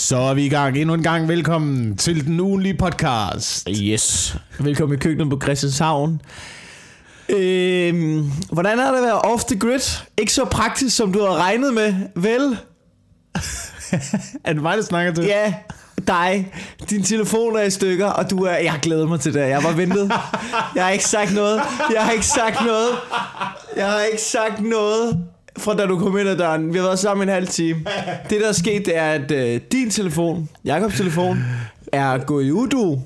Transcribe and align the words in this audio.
Så 0.00 0.16
er 0.16 0.34
vi 0.34 0.46
i 0.46 0.48
gang 0.48 0.78
endnu 0.78 0.94
en 0.94 1.02
gang. 1.02 1.28
Velkommen 1.28 1.96
til 1.96 2.26
den 2.26 2.40
ugenlige 2.40 2.76
podcast. 2.76 3.68
Yes. 3.70 4.36
Velkommen 4.60 4.98
i 4.98 5.00
køkkenet 5.00 5.30
på 5.30 5.40
Christianshavn. 5.42 6.20
Øhm, 7.28 8.32
hvordan 8.52 8.78
er 8.78 8.90
det 8.90 8.96
at 8.98 9.02
være 9.02 9.20
off 9.20 9.44
the 9.44 9.58
grid? 9.58 10.04
Ikke 10.18 10.32
så 10.32 10.44
praktisk, 10.44 10.96
som 10.96 11.12
du 11.12 11.18
havde 11.18 11.34
regnet 11.34 11.74
med, 11.74 11.94
vel? 12.14 12.56
er 14.44 14.52
det 14.52 14.62
mig, 14.62 14.76
der 14.76 14.82
snakker 14.82 15.14
til? 15.14 15.24
Ja, 15.24 15.54
dig. 16.06 16.52
Din 16.90 17.02
telefon 17.02 17.56
er 17.56 17.62
i 17.62 17.70
stykker, 17.70 18.06
og 18.06 18.30
du 18.30 18.44
er... 18.44 18.54
Jeg 18.54 18.78
glæder 18.82 19.06
mig 19.06 19.20
til 19.20 19.34
det. 19.34 19.40
Jeg 19.40 19.62
bare 19.62 19.76
ventet. 19.76 20.12
Jeg 20.74 20.84
har 20.84 20.90
ikke 20.90 21.08
sagt 21.08 21.34
noget. 21.34 21.60
Jeg 21.94 22.04
har 22.04 22.12
ikke 22.12 22.26
sagt 22.26 22.64
noget. 22.66 22.90
Jeg 23.76 23.86
har 23.86 24.00
ikke 24.00 24.22
sagt 24.22 24.60
noget 24.60 25.24
fra 25.58 25.74
da 25.74 25.86
du 25.86 25.98
kom 25.98 26.18
ind 26.18 26.28
ad 26.28 26.36
døren. 26.36 26.72
Vi 26.72 26.78
har 26.78 26.84
været 26.84 26.98
sammen 26.98 27.28
en 27.28 27.34
halv 27.34 27.46
time. 27.46 27.84
Det, 28.30 28.40
der 28.40 28.48
er 28.48 28.52
sket, 28.52 28.86
det 28.86 28.96
er, 28.96 29.10
at 29.10 29.30
øh, 29.30 29.60
din 29.72 29.90
telefon, 29.90 30.48
Jakobs 30.64 30.96
telefon, 30.96 31.44
er 31.92 32.18
gået 32.18 32.44
i 32.44 32.52
udu. 32.52 33.00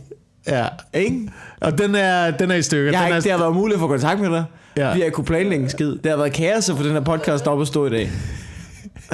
Ja. 0.47 0.67
Ikke? 0.95 1.29
Og 1.61 1.79
den 1.79 1.95
er, 1.95 2.31
den 2.31 2.51
er 2.51 2.55
i 2.55 2.63
stykker. 2.63 2.91
Jeg 2.91 3.01
har 3.01 3.07
den 3.07 3.17
ikke, 3.17 3.25
det 3.25 3.33
har 3.33 3.39
været 3.39 3.55
muligt 3.55 3.75
at 3.75 3.81
få 3.81 3.89
kontakt 3.89 4.21
med 4.21 4.31
dig. 4.31 4.45
Ja. 4.77 4.93
Vi 4.93 4.99
har 4.99 5.05
ikke 5.05 5.15
kunne 5.15 5.25
planlægge 5.25 5.65
en 5.65 5.71
skid. 5.71 5.91
Det 5.91 6.07
har 6.07 6.17
været 6.17 6.33
kaos 6.33 6.71
få 6.71 6.83
den 6.83 6.93
her 6.93 7.01
podcast 7.01 7.47
op 7.47 7.61
at 7.61 7.67
stå 7.67 7.87
i 7.87 7.91
dag. 7.91 8.11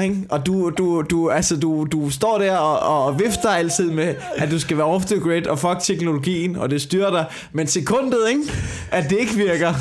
Ikke? 0.02 0.16
Og 0.28 0.46
du, 0.46 0.70
du, 0.78 1.02
du, 1.10 1.30
altså, 1.30 1.56
du, 1.56 1.86
du 1.92 2.10
står 2.10 2.38
der 2.38 2.56
og, 2.56 3.06
og 3.06 3.20
vifter 3.20 3.48
altid 3.48 3.90
med, 3.90 4.14
at 4.36 4.50
du 4.50 4.58
skal 4.58 4.76
være 4.76 4.86
off 4.86 5.04
the 5.04 5.20
grid 5.20 5.46
og 5.46 5.58
fuck 5.58 5.76
teknologien, 5.80 6.56
og 6.56 6.70
det 6.70 6.82
styrer 6.82 7.10
dig. 7.10 7.24
Men 7.52 7.66
sekundet, 7.66 8.18
ikke? 8.28 8.42
at 8.90 9.10
det 9.10 9.18
ikke 9.18 9.34
virker. 9.34 9.74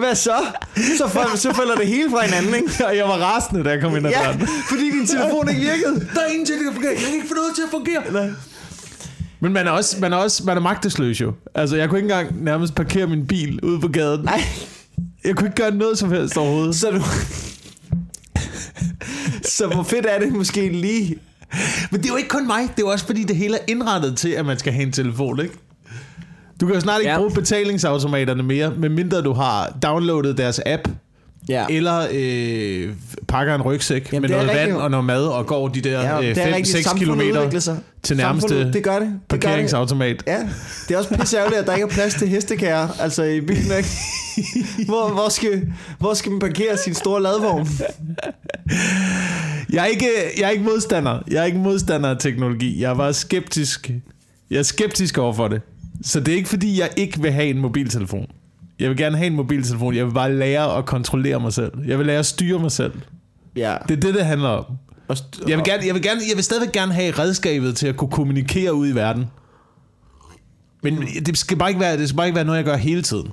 Hvad 0.00 0.14
så? 0.14 0.34
Så, 0.98 1.04
fal- 1.06 1.36
så 1.38 1.52
falder 1.52 1.74
det 1.74 1.86
hele 1.86 2.10
fra 2.10 2.24
hinanden, 2.24 2.54
ikke? 2.54 2.86
Og 2.86 2.96
jeg 2.96 3.04
var 3.04 3.16
rasende, 3.16 3.64
da 3.64 3.70
jeg 3.70 3.80
kom 3.80 3.96
ind 3.96 4.06
ad 4.06 4.10
Ja, 4.12 4.22
døren. 4.24 4.40
fordi 4.68 4.90
din 4.90 5.06
telefon 5.06 5.48
ikke 5.48 5.60
virkede. 5.60 5.94
Der 6.14 6.20
er 6.20 6.26
ingenting, 6.30 6.58
der 6.58 6.64
kan 6.64 6.74
fungere. 6.74 6.92
Jeg 6.92 7.02
kan 7.06 7.14
ikke 7.14 7.28
få 7.28 7.34
noget 7.34 7.52
til 7.54 7.62
at 7.62 7.70
fungere. 7.70 8.02
Nej. 8.12 8.30
Men 9.40 9.52
man 9.52 9.66
er 9.66 9.70
også, 9.70 9.96
man 10.00 10.12
er 10.12 10.16
også 10.16 10.42
man 10.44 10.56
er 10.56 10.60
magtesløs 10.60 11.20
jo. 11.20 11.32
Altså, 11.54 11.76
jeg 11.76 11.88
kunne 11.88 11.98
ikke 11.98 12.12
engang 12.12 12.44
nærmest 12.44 12.74
parkere 12.74 13.06
min 13.06 13.26
bil 13.26 13.60
ude 13.64 13.80
på 13.80 13.88
gaden. 13.88 14.24
Nej, 14.24 14.42
Jeg 15.24 15.36
kunne 15.36 15.48
ikke 15.48 15.62
gøre 15.62 15.74
noget 15.74 15.98
som 15.98 16.12
helst 16.12 16.36
overhovedet. 16.36 16.74
så 16.76 16.90
du... 16.90 17.02
så 19.44 19.66
hvor 19.66 19.82
fedt 19.82 20.06
er 20.08 20.18
det 20.18 20.32
måske 20.32 20.68
lige 20.68 21.16
Men 21.90 22.00
det 22.00 22.06
er 22.06 22.12
jo 22.12 22.16
ikke 22.16 22.28
kun 22.28 22.46
mig. 22.46 22.62
Det 22.62 22.68
er 22.82 22.86
jo 22.86 22.88
også 22.88 23.06
fordi, 23.06 23.24
det 23.24 23.36
hele 23.36 23.54
er 23.56 23.64
indrettet 23.68 24.16
til, 24.16 24.28
at 24.28 24.46
man 24.46 24.58
skal 24.58 24.72
have 24.72 24.82
en 24.86 24.92
telefon, 24.92 25.40
ikke? 25.40 25.54
Du 26.60 26.66
kan 26.66 26.74
jo 26.74 26.80
snart 26.80 27.00
ikke 27.00 27.12
ja. 27.12 27.18
Bruge 27.18 27.30
betalingsautomaterne 27.30 28.42
mere, 28.42 28.70
medmindre 28.76 29.22
du 29.22 29.32
har 29.32 29.76
downloadet 29.82 30.38
deres 30.38 30.60
app, 30.66 30.88
Ja. 31.48 31.64
eller 31.70 32.06
øh, 32.12 32.92
pakker 33.28 33.54
en 33.54 33.62
rygsæk 33.62 34.12
Jamen, 34.12 34.22
med 34.22 34.28
noget 34.30 34.46
vand 34.48 34.58
rigtigt. 34.58 34.76
og 34.76 34.90
noget 34.90 35.06
mad, 35.06 35.24
og 35.24 35.46
går 35.46 35.68
de 35.68 35.80
der 35.80 36.00
Ja, 36.00 36.18
øh, 36.18 36.24
det 36.34 36.38
er 36.38 36.54
rigtigt. 36.56 36.76
5-6 36.76 36.82
Samfundet 36.82 36.98
kilometer 37.16 37.40
udvikler 37.40 37.60
sig. 37.60 37.78
til 38.02 38.16
nærmeste 38.16 38.48
Samfundet, 38.48 38.74
det 38.74 38.84
gør 38.84 38.98
det. 38.98 39.00
det 39.02 39.10
gør 39.30 39.36
det. 39.36 39.42
parkeringsautomat. 39.42 40.22
Ja, 40.26 40.38
det 40.88 40.94
er 40.94 40.98
også 40.98 41.14
pisse 41.20 41.40
at 41.40 41.66
der 41.66 41.74
ikke 41.74 41.84
er 41.84 41.90
plads 41.90 42.14
til 42.14 42.28
hestekærer, 42.28 42.88
altså 43.00 43.22
i 43.22 43.40
bilen, 43.40 43.76
ikke? 43.76 43.88
Hvor, 44.86 45.08
hvor, 45.12 45.28
skal, 45.28 45.62
hvor 45.98 46.14
skal 46.14 46.30
man 46.32 46.40
parkere 46.40 46.76
sin 46.76 46.94
store 46.94 47.22
ladvogn? 47.22 47.68
Jeg 49.72 49.82
er, 49.82 49.86
ikke, 49.86 50.08
jeg 50.38 50.44
er 50.46 50.50
ikke 50.50 50.64
modstander. 50.64 51.18
Jeg 51.30 51.40
er 51.40 51.44
ikke 51.44 51.58
modstander 51.58 52.10
af 52.10 52.16
teknologi. 52.20 52.82
Jeg 52.82 52.90
er 52.90 52.94
bare 52.94 53.14
skeptisk. 53.14 53.90
Jeg 54.50 54.58
er 54.58 54.62
skeptisk 54.62 55.18
over 55.18 55.32
for 55.32 55.48
det. 55.48 55.60
Så 56.02 56.20
det 56.20 56.32
er 56.32 56.36
ikke 56.36 56.48
fordi, 56.48 56.80
jeg 56.80 56.90
ikke 56.96 57.22
vil 57.22 57.32
have 57.32 57.46
en 57.48 57.58
mobiltelefon. 57.58 58.26
Jeg 58.78 58.88
vil 58.88 58.96
gerne 58.96 59.16
have 59.16 59.26
en 59.26 59.36
mobiltelefon. 59.36 59.94
Jeg 59.94 60.06
vil 60.06 60.12
bare 60.12 60.34
lære 60.34 60.78
at 60.78 60.86
kontrollere 60.86 61.40
mig 61.40 61.52
selv. 61.52 61.72
Jeg 61.86 61.98
vil 61.98 62.06
lære 62.06 62.18
at 62.18 62.26
styre 62.26 62.58
mig 62.58 62.72
selv. 62.72 62.92
Ja. 63.56 63.76
Det 63.88 63.96
er 63.96 64.00
det, 64.00 64.14
det 64.14 64.26
handler 64.26 64.48
om. 64.48 64.64
Jeg 65.48 65.58
vil, 65.58 65.64
gerne, 65.64 65.86
jeg, 65.86 65.94
vil 65.94 66.02
gerne, 66.02 66.20
jeg 66.28 66.36
vil 66.36 66.44
stadigvæk 66.44 66.72
gerne 66.72 66.92
have 66.92 67.10
redskabet 67.10 67.76
til 67.76 67.86
at 67.86 67.96
kunne 67.96 68.10
kommunikere 68.10 68.74
ud 68.74 68.88
i 68.88 68.94
verden. 68.94 69.26
Men 70.82 71.02
det 71.26 71.38
skal 71.38 71.56
bare 71.56 71.70
ikke 71.70 71.80
være, 71.80 71.96
det 71.98 72.08
skal 72.08 72.16
bare 72.16 72.26
ikke 72.26 72.36
være 72.36 72.44
noget, 72.44 72.56
jeg 72.56 72.64
gør 72.64 72.76
hele 72.76 73.02
tiden. 73.02 73.28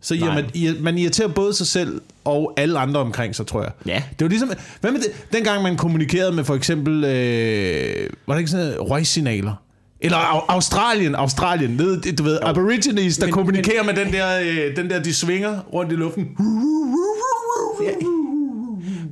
Så 0.00 0.14
Nej. 0.14 0.34
man, 0.34 0.76
man 0.80 0.98
irriterer 0.98 1.28
både 1.28 1.54
sig 1.54 1.66
selv 1.66 2.00
og 2.24 2.52
alle 2.56 2.78
andre 2.78 3.00
omkring 3.00 3.36
sig, 3.36 3.46
tror 3.46 3.62
jeg. 3.62 3.72
Ja. 3.86 4.02
Det 4.18 4.24
var 4.24 4.28
ligesom, 4.28 4.50
hvad 4.80 4.92
med 4.92 5.00
det, 5.00 5.26
dengang 5.32 5.62
man 5.62 5.76
kommunikerede 5.76 6.32
med 6.32 6.44
for 6.44 6.54
eksempel, 6.54 7.04
øh, 7.04 8.10
var 8.26 8.34
det 8.34 8.38
ikke 8.38 8.50
sådan 8.50 8.66
noget, 8.66 8.90
røgsignaler? 8.90 9.62
Eller 10.00 10.16
Au- 10.16 10.44
Australien, 10.48 11.14
Australien, 11.14 11.70
nede, 11.70 12.12
du 12.12 12.22
ved, 12.22 12.38
aborigines, 12.42 13.18
der 13.18 13.26
Men- 13.26 13.32
kommunikerer 13.34 13.82
med 13.84 13.94
den 13.94 14.12
der, 14.12 14.40
øh, 14.40 14.76
den 14.76 14.90
der, 14.90 15.02
de 15.02 15.14
svinger 15.14 15.60
rundt 15.72 15.92
i 15.92 15.94
luften. 15.96 16.26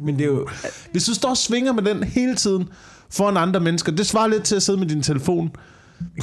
Men 0.05 0.15
det 0.19 0.23
er 0.25 0.27
jo... 0.27 0.49
Hvis 0.93 1.05
du 1.05 1.15
står 1.15 1.29
og 1.29 1.37
svinger 1.37 1.73
med 1.73 1.83
den 1.83 2.05
hele 2.05 2.35
tiden 2.37 2.69
foran 3.11 3.37
andre 3.37 3.61
mennesker, 3.61 3.93
det 3.93 4.07
svarer 4.07 4.27
lidt 4.27 4.43
til 4.43 4.57
at 4.57 4.63
sidde 4.63 4.79
med 4.79 4.87
din 4.87 5.03
telefon 5.03 5.51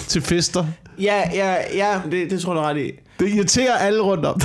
til 0.08 0.22
fester. 0.22 0.66
Ja, 1.00 1.22
ja, 1.34 1.56
ja, 1.76 2.02
det, 2.12 2.30
det 2.32 2.42
tror 2.42 2.54
jeg, 2.54 2.62
du 2.64 2.68
ret 2.68 2.78
i. 2.88 2.92
Det 3.20 3.30
irriterer 3.36 3.76
alle 3.76 4.02
rundt 4.02 4.26
om. 4.26 4.42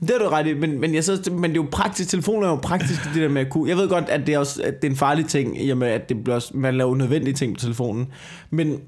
Det 0.00 0.10
er 0.10 0.18
du 0.18 0.28
ret 0.28 0.46
i, 0.46 0.54
men, 0.54 0.80
men, 0.80 0.94
jeg 0.94 1.04
så, 1.04 1.30
men 1.32 1.42
det 1.42 1.50
er 1.50 1.62
jo 1.62 1.68
praktisk. 1.70 2.10
Telefoner 2.10 2.46
er 2.46 2.50
jo 2.50 2.56
praktisk, 2.56 3.04
det 3.14 3.22
der 3.22 3.28
med 3.28 3.40
at 3.40 3.50
kunne... 3.50 3.68
Jeg 3.68 3.76
ved 3.76 3.88
godt, 3.88 4.04
at 4.08 4.26
det 4.26 4.34
er, 4.34 4.38
også, 4.38 4.62
at 4.62 4.82
det 4.82 4.88
er 4.88 4.90
en 4.90 4.96
farlig 4.96 5.26
ting, 5.26 5.62
i 5.62 5.70
og 5.70 5.78
med, 5.78 5.88
at 5.88 6.08
det 6.08 6.24
bliver 6.24 6.34
også, 6.34 6.50
man 6.54 6.76
laver 6.76 6.90
unødvendige 6.90 7.34
ting 7.34 7.54
på 7.54 7.60
telefonen. 7.60 8.06
Men 8.50 8.80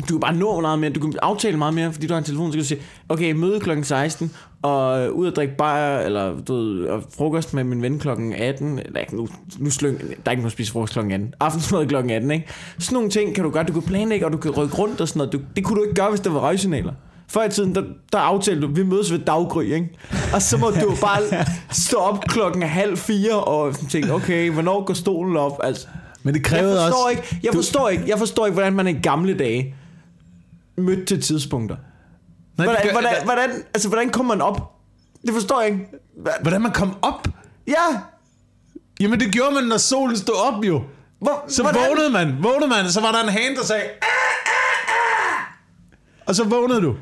du 0.00 0.04
kan 0.06 0.20
bare 0.20 0.36
nå 0.36 0.60
meget 0.60 0.78
mere, 0.78 0.90
du 0.90 1.00
kan 1.00 1.14
aftale 1.22 1.56
meget 1.56 1.74
mere, 1.74 1.92
fordi 1.92 2.06
du 2.06 2.14
har 2.14 2.18
en 2.18 2.24
telefon, 2.24 2.52
så 2.52 2.52
kan 2.52 2.62
du 2.62 2.66
sige, 2.66 2.80
okay, 3.08 3.32
møde 3.32 3.60
klokken 3.60 3.84
16, 3.84 4.30
og 4.62 5.04
øh, 5.04 5.12
ud 5.12 5.26
og 5.26 5.36
drikke 5.36 5.56
bajer, 5.56 6.00
eller 6.00 6.40
du 6.40 6.54
ved, 6.54 6.84
og 6.86 7.04
frokost 7.16 7.54
med 7.54 7.64
min 7.64 7.82
ven 7.82 7.98
klokken 7.98 8.32
18, 8.32 8.78
eller 8.78 9.00
ikke 9.00 9.16
nu, 9.16 9.28
nu 9.58 9.70
slyng, 9.70 10.00
der 10.00 10.06
er 10.26 10.30
ikke 10.30 10.42
nogen 10.42 10.50
spise 10.50 10.72
frokost 10.72 10.92
klokken 10.92 11.12
18, 11.12 11.34
aftensmad 11.40 11.86
klokken 11.86 12.12
18, 12.12 12.30
ikke? 12.30 12.46
Sådan 12.78 12.94
nogle 12.94 13.10
ting 13.10 13.34
kan 13.34 13.44
du 13.44 13.50
gøre, 13.50 13.64
du 13.64 13.72
kan 13.72 13.82
planlægge, 13.82 14.26
og 14.26 14.32
du 14.32 14.38
kan 14.38 14.50
rykke 14.50 14.74
rundt 14.74 15.00
og 15.00 15.08
sådan 15.08 15.18
noget, 15.18 15.32
du, 15.32 15.40
det 15.56 15.64
kunne 15.64 15.78
du 15.78 15.84
ikke 15.84 15.94
gøre, 15.94 16.10
hvis 16.10 16.20
der 16.20 16.30
var 16.30 16.40
røgsignaler. 16.40 16.92
Før 17.28 17.42
i 17.44 17.50
tiden, 17.50 17.74
der, 17.74 17.82
der 18.12 18.18
aftalte 18.18 18.62
du, 18.62 18.66
vi 18.74 18.82
mødes 18.82 19.12
ved 19.12 19.18
daggry, 19.18 19.62
ikke? 19.64 19.98
Og 20.34 20.42
så 20.42 20.56
må 20.56 20.70
du 20.70 20.94
bare 21.00 21.44
stå 21.70 21.96
op 21.96 22.20
klokken 22.28 22.62
halv 22.62 22.96
fire 22.96 23.44
og 23.44 23.74
tænke, 23.90 24.12
okay, 24.12 24.50
hvornår 24.50 24.84
går 24.84 24.94
stolen 24.94 25.36
op? 25.36 25.60
Altså, 25.62 25.86
Men 26.22 26.34
det 26.34 26.40
jeg 26.40 26.46
krævede 26.46 26.76
forstår 26.80 26.96
også... 26.96 27.08
ikke, 27.08 27.40
jeg 27.42 27.54
forstår 27.54 27.88
ikke, 27.88 28.04
jeg 28.08 28.18
forstår 28.18 28.46
ikke, 28.46 28.54
hvordan 28.54 28.72
man 28.72 28.86
i 28.88 28.92
gamle 28.92 29.38
dage 29.38 29.74
mødte 30.78 31.04
til 31.06 31.22
tidspunkter. 31.22 31.76
Nej, 32.56 32.66
Hvordan, 32.66 32.82
gør- 32.84 32.92
hvordan, 32.92 33.14
hvordan, 33.24 33.50
altså, 33.74 33.88
hvordan 33.88 34.10
kommer 34.10 34.34
man 34.34 34.42
op? 34.42 34.72
Det 35.26 35.34
forstår 35.34 35.60
jeg 35.60 35.70
ikke. 35.70 35.84
Hva- 36.26 36.42
Hvordan 36.42 36.60
man 36.62 36.72
kom 36.72 36.96
op? 37.02 37.28
Ja, 37.66 38.00
Jamen 39.00 39.20
det 39.20 39.32
gjorde 39.32 39.54
man, 39.54 39.64
når 39.64 39.76
solen 39.76 40.16
stod 40.16 40.34
op 40.52 40.64
jo. 40.64 40.82
hvor, 41.18 41.44
Så 41.48 41.62
hvordan? 41.62 41.80
vågnede 41.88 42.10
man, 42.10 42.36
vågnede 42.42 42.68
man, 42.68 42.90
så 42.90 43.00
var 43.00 43.12
der 43.12 43.22
en 43.22 43.28
hane, 43.28 43.56
der 43.56 43.64
sagde... 43.64 43.82
"Ah, 43.82 43.88
ah, 44.02 45.40
ah." 45.40 46.26
Og 46.26 46.34
så 46.34 46.44
vågnede 46.44 46.80
du. 46.82 46.94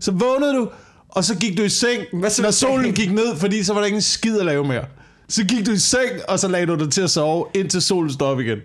Så 0.00 0.12
vågnede 0.12 0.54
du, 0.54 0.68
og 1.08 1.24
så 1.24 1.36
gik 1.36 1.58
du 1.58 1.62
i 1.62 1.68
seng, 1.68 2.02
Hvad 2.12 2.42
når 2.42 2.50
solen 2.50 2.92
gik 2.92 3.12
ned, 3.12 3.36
fordi 3.36 3.62
så 3.62 3.72
var 3.72 3.80
der 3.80 3.86
ingen 3.86 4.02
skid 4.02 4.38
at 4.38 4.46
lave 4.46 4.64
mere. 4.64 4.84
Så 5.28 5.44
gik 5.44 5.66
du 5.66 5.72
i 5.72 5.78
seng, 5.78 6.10
og 6.28 6.38
så 6.38 6.48
lagde 6.48 6.66
du 6.66 6.74
dig 6.74 6.90
til 6.92 7.00
at 7.02 7.10
sove, 7.10 7.46
indtil 7.54 7.82
solen 7.82 8.12
stod 8.12 8.26
op 8.26 8.40
igen. 8.40 8.58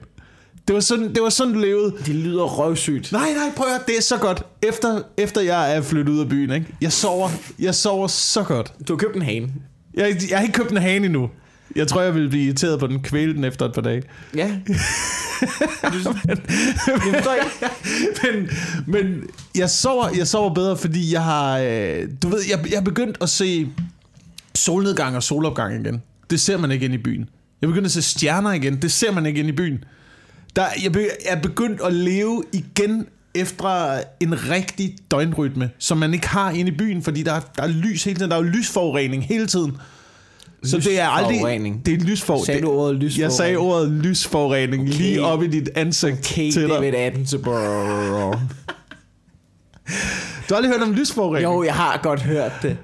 Det 0.68 0.74
var 0.76 0.80
sådan, 0.80 1.14
det 1.14 1.24
var 1.24 1.30
sådan 1.30 1.54
du 1.54 1.60
levede. 1.60 1.94
Det 2.06 2.16
lyder 2.16 2.44
røvsygt. 2.44 3.12
Nej, 3.12 3.34
nej, 3.34 3.52
prøv 3.56 3.68
at 3.68 3.72
høre, 3.72 3.82
det 3.88 3.98
er 3.98 4.02
så 4.02 4.18
godt. 4.18 4.44
Efter, 4.62 5.02
efter 5.18 5.42
jeg 5.42 5.76
er 5.76 5.82
flyttet 5.82 6.14
ud 6.14 6.20
af 6.20 6.30
byen, 6.30 6.52
ikke? 6.52 6.68
Jeg 6.82 6.92
sover, 6.92 7.30
jeg 7.60 7.76
sover 7.76 8.08
så 8.08 8.44
godt. 8.44 8.74
Du 8.88 8.94
har 8.94 8.98
købt 8.98 9.16
en 9.16 9.22
hane. 9.22 9.50
Jeg, 9.94 10.18
jeg 10.30 10.38
har 10.38 10.44
ikke 10.44 10.54
købt 10.54 10.72
en 10.72 10.78
hane 10.78 11.06
endnu. 11.06 11.30
Jeg 11.76 11.88
tror, 11.88 12.02
jeg 12.02 12.16
vil 12.16 12.30
blive 12.30 12.44
irriteret 12.46 12.80
på 12.80 12.88
den, 12.88 13.00
kvæle 13.00 13.34
den 13.34 13.44
efter 13.44 13.66
et 13.66 13.74
par 13.74 13.82
dage. 13.82 14.04
Ja. 14.36 14.48
ikke. 17.36 17.52
men, 18.24 18.50
men 18.88 19.24
jeg 19.56 19.70
sover, 19.70 20.10
jeg 20.18 20.28
sover 20.28 20.54
bedre, 20.54 20.78
fordi 20.78 21.14
jeg 21.14 21.24
har, 21.24 21.60
øh, 21.60 22.08
du 22.24 22.30
ved, 22.30 22.40
jeg, 22.50 22.72
jeg 22.72 22.78
er 22.78 22.82
begyndt 22.82 23.18
at 23.22 23.30
se 23.30 23.68
solnedgang 24.56 25.16
og 25.16 25.24
solopgang 25.24 25.86
igen. 25.86 26.02
Det 26.30 26.40
ser 26.40 26.58
man 26.58 26.72
ikke 26.72 26.86
ind 26.86 26.94
i 26.94 26.98
byen. 26.98 27.30
Jeg 27.62 27.68
er 27.68 27.72
begyndt 27.72 27.86
at 27.86 27.92
se 27.92 28.02
stjerner 28.02 28.52
igen. 28.54 28.82
Det 28.82 28.92
ser 28.92 29.12
man 29.12 29.26
ikke 29.26 29.40
ind 29.40 29.50
i 29.50 29.52
byen. 29.52 29.84
Der, 30.56 30.66
jeg 30.84 30.92
be- 30.92 31.00
jeg 31.00 31.38
er 31.38 31.42
begyndt 31.42 31.82
at 31.86 31.94
leve 31.94 32.44
igen 32.54 33.06
efter 33.36 34.02
en 34.20 34.50
rigtig 34.50 34.96
døgnrytme, 35.12 35.70
som 35.80 35.98
man 35.98 36.14
ikke 36.14 36.28
har 36.28 36.52
inde 36.52 36.72
i 36.72 36.76
byen, 36.78 37.04
fordi 37.04 37.24
der 37.24 37.34
er, 37.34 37.40
der 37.58 37.64
er 37.64 37.68
lys 37.68 38.04
hele 38.04 38.18
tiden. 38.18 38.32
Der 38.32 38.38
er 38.38 38.42
jo 38.44 38.48
lysforurening 38.50 39.26
hele 39.26 39.48
tiden. 39.48 39.78
Så 40.64 40.78
det 40.78 41.00
er 41.00 41.08
aldrig... 41.08 41.82
Det 41.86 41.94
er 41.94 41.98
lysfor. 41.98 42.46
Sagde 42.46 42.62
du 42.62 42.72
ordet 42.72 42.96
lysforurening? 42.96 43.22
Jeg 43.22 43.32
sagde 43.32 43.58
ordet 43.58 43.92
lysforurening 43.92 44.84
okay. 44.84 44.98
lige 44.98 45.26
op 45.26 45.44
i 45.44 45.48
dit 45.48 45.70
ansigt 45.76 46.18
Okay, 46.18 46.52
til 46.52 46.62
dig. 46.62 46.70
David 46.70 46.94
Attenborough. 46.94 48.40
Du 50.50 50.54
har 50.54 50.56
aldrig 50.56 50.72
hørt 50.74 50.82
om 50.82 50.94
lysforurening? 50.94 51.44
Jo, 51.44 51.64
jeg 51.64 51.76
har 51.76 52.00
godt 52.04 52.22
hørt 52.22 52.52
det. 52.62 52.78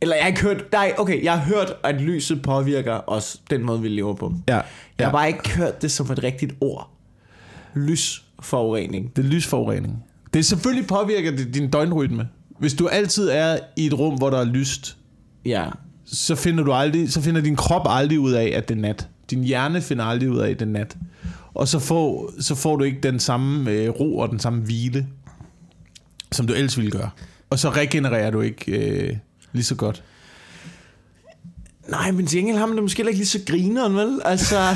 Eller 0.00 0.16
jeg 0.16 0.24
har 0.24 0.28
ikke 0.28 0.42
hørt... 0.42 0.72
Nej, 0.72 0.94
okay, 0.98 1.24
jeg 1.24 1.32
har 1.32 1.44
hørt, 1.44 1.72
at 1.84 2.00
lyset 2.00 2.42
påvirker 2.42 3.00
os 3.10 3.40
den 3.50 3.62
måde, 3.62 3.80
vi 3.80 3.88
lever 3.88 4.14
på. 4.14 4.32
Ja. 4.48 4.54
Jeg 4.54 4.62
har 5.00 5.06
ja. 5.06 5.10
bare 5.10 5.28
ikke 5.28 5.50
hørt 5.50 5.82
det 5.82 5.90
som 5.90 6.10
et 6.10 6.22
rigtigt 6.22 6.54
ord. 6.60 6.90
Lysforurening. 7.74 9.16
Det 9.16 9.24
er 9.24 9.28
lysforurening. 9.28 10.04
Det 10.32 10.38
er 10.38 10.44
selvfølgelig 10.44 10.86
påvirker 10.86 11.30
det 11.30 11.54
din 11.54 11.70
døgnrytme. 11.70 12.28
Hvis 12.58 12.74
du 12.74 12.86
altid 12.88 13.28
er 13.28 13.58
i 13.76 13.86
et 13.86 13.98
rum, 13.98 14.14
hvor 14.14 14.30
der 14.30 14.38
er 14.38 14.44
lyst, 14.44 14.96
Ja. 15.44 15.64
Så 16.12 16.34
finder 16.34 16.64
du 16.64 16.72
aldrig, 16.72 17.12
så 17.12 17.20
finder 17.20 17.40
din 17.40 17.56
krop 17.56 17.86
aldrig 17.86 18.20
ud 18.20 18.32
af, 18.32 18.52
at 18.54 18.68
det 18.68 18.76
er 18.76 18.80
nat. 18.80 19.08
Din 19.30 19.44
hjerne 19.44 19.82
finder 19.82 20.04
aldrig 20.04 20.30
ud 20.30 20.38
af 20.38 20.56
den 20.56 20.68
nat. 20.68 20.96
Og 21.54 21.68
så 21.68 21.78
får, 21.78 22.32
så 22.40 22.54
får 22.54 22.76
du 22.76 22.84
ikke 22.84 23.00
den 23.02 23.20
samme 23.20 23.70
øh, 23.70 23.90
ro 23.90 24.18
og 24.18 24.30
den 24.30 24.40
samme 24.40 24.60
hvile, 24.60 25.06
som 26.32 26.46
du 26.46 26.52
ellers 26.52 26.76
ville 26.76 26.90
gøre. 26.90 27.10
Og 27.50 27.58
så 27.58 27.70
regenererer 27.70 28.30
du 28.30 28.40
ikke 28.40 28.72
øh, 28.72 29.16
lige 29.52 29.64
så 29.64 29.74
godt. 29.74 30.02
Nej, 31.88 32.10
men 32.10 32.26
til 32.26 32.38
gengæld 32.38 32.58
har 32.58 32.66
man 32.66 32.76
det 32.76 32.82
måske 32.82 33.00
ikke 33.00 33.12
lige 33.12 33.26
så 33.26 33.40
grineren, 33.46 33.96
vel? 33.96 34.20
Altså, 34.24 34.56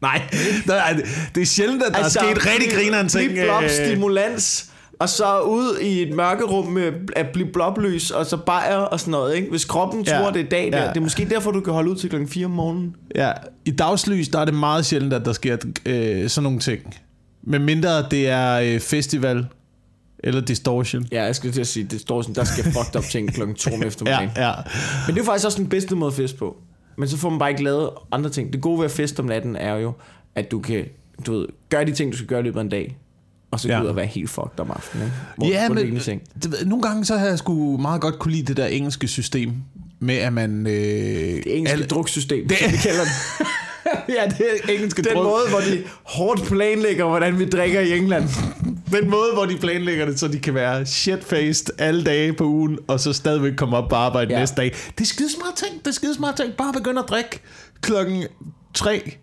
Nej, 0.00 0.22
det, 0.66 1.04
det 1.34 1.40
er 1.40 1.46
sjældent, 1.46 1.82
at 1.82 1.92
der 1.92 1.98
altså, 1.98 2.20
er 2.20 2.34
sket 2.34 2.46
rigtig 2.46 2.72
griner 2.72 3.00
en 3.00 3.08
ting. 3.08 3.30
Blip, 3.30 3.44
blop, 3.44 3.62
øh, 3.62 3.70
stimulans, 3.70 4.70
og 4.98 5.08
så 5.08 5.40
ud 5.40 5.78
i 5.82 6.02
et 6.02 6.14
mørkerum 6.16 6.66
med 6.66 6.92
at 7.16 7.26
blive 7.32 7.48
bloblys, 7.52 8.10
og 8.10 8.26
så 8.26 8.36
bajer 8.36 8.76
og 8.76 9.00
sådan 9.00 9.10
noget, 9.10 9.36
ikke? 9.36 9.50
Hvis 9.50 9.64
kroppen 9.64 10.02
Ja, 10.04 10.18
tror, 10.18 10.30
det 10.30 10.40
er 10.44 10.48
dag 10.48 10.72
der, 10.72 10.82
ja. 10.82 10.88
det 10.88 10.96
er 10.96 11.00
måske 11.00 11.28
derfor, 11.30 11.50
du 11.50 11.60
kan 11.60 11.72
holde 11.72 11.90
ud 11.90 11.96
til 11.96 12.08
klokken 12.10 12.28
4 12.28 12.44
om 12.44 12.50
morgenen. 12.50 12.96
Ja, 13.14 13.32
i 13.64 13.70
dagslys, 13.70 14.28
der 14.28 14.38
er 14.38 14.44
det 14.44 14.54
meget 14.54 14.86
sjældent, 14.86 15.12
at 15.12 15.24
der 15.24 15.32
sker 15.32 15.56
øh, 15.86 16.28
sådan 16.28 16.42
nogle 16.42 16.58
ting. 16.58 16.94
Men 17.42 17.64
mindre 17.64 18.08
det 18.10 18.28
er 18.28 18.54
øh, 18.60 18.80
festival 18.80 19.46
eller 20.18 20.40
distortion. 20.40 21.06
Ja, 21.12 21.24
jeg 21.24 21.36
skal 21.36 21.52
til 21.52 21.60
at 21.60 21.66
sige, 21.66 21.98
sådan, 21.98 22.34
der 22.34 22.44
skal 22.44 22.64
fucked 22.74 22.96
up 22.96 23.04
ting 23.04 23.34
klokken 23.34 23.56
2 23.56 23.70
om 23.74 23.80
Ja, 23.80 23.86
eftermiddagen. 23.86 24.30
ja. 24.36 24.52
Men 25.06 25.14
det 25.14 25.20
er 25.20 25.24
faktisk 25.24 25.46
også 25.46 25.58
den 25.58 25.68
bedste 25.68 25.96
måde 25.96 26.08
at 26.08 26.14
feste 26.14 26.36
på. 26.38 26.56
Men 26.98 27.08
så 27.08 27.16
får 27.16 27.30
man 27.30 27.38
bare 27.38 27.50
ikke 27.50 27.62
lavet 27.64 27.90
andre 28.12 28.30
ting. 28.30 28.52
Det 28.52 28.60
gode 28.60 28.78
ved 28.78 28.84
at 28.84 28.90
feste 28.90 29.20
om 29.20 29.26
natten 29.26 29.56
er 29.56 29.74
jo, 29.74 29.92
at 30.34 30.50
du 30.50 30.60
kan 30.60 30.84
du 31.26 31.32
ved, 31.32 31.46
gøre 31.68 31.84
de 31.84 31.92
ting, 31.92 32.12
du 32.12 32.16
skal 32.16 32.28
gøre 32.28 32.40
i 32.40 32.42
løbet 32.42 32.58
af 32.60 32.64
en 32.64 32.68
dag. 32.68 32.96
Og 33.50 33.60
så 33.60 33.68
gå 33.68 33.74
Ja. 33.74 33.82
ud 33.82 33.86
og 33.86 33.96
være 33.96 34.06
helt 34.06 34.30
fucked 34.30 34.60
om 34.60 34.70
aftenen. 34.70 35.06
Ikke? 35.06 35.16
Hvor, 35.36 35.46
Ja, 35.46 35.68
men 35.68 35.96
det, 36.42 36.50
ved- 36.52 36.64
nogle 36.66 36.82
gange 36.82 37.04
så 37.04 37.16
har 37.16 37.26
jeg 37.26 37.38
sgu 37.38 37.76
meget 37.76 38.00
godt 38.00 38.18
kunne 38.18 38.32
lide 38.32 38.46
det 38.46 38.56
der 38.56 38.66
engelske 38.66 39.08
system, 39.08 39.52
med 40.00 40.14
at 40.14 40.32
man... 40.32 40.66
Øh, 40.66 40.72
Det 40.72 41.56
engelske 41.56 41.72
alle- 41.72 41.86
druksystem, 41.86 42.48
Det- 42.48 42.58
som 42.58 42.72
vi 42.72 42.76
kalder 42.76 43.00
det. 43.04 43.46
ja, 44.18 44.28
det 44.38 44.46
er 44.64 44.72
engelske 44.72 45.02
Den 45.02 45.14
druk. 45.14 45.24
måde, 45.24 45.42
hvor 45.50 45.58
de 45.60 45.82
hårdt 46.04 46.42
planlægger, 46.44 47.04
hvordan 47.04 47.38
vi 47.38 47.44
drikker 47.48 47.80
i 47.80 47.98
England. 47.98 48.28
Den 48.92 49.10
måde, 49.10 49.30
hvor 49.34 49.44
de 49.44 49.56
planlægger 49.56 50.06
det, 50.06 50.20
så 50.20 50.28
de 50.28 50.38
kan 50.38 50.54
være 50.54 50.82
shit-faced 50.86 51.66
alle 51.78 52.04
dage 52.04 52.32
på 52.32 52.44
ugen, 52.44 52.78
og 52.86 53.00
så 53.00 53.12
stadigvæk 53.12 53.52
komme 53.56 53.76
op 53.76 53.88
på 53.88 53.94
arbejde. 53.96 54.32
Ja. 54.34 54.38
næste 54.40 54.56
dag. 54.56 54.74
Det 54.98 55.00
er 55.04 55.08
skidesmart 55.08 55.54
ting, 55.56 55.78
det 55.78 55.86
er 55.86 55.92
skidesmart 55.92 56.36
ting. 56.36 56.52
Bare 56.52 56.72
begynde 56.72 56.98
at 57.02 57.08
drikke 57.08 57.40
klokken 57.80 58.24
3 58.74 59.16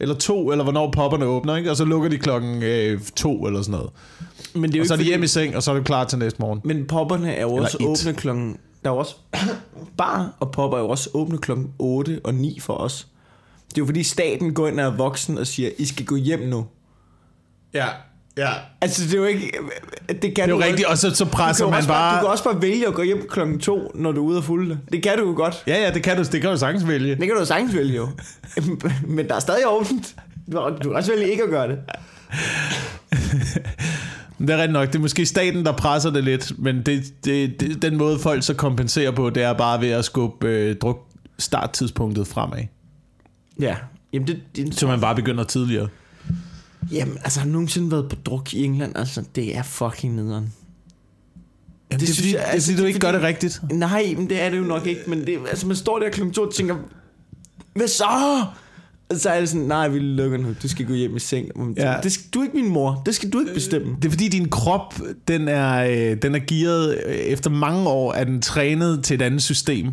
eller 0.00 0.14
2, 0.14 0.50
eller 0.50 0.64
hvornår 0.64 0.90
popperne 0.90 1.26
åbner, 1.26 1.56
ikke? 1.56 1.70
og 1.70 1.76
så 1.76 1.84
lukker 1.84 2.08
de 2.08 2.18
klokken 2.18 2.62
øh, 2.62 3.00
2 3.16 3.46
eller 3.46 3.62
sådan 3.62 3.72
noget. 3.72 3.90
Men 4.54 4.62
det 4.62 4.74
er 4.74 4.78
jo 4.78 4.82
Og 4.82 4.86
så 4.86 4.94
er 4.94 4.96
de 4.96 5.02
ikke 5.02 5.10
hjemme 5.10 5.24
i 5.24 5.28
seng, 5.28 5.56
og 5.56 5.62
så 5.62 5.70
er 5.70 5.76
du 5.76 5.82
klar 5.82 6.04
til 6.04 6.18
næste 6.18 6.40
morgen. 6.40 6.60
Men 6.64 6.86
popperne 6.86 7.34
er 7.34 7.42
jo 7.42 7.48
Eller 7.54 7.64
også 7.64 7.78
et. 7.80 7.86
åbne 7.86 8.20
klokken... 8.20 8.56
Der 8.84 8.90
er 8.90 8.94
jo 8.94 8.98
også... 8.98 9.14
bar 9.96 10.36
og 10.40 10.50
popper 10.52 10.78
er 10.78 10.82
jo 10.82 10.88
også 10.88 11.10
åbne 11.14 11.38
klokken 11.38 11.70
8 11.78 12.20
og 12.24 12.34
9 12.34 12.60
for 12.60 12.74
os. 12.74 13.06
Det 13.68 13.78
er 13.78 13.82
jo 13.82 13.86
fordi 13.86 14.02
staten 14.02 14.54
går 14.54 14.68
ind 14.68 14.80
og 14.80 14.86
er 14.86 14.96
voksen 14.96 15.38
og 15.38 15.46
siger, 15.46 15.70
I 15.78 15.84
skal 15.84 16.06
gå 16.06 16.16
hjem 16.16 16.40
nu. 16.40 16.66
Ja, 17.74 17.86
ja. 18.38 18.50
Altså 18.80 19.04
det 19.04 19.14
er 19.14 19.18
jo 19.18 19.24
ikke... 19.24 19.52
Det 20.08 20.20
kan 20.20 20.30
Det 20.34 20.38
er 20.38 20.46
du 20.46 20.52
jo 20.52 20.60
rigtigt, 20.60 20.88
og 20.88 20.98
så, 20.98 21.14
så 21.14 21.24
presser 21.24 21.64
man 21.64 21.72
bare... 21.72 21.86
bare... 21.88 22.16
du 22.16 22.20
kan 22.20 22.30
også 22.30 22.44
bare 22.44 22.62
vælge 22.62 22.86
at 22.86 22.94
gå 22.94 23.02
hjem 23.02 23.26
klokken 23.30 23.58
2, 23.58 23.92
når 23.94 24.12
du 24.12 24.24
er 24.24 24.28
ude 24.28 24.38
og 24.38 24.44
fulde. 24.44 24.78
Det 24.92 25.02
kan 25.02 25.18
du 25.18 25.26
jo 25.26 25.34
godt. 25.36 25.62
Ja, 25.66 25.84
ja, 25.84 25.90
det 25.90 26.02
kan 26.02 26.16
du, 26.16 26.22
det 26.22 26.40
kan 26.40 26.50
du 26.50 26.56
sagtens 26.56 26.88
vælge. 26.88 27.10
Det 27.10 27.20
kan 27.20 27.28
du 27.28 27.38
jo 27.38 27.44
sagtens 27.44 27.74
vælge 27.74 27.96
jo. 27.96 28.08
Men 29.16 29.28
der 29.28 29.34
er 29.34 29.40
stadig 29.40 29.62
åbent. 29.66 30.16
Du 30.52 30.72
kan 30.82 30.92
også 30.94 31.12
vælge 31.12 31.30
ikke 31.30 31.42
at 31.42 31.50
gøre 31.50 31.68
det. 31.68 31.78
Det 34.38 34.50
er 34.50 34.56
rigtigt 34.56 34.72
nok. 34.72 34.88
Det 34.88 34.94
er 34.94 34.98
måske 34.98 35.26
staten, 35.26 35.64
der 35.64 35.72
presser 35.72 36.10
det 36.10 36.24
lidt, 36.24 36.58
men 36.58 36.82
det, 36.82 37.02
det, 37.24 37.60
det, 37.60 37.82
den 37.82 37.96
måde, 37.96 38.18
folk 38.18 38.42
så 38.42 38.54
kompenserer 38.54 39.10
på, 39.10 39.30
det 39.30 39.42
er 39.42 39.52
bare 39.52 39.80
ved 39.80 39.90
at 39.90 40.04
skubbe 40.04 40.46
øh, 40.48 40.76
druk 40.76 40.98
starttidspunktet 41.38 42.26
fremad. 42.26 42.64
Ja. 43.60 43.76
Jamen, 44.12 44.28
det, 44.28 44.40
det, 44.56 44.74
Så 44.74 44.86
man 44.86 45.00
bare 45.00 45.14
begynder 45.14 45.44
tidligere. 45.44 45.88
Jamen, 46.92 47.18
altså 47.24 47.40
har 47.40 47.46
du 47.46 47.52
nogensinde 47.52 47.90
været 47.90 48.08
på 48.08 48.16
druk 48.16 48.54
i 48.54 48.64
England? 48.64 48.92
Altså, 48.96 49.24
det 49.34 49.56
er 49.56 49.62
fucking 49.62 50.14
nederen. 50.14 50.52
Jamen, 51.90 52.00
det, 52.00 52.00
det, 52.00 52.08
synes 52.08 52.18
fordi, 52.18 52.32
jeg- 52.32 52.38
det 52.42 52.48
er 52.48 52.52
altså, 52.52 52.72
du 52.72 52.76
det 52.76 52.82
er 52.82 52.86
ikke 52.86 53.00
gør 53.00 53.08
fordi- 53.08 53.18
det 53.18 53.26
rigtigt. 53.28 53.60
Nej, 53.72 54.14
men 54.16 54.30
det 54.30 54.42
er 54.42 54.50
det 54.50 54.58
jo 54.58 54.62
nok 54.64 54.86
ikke. 54.86 55.00
Men 55.06 55.26
det, 55.26 55.38
altså, 55.48 55.66
man 55.66 55.76
står 55.76 55.98
der 55.98 56.10
klokken 56.10 56.34
to 56.34 56.42
og 56.42 56.54
tænker, 56.54 56.76
hvad 57.74 57.88
så? 57.88 58.04
Og 59.10 59.16
så 59.16 59.30
er 59.30 59.40
det 59.40 59.48
sådan, 59.48 59.66
nej, 59.66 59.88
vi 59.88 59.98
lukker 59.98 60.38
nu. 60.38 60.54
Du 60.62 60.68
skal 60.68 60.86
gå 60.86 60.92
hjem 60.94 61.16
i 61.16 61.18
seng. 61.20 61.48
Ja. 61.76 61.92
Ja. 61.92 62.00
Det 62.00 62.12
skal, 62.12 62.24
du 62.34 62.38
er 62.40 62.44
ikke 62.44 62.56
min 62.56 62.68
mor. 62.68 63.02
Det 63.06 63.14
skal 63.14 63.30
du 63.30 63.40
ikke 63.40 63.54
bestemme. 63.54 63.96
Det 63.96 64.04
er 64.04 64.10
fordi, 64.10 64.28
din 64.28 64.48
krop, 64.48 64.94
den 65.28 65.48
er, 65.48 65.76
øh, 66.12 66.16
den 66.22 66.34
er 66.34 66.38
gearet 66.46 66.98
øh, 67.06 67.14
efter 67.14 67.50
mange 67.50 67.88
år, 67.88 68.12
er 68.12 68.24
den 68.24 68.42
trænet 68.42 69.04
til 69.04 69.14
et 69.14 69.22
andet 69.22 69.42
system. 69.42 69.88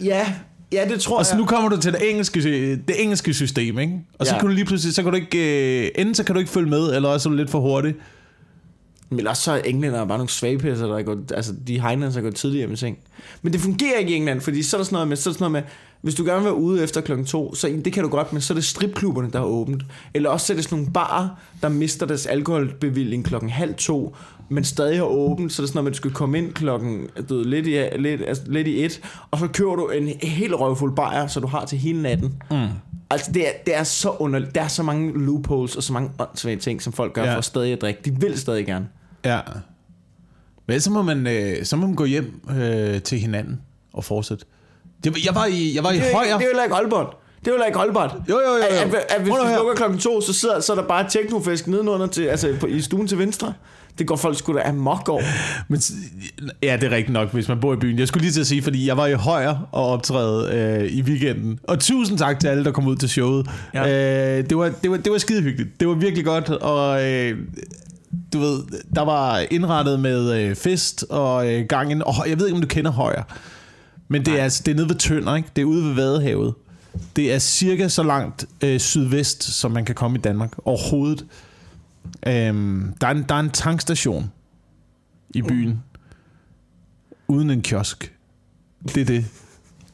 Ja, 0.00 0.34
ja 0.72 0.88
det 0.88 1.00
tror 1.00 1.18
Og 1.18 1.26
så 1.26 1.32
jeg. 1.32 1.40
nu 1.40 1.46
kommer 1.46 1.68
du 1.68 1.76
til 1.80 1.92
det 1.92 2.10
engelske, 2.10 2.40
det 2.76 3.02
engelske 3.02 3.34
system, 3.34 3.78
ikke? 3.78 4.00
Og 4.18 4.26
så 4.26 4.32
Ja. 4.34 4.40
kan 4.40 4.48
du 4.48 4.54
lige 4.54 4.64
pludselig, 4.64 4.94
så 4.94 5.02
kan 5.02 5.10
du 5.12 5.16
ikke, 5.16 5.84
øh, 5.84 5.90
enten 5.98 6.14
så 6.14 6.24
kan 6.24 6.34
du 6.34 6.38
ikke 6.38 6.50
følge 6.50 6.70
med, 6.70 6.94
eller 6.96 7.08
også 7.08 7.28
er 7.28 7.30
du 7.30 7.36
lidt 7.36 7.50
for 7.50 7.60
hurtig. 7.60 7.94
Men 9.10 9.26
også 9.26 9.42
så 9.42 9.52
er 9.52 9.56
englænder 9.64 10.04
bare 10.04 10.18
nogle 10.18 10.28
svagpisser, 10.28 10.86
der 10.86 10.98
er 10.98 11.02
gået, 11.02 11.32
altså 11.34 11.52
de 11.66 11.80
Heinlands 11.80 12.16
er 12.16 12.20
gået 12.20 12.34
tidligere 12.34 12.72
i 12.72 12.76
seng. 12.76 12.98
Men 13.42 13.52
det 13.52 13.60
fungerer 13.60 13.98
ikke 13.98 14.12
i 14.12 14.14
England, 14.14 14.40
fordi 14.40 14.62
så 14.62 14.76
er 14.76 14.78
der 14.78 14.84
sådan 14.84 14.94
noget 14.94 15.08
med, 15.08 15.16
så 15.16 15.30
er 15.30 15.32
der 15.32 15.38
sådan 15.38 15.52
noget 15.52 15.64
med 15.64 15.70
hvis 16.06 16.14
du 16.14 16.24
gerne 16.24 16.38
vil 16.38 16.44
være 16.44 16.54
ude 16.54 16.82
efter 16.82 17.00
klokken 17.00 17.26
to, 17.26 17.54
så 17.54 17.80
det 17.84 17.92
kan 17.92 18.02
du 18.02 18.08
godt, 18.08 18.32
men 18.32 18.42
så 18.42 18.52
er 18.52 18.54
det 18.54 18.64
stripklubberne, 18.64 19.30
der 19.30 19.38
har 19.38 19.46
åbent. 19.46 19.82
Eller 20.14 20.30
også 20.30 20.46
så 20.46 20.52
er 20.52 20.54
det 20.54 20.64
sådan 20.64 20.78
nogle 20.78 20.92
barer, 20.92 21.28
der 21.62 21.68
mister 21.68 22.06
deres 22.06 22.26
alkoholbevilling 22.26 23.24
klokken 23.24 23.50
halv 23.50 23.74
to, 23.74 24.16
men 24.48 24.64
stadig 24.64 24.96
har 24.96 25.04
åbent, 25.04 25.52
så 25.52 25.62
er 25.62 25.64
det 25.64 25.68
sådan 25.68 25.76
noget 25.76 25.84
med, 25.84 25.90
at 25.90 25.94
du 25.94 25.96
skal 25.96 26.10
komme 26.10 26.38
ind 26.38 26.52
klokken 26.52 27.08
du 27.28 27.42
lidt, 27.46 27.66
i, 27.66 27.98
lidt, 27.98 28.22
altså, 28.26 28.42
lidt 28.46 28.66
i 28.66 28.84
et, 28.84 29.00
og 29.30 29.38
så 29.38 29.48
køber 29.48 29.76
du 29.76 29.88
en 29.88 30.08
helt 30.22 30.54
røvfuld 30.54 30.96
bajer, 30.96 31.26
så 31.26 31.40
du 31.40 31.46
har 31.46 31.64
til 31.64 31.78
hele 31.78 32.02
natten. 32.02 32.42
Mm. 32.50 32.56
Altså 33.10 33.32
det 33.32 33.48
er, 33.48 33.52
det 33.66 33.76
er 33.76 33.84
så 33.84 34.10
underligt. 34.10 34.54
Der 34.54 34.62
er 34.62 34.68
så 34.68 34.82
mange 34.82 35.24
loopholes 35.24 35.76
og 35.76 35.82
så 35.82 35.92
mange 35.92 36.10
åndssvage 36.18 36.56
ting, 36.56 36.82
som 36.82 36.92
folk 36.92 37.12
gør 37.12 37.24
ja. 37.24 37.36
for 37.36 37.40
stadig 37.40 37.72
at 37.72 37.80
drikke. 37.80 38.00
De 38.04 38.20
vil 38.20 38.38
stadig 38.38 38.66
gerne. 38.66 38.88
Ja. 39.24 39.40
Men 40.66 40.80
så 40.80 40.90
må 40.90 41.02
man, 41.02 41.26
øh, 41.26 41.64
så 41.64 41.76
må 41.76 41.86
man 41.86 41.96
gå 41.96 42.04
hjem 42.04 42.40
øh, 42.50 43.02
til 43.02 43.18
hinanden 43.18 43.60
og 43.92 44.04
fortsætte. 44.04 44.44
Det, 45.04 45.24
jeg 45.26 45.34
var 45.34 45.46
i, 45.46 45.72
jeg 45.74 45.84
var 45.84 45.90
i 45.90 45.94
Det 45.96 46.04
højre. 46.14 46.26
det 46.26 46.34
er 46.34 46.38
jo 46.38 46.46
heller 46.46 46.62
ikke 46.62 46.74
holdbart. 46.74 47.06
Det 47.44 47.52
er 47.52 47.56
jo 47.56 47.64
ikke 47.66 47.78
holdbart. 47.78 48.14
Jo, 48.28 48.34
jo, 48.34 48.52
jo, 48.52 48.56
jo. 48.56 48.62
At, 48.62 48.94
at, 48.94 49.04
at 49.08 49.20
hvis 49.22 49.28
nu 49.28 49.36
du 49.38 49.54
lukker 49.56 49.74
klokken 49.74 49.98
to, 49.98 50.20
så, 50.20 50.32
sidder, 50.32 50.60
så 50.60 50.72
er 50.72 50.76
der 50.76 50.82
bare 50.82 51.06
teknofisk 51.10 51.66
nedenunder 51.66 52.06
til, 52.06 52.22
altså 52.22 52.54
på, 52.60 52.66
i 52.66 52.80
stuen 52.80 53.06
til 53.06 53.18
venstre. 53.18 53.52
Det 53.98 54.06
går 54.06 54.16
folk 54.16 54.38
sgu 54.38 54.54
da 54.54 54.62
amok 54.68 55.08
over. 55.08 55.22
Men, 55.68 55.80
ja, 56.62 56.76
det 56.80 56.92
er 56.92 56.96
rigtigt 56.96 57.12
nok, 57.12 57.32
hvis 57.32 57.48
man 57.48 57.60
bor 57.60 57.72
i 57.72 57.76
byen. 57.76 57.98
Jeg 57.98 58.08
skulle 58.08 58.22
lige 58.22 58.32
til 58.32 58.40
at 58.40 58.46
sige, 58.46 58.62
fordi 58.62 58.86
jeg 58.88 58.96
var 58.96 59.06
i 59.06 59.12
højre 59.12 59.60
og 59.72 59.86
optræde 59.86 60.52
øh, 60.54 60.90
i 60.92 61.02
weekenden. 61.02 61.58
Og 61.64 61.80
tusind 61.80 62.18
tak 62.18 62.40
til 62.40 62.48
alle, 62.48 62.64
der 62.64 62.72
kom 62.72 62.86
ud 62.86 62.96
til 62.96 63.08
showet. 63.08 63.46
Ja. 63.74 64.38
Øh, 64.38 64.44
det, 64.50 64.56
var, 64.56 64.72
det, 64.82 64.90
var, 64.90 64.96
det 64.96 65.12
var 65.12 65.18
skide 65.18 65.42
hyggeligt. 65.42 65.80
Det 65.80 65.88
var 65.88 65.94
virkelig 65.94 66.24
godt, 66.24 66.48
og 66.48 67.04
øh, 67.04 67.38
du 68.32 68.38
ved, 68.38 68.58
der 68.94 69.02
var 69.04 69.42
indrettet 69.50 70.00
med 70.00 70.32
øh, 70.40 70.54
fest 70.56 71.04
og 71.10 71.52
øh, 71.52 71.66
gangen. 71.68 72.02
Og 72.02 72.14
jeg 72.28 72.38
ved 72.38 72.46
ikke, 72.46 72.56
om 72.56 72.62
du 72.62 72.68
kender 72.68 72.90
højre. 72.90 73.22
Men 74.08 74.24
det 74.24 74.38
er, 74.40 74.42
altså, 74.44 74.62
det 74.66 74.72
er 74.72 74.76
nede 74.76 74.88
ved 74.88 74.96
Tønder, 74.96 75.34
ikke? 75.36 75.48
Det 75.56 75.62
er 75.62 75.66
ude 75.66 75.84
ved 75.84 75.94
Vadehavet. 75.94 76.54
Det 77.16 77.32
er 77.34 77.38
cirka 77.38 77.88
så 77.88 78.02
langt 78.02 78.46
øh, 78.64 78.80
sydvest, 78.80 79.42
som 79.42 79.70
man 79.70 79.84
kan 79.84 79.94
komme 79.94 80.18
i 80.18 80.20
Danmark 80.20 80.52
overhovedet. 80.64 81.24
Øhm, 82.26 82.92
der, 83.00 83.06
er 83.06 83.10
en, 83.10 83.24
der 83.28 83.34
er 83.34 83.40
en 83.40 83.50
tankstation 83.50 84.30
i 85.34 85.42
byen. 85.42 85.82
Uden 87.28 87.50
en 87.50 87.62
kiosk. 87.62 88.12
Det 88.94 89.00
er 89.00 89.04
det. 89.04 89.24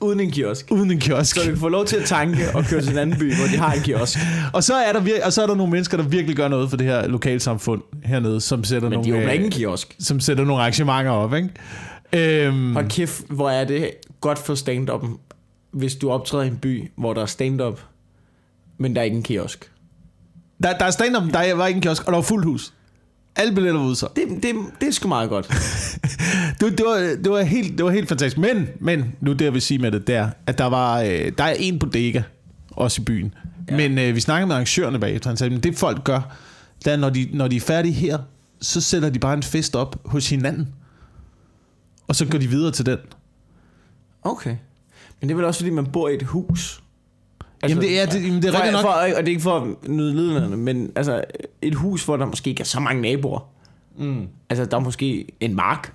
Uden 0.00 0.20
en 0.20 0.30
kiosk. 0.30 0.66
Uden 0.70 0.90
en 0.90 0.98
kiosk. 1.00 1.34
Så 1.36 1.40
du 1.42 1.48
kan 1.48 1.58
få 1.58 1.68
lov 1.68 1.84
til 1.86 1.96
at 1.96 2.04
tanke 2.04 2.38
og 2.54 2.64
køre 2.64 2.80
til 2.82 2.92
en 2.92 2.98
anden 2.98 3.18
by, 3.18 3.34
hvor 3.36 3.46
de 3.46 3.56
har 3.56 3.72
en 3.72 3.80
kiosk. 3.82 4.18
Og 4.52 4.64
så, 4.64 4.74
er 4.74 4.92
der 4.92 5.00
vir- 5.00 5.26
og 5.26 5.32
så 5.32 5.42
er 5.42 5.46
der 5.46 5.54
nogle 5.54 5.70
mennesker, 5.72 5.96
der 5.96 6.04
virkelig 6.04 6.36
gør 6.36 6.48
noget 6.48 6.70
for 6.70 6.76
det 6.76 6.86
her 6.86 7.08
lokalsamfund 7.08 7.82
hernede, 8.04 8.40
som 8.40 8.64
sætter, 8.64 8.88
Men 8.88 8.98
de 9.04 9.08
nogle, 9.08 9.14
åbner 9.22 9.28
øh, 9.28 9.32
ikke 9.34 9.44
en 9.44 9.50
kiosk. 9.50 9.96
som 9.98 10.20
sætter 10.20 10.44
nogle 10.44 10.60
arrangementer 10.62 11.10
op. 11.10 11.34
Ikke? 11.34 11.48
Øhm, 12.14 12.72
Hold 12.74 12.90
kæft, 12.90 13.24
hvor 13.28 13.50
er 13.50 13.64
det 13.64 13.90
godt 14.20 14.38
for 14.38 14.54
stand-up'en, 14.54 15.18
hvis 15.70 15.94
du 15.94 16.10
optræder 16.10 16.44
i 16.44 16.46
en 16.46 16.56
by, 16.56 16.90
hvor 16.96 17.14
der 17.14 17.22
er 17.22 17.26
stand-up, 17.26 17.80
men 18.78 18.94
der 18.94 19.00
er 19.00 19.04
ikke 19.04 19.16
en 19.16 19.22
kiosk. 19.22 19.70
der, 20.62 20.78
der 20.78 20.84
er 20.84 20.90
stand-up, 20.90 21.22
der 21.32 21.54
var 21.54 21.66
ikke 21.66 21.76
en 21.78 21.82
kiosk, 21.82 22.04
og 22.06 22.12
der 22.12 22.18
var 22.18 22.22
fuldt 22.22 22.44
hus. 22.44 22.72
Alle 23.36 23.54
billetter 23.54 23.80
var 23.80 23.88
udsolgt. 23.88 24.16
Det, 24.16 24.28
det, 24.42 24.54
det 24.80 24.88
er 24.88 24.92
sgu 24.92 25.08
meget 25.08 25.28
godt. 25.28 25.46
Det, 26.60 26.78
det, 26.78 26.86
var, 26.86 27.16
det, 27.24 27.30
var 27.30 27.42
helt, 27.42 27.78
det 27.78 27.84
var 27.84 27.90
helt 27.90 28.08
fantastisk. 28.08 28.38
Men, 28.38 28.68
men 28.80 29.14
nu 29.20 29.32
det 29.32 29.44
jeg 29.44 29.52
vil 29.52 29.62
sige 29.62 29.78
med 29.78 29.92
det, 29.92 30.06
der, 30.06 30.30
at 30.46 30.58
der 30.58 30.64
var 30.64 31.00
øh, 31.00 31.32
der 31.38 31.44
er 31.44 31.54
en 31.58 31.78
bodega 31.78 32.22
også 32.70 33.02
i 33.02 33.04
byen. 33.04 33.34
Ja. 33.70 33.76
Men 33.76 33.98
øh, 33.98 34.14
vi 34.14 34.20
snakkede 34.20 34.46
med 34.46 34.54
arrangørerne 34.54 34.98
bagefter, 34.98 35.30
han 35.30 35.36
sagde, 35.36 35.58
det 35.58 35.76
folk 35.76 36.04
gør, 36.04 36.36
det 36.84 36.92
er, 36.92 36.96
når 36.96 37.10
de, 37.10 37.28
når 37.32 37.48
de 37.48 37.56
er 37.56 37.60
færdige 37.60 37.92
her, 37.92 38.18
så 38.60 38.80
sætter 38.80 39.10
de 39.10 39.18
bare 39.18 39.34
en 39.34 39.42
fest 39.42 39.76
op 39.76 39.96
hos 40.04 40.30
hinanden. 40.30 40.68
Og 42.12 42.16
så 42.16 42.26
går 42.26 42.38
de 42.38 42.46
videre 42.46 42.72
til 42.72 42.86
den. 42.86 42.98
Okay. 44.22 44.56
Men 45.20 45.28
det 45.28 45.30
er 45.30 45.34
vel 45.34 45.44
også, 45.44 45.60
fordi 45.60 45.70
man 45.70 45.86
bor 45.86 46.08
i 46.08 46.14
et 46.14 46.22
hus. 46.22 46.82
Altså, 47.62 47.76
jamen, 47.76 47.82
det 47.82 48.00
er, 48.00 48.06
det, 48.06 48.26
jamen, 48.26 48.42
det 48.42 48.48
er 48.48 48.54
rigtigt 48.54 48.72
nok. 48.72 48.82
For, 48.82 48.88
og 48.88 49.08
det 49.08 49.16
er 49.16 49.28
ikke 49.28 49.40
for 49.40 49.60
at 49.60 49.88
nyde 49.88 50.14
liderne, 50.14 50.56
men 50.56 50.92
altså 50.96 51.24
et 51.62 51.74
hus, 51.74 52.04
hvor 52.04 52.16
der 52.16 52.26
måske 52.26 52.50
ikke 52.50 52.60
er 52.60 52.64
så 52.64 52.80
mange 52.80 53.02
naboer. 53.02 53.40
Mm. 53.98 54.28
Altså 54.50 54.64
der 54.64 54.76
er 54.76 54.80
måske 54.80 55.26
en 55.40 55.54
mark 55.54 55.94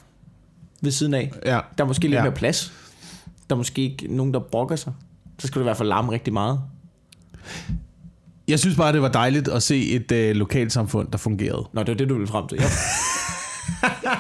ved 0.82 0.92
siden 0.92 1.14
af. 1.14 1.32
Ja. 1.46 1.60
Der 1.78 1.84
er 1.84 1.88
måske 1.88 2.04
lidt 2.04 2.14
ja. 2.14 2.24
mere 2.24 2.32
plads. 2.32 2.74
Der 3.50 3.56
er 3.56 3.58
måske 3.58 3.82
ikke 3.82 4.16
nogen, 4.16 4.34
der 4.34 4.40
brokker 4.40 4.76
sig. 4.76 4.94
så 5.40 5.48
skal 5.48 5.60
du 5.60 5.64
i 5.64 5.68
hvert 5.68 5.78
fald 5.78 5.90
larme 5.90 6.12
rigtig 6.12 6.34
meget. 6.34 6.62
Jeg 8.48 8.60
synes 8.60 8.78
bare, 8.78 8.94
det 8.94 9.02
var 9.02 9.12
dejligt 9.12 9.48
at 9.48 9.64
se 9.64 9.90
et 9.90 10.12
øh, 10.12 10.36
lokalsamfund, 10.36 11.08
der 11.12 11.18
fungerede. 11.18 11.68
Nå, 11.74 11.82
det 11.82 11.88
var 11.88 11.96
det, 11.98 12.10
du 12.10 12.14
ville 12.14 12.28
frem 12.28 12.48
til. 12.48 12.58
Ja. 12.62 12.68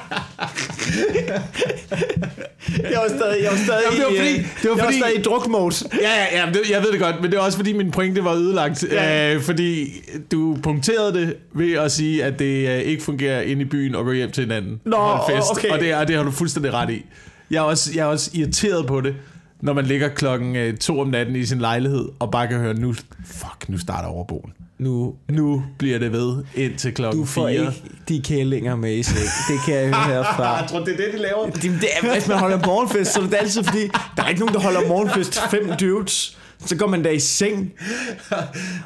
jeg 2.91 2.99
var 3.03 3.07
stadig, 3.07 3.43
jeg 3.43 3.51
var 3.51 3.57
stadig, 3.57 3.83
Jamen, 3.85 3.99
det 3.99 4.05
var 4.05 4.15
fordi- 4.17 4.37
øh, 4.37 4.45
det 4.61 4.69
var 4.69 4.75
jeg 4.75 4.85
fordi- 4.85 4.99
var 4.99 5.05
stadig 5.07 5.19
i 5.19 5.21
drukmode. 5.21 5.75
Ja, 6.01 6.09
ja, 6.09 6.39
ja 6.39 6.45
jeg 6.71 6.81
ved 6.83 6.91
det 6.91 6.99
godt, 6.99 7.15
men 7.21 7.31
det 7.31 7.37
er 7.37 7.41
også 7.41 7.57
fordi 7.57 7.73
min 7.73 7.91
pointe 7.91 8.23
var 8.23 8.33
ødelagt. 8.33 8.83
Ja. 8.91 9.35
Øh, 9.35 9.41
fordi 9.41 9.87
du 10.31 10.57
punkterede 10.63 11.13
det 11.13 11.35
ved 11.53 11.73
at 11.73 11.91
sige, 11.91 12.23
at 12.23 12.39
det 12.39 12.69
øh, 12.69 12.77
ikke 12.81 13.03
fungerer 13.03 13.41
inde 13.41 13.61
i 13.61 13.65
byen 13.65 13.95
og 13.95 14.05
gå 14.05 14.11
hjem 14.11 14.31
til 14.31 14.43
hinanden. 14.43 14.81
Nå, 14.85 14.95
og 14.97 15.29
fest, 15.29 15.51
okay. 15.51 15.69
Og 15.69 15.79
det, 15.79 15.91
er, 15.91 16.03
det 16.03 16.15
har 16.15 16.23
du 16.23 16.31
fuldstændig 16.31 16.73
ret 16.73 16.89
i. 16.89 17.05
Jeg 17.51 17.57
er 17.57 17.61
også, 17.61 17.91
jeg 17.95 18.01
er 18.01 18.05
også 18.05 18.31
irriteret 18.33 18.87
på 18.87 19.01
det, 19.01 19.15
når 19.61 19.73
man 19.73 19.85
ligger 19.85 20.07
klokken 20.09 20.55
øh, 20.55 20.77
to 20.77 20.99
om 20.99 21.07
natten 21.07 21.35
i 21.35 21.45
sin 21.45 21.59
lejlighed, 21.59 22.05
og 22.19 22.31
bare 22.31 22.47
kan 22.47 22.57
høre, 22.59 22.73
nu, 22.73 22.93
fuck, 23.25 23.69
nu 23.69 23.77
starter 23.77 24.07
overboen. 24.09 24.53
Nu, 24.79 25.15
Nu 25.29 25.63
bliver 25.79 25.99
det 25.99 26.11
ved 26.11 26.43
indtil 26.55 26.93
klokken 26.93 27.21
du 27.21 27.25
får 27.25 27.47
4. 27.47 27.51
ikke 27.53 27.83
de 28.09 28.21
kællinger 28.21 28.75
med 28.75 28.93
i 28.97 29.03
seng. 29.03 29.17
Det 29.47 29.59
kan 29.65 29.73
jeg 29.75 29.83
høre 29.93 30.03
herfra. 30.13 30.55
Jeg 30.57 30.69
tror, 30.69 30.79
det 30.79 30.93
er 30.93 30.97
det, 30.97 31.13
de 31.13 31.17
laver. 31.17 31.45
Det, 31.49 31.61
det 31.63 31.89
er, 32.01 32.13
hvis 32.13 32.27
man 32.27 32.37
holder 32.37 32.59
morgenfest, 32.65 33.13
så 33.13 33.19
er 33.21 33.25
det 33.25 33.35
altid 33.39 33.63
fordi, 33.63 33.87
der 34.17 34.23
er 34.23 34.27
ikke 34.27 34.39
nogen, 34.39 34.53
der 34.55 34.61
holder 34.61 34.87
morgenfest 34.87 35.39
fem 35.51 35.69
dudes. 35.79 36.37
Så 36.65 36.75
går 36.75 36.87
man 36.87 37.03
der 37.03 37.09
i 37.09 37.19
seng. 37.19 37.71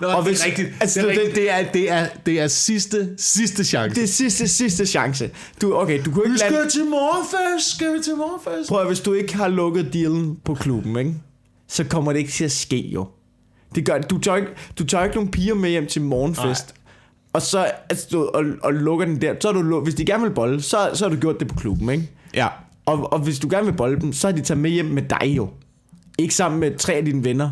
Nå, 0.01 0.07
Og 0.07 0.23
hvis- 0.23 0.39
det 0.39 0.45
er 0.45 0.49
rigtigt. 0.49 0.69
altså, 0.81 0.99
det, 1.01 1.09
er 1.09 1.13
det- 1.13 1.19
rigtigt. 1.19 1.35
Det, 1.35 1.51
er, 1.51 1.63
det, 1.73 1.91
er, 1.91 2.07
det 2.25 2.39
er 2.39 2.47
sidste, 2.47 3.09
sidste 3.17 3.63
chance. 3.63 3.95
Det 3.95 4.03
er 4.03 4.07
sidste, 4.07 4.47
sidste 4.47 4.85
chance. 4.85 5.29
Du, 5.61 5.75
okay, 5.77 6.01
du 6.05 6.11
kunne 6.11 6.23
vi 6.23 6.29
ikke 6.29 6.39
skal 6.39 6.51
lande... 6.53 6.69
til 6.69 6.85
morgenfest. 6.85 7.75
Skal 7.75 7.93
vi 7.97 8.03
til 8.03 8.13
morgenfest? 8.15 8.69
Prøv 8.69 8.81
at, 8.81 8.87
hvis 8.87 8.99
du 8.99 9.13
ikke 9.13 9.35
har 9.35 9.47
lukket 9.47 9.93
dealen 9.93 10.37
på 10.45 10.53
klubben, 10.55 10.97
ikke? 10.97 11.13
så 11.67 11.83
kommer 11.83 12.11
det 12.11 12.19
ikke 12.19 12.31
til 12.31 12.43
at 12.45 12.51
ske, 12.51 12.87
jo. 12.87 13.07
Det 13.75 13.85
gør, 13.85 13.97
du, 13.97 14.17
tager 14.17 14.37
ikke, 14.37 14.49
du 14.79 14.85
tager 14.85 15.03
ikke 15.03 15.15
nogen 15.15 15.31
piger 15.31 15.55
med 15.55 15.69
hjem 15.69 15.87
til 15.87 16.01
morgenfest. 16.01 16.67
Nej. 16.67 16.77
Og 17.33 17.41
så 17.41 17.71
altså, 17.89 18.07
du, 18.11 18.23
og, 18.33 18.43
og 18.63 18.73
lukker 18.73 19.05
den 19.05 19.21
der. 19.21 19.35
Så 19.41 19.49
er 19.49 19.53
du, 19.53 19.79
hvis 19.79 19.95
de 19.95 20.05
gerne 20.05 20.23
vil 20.23 20.31
bolle, 20.31 20.61
så, 20.61 20.89
så 20.93 21.05
har 21.05 21.15
du 21.15 21.19
gjort 21.19 21.39
det 21.39 21.47
på 21.47 21.55
klubben, 21.55 21.89
ikke? 21.89 22.11
Ja. 22.33 22.47
Og, 22.85 23.13
og 23.13 23.19
hvis 23.19 23.39
du 23.39 23.47
gerne 23.49 23.65
vil 23.65 23.73
bolle 23.73 23.99
dem, 23.99 24.13
så 24.13 24.27
har 24.27 24.35
de 24.35 24.41
taget 24.41 24.59
med 24.59 24.69
hjem 24.69 24.85
med 24.85 25.01
dig 25.01 25.27
jo. 25.37 25.49
Ikke 26.19 26.35
sammen 26.35 26.59
med 26.59 26.77
tre 26.77 26.93
af 26.93 27.05
dine 27.05 27.23
venner 27.23 27.51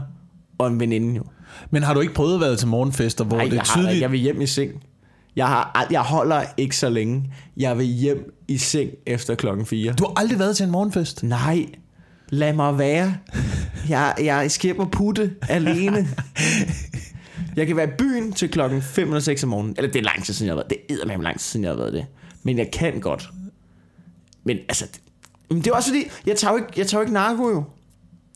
og 0.57 0.67
en 0.67 0.79
veninde 0.79 1.15
jo. 1.15 1.23
Men 1.69 1.83
har 1.83 1.93
du 1.93 1.99
ikke 1.99 2.13
prøvet 2.13 2.35
at 2.35 2.41
være 2.41 2.55
til 2.55 2.67
morgenfester, 2.67 3.23
hvor 3.23 3.37
Nej, 3.37 3.45
det 3.45 3.59
er 3.59 3.63
tydeligt... 3.63 4.01
jeg 4.01 4.11
vil 4.11 4.19
hjem 4.19 4.41
i 4.41 4.45
seng. 4.45 4.71
Jeg, 5.35 5.47
har, 5.47 5.87
jeg 5.91 6.01
holder 6.01 6.43
ikke 6.57 6.77
så 6.77 6.89
længe. 6.89 7.33
Jeg 7.57 7.77
vil 7.77 7.85
hjem 7.85 8.33
i 8.47 8.57
seng 8.57 8.89
efter 9.05 9.35
klokken 9.35 9.65
4. 9.65 9.93
Du 9.93 10.03
har 10.03 10.13
aldrig 10.21 10.39
været 10.39 10.57
til 10.57 10.63
en 10.63 10.71
morgenfest? 10.71 11.23
Nej, 11.23 11.65
lad 12.29 12.53
mig 12.53 12.77
være. 12.77 13.15
Jeg, 13.89 14.13
jeg 14.23 14.51
skipper 14.51 14.85
putte 14.85 15.35
alene. 15.49 16.07
Jeg 17.55 17.67
kan 17.67 17.75
være 17.75 17.87
i 17.87 17.91
byen 17.97 18.33
til 18.33 18.49
klokken 18.49 18.81
5 18.81 19.07
eller 19.07 19.19
6 19.19 19.43
om 19.43 19.49
morgenen. 19.49 19.75
Eller 19.77 19.91
det 19.91 19.99
er 19.99 20.03
lang 20.03 20.25
tid 20.25 20.33
siden, 20.33 20.47
jeg 20.47 20.51
har 20.51 20.55
været 20.55 20.69
det. 20.69 20.77
Det 20.89 21.11
er 21.13 21.21
lang 21.21 21.39
tid 21.39 21.43
siden, 21.43 21.63
jeg 21.63 21.71
har 21.71 21.77
været 21.77 21.93
det. 21.93 22.05
Men 22.43 22.57
jeg 22.57 22.71
kan 22.73 22.99
godt. 22.99 23.29
Men 24.43 24.57
altså... 24.57 24.85
Det, 24.93 25.01
men 25.49 25.57
det 25.57 25.67
er 25.67 25.75
også 25.75 25.89
fordi, 25.89 26.03
jeg 26.25 26.37
tager 26.37 26.51
jo 26.51 26.57
ikke, 26.57 26.69
jeg 26.77 26.87
tager 26.87 26.99
jo 26.99 27.01
ikke 27.01 27.13
narko 27.13 27.49
jo. 27.49 27.63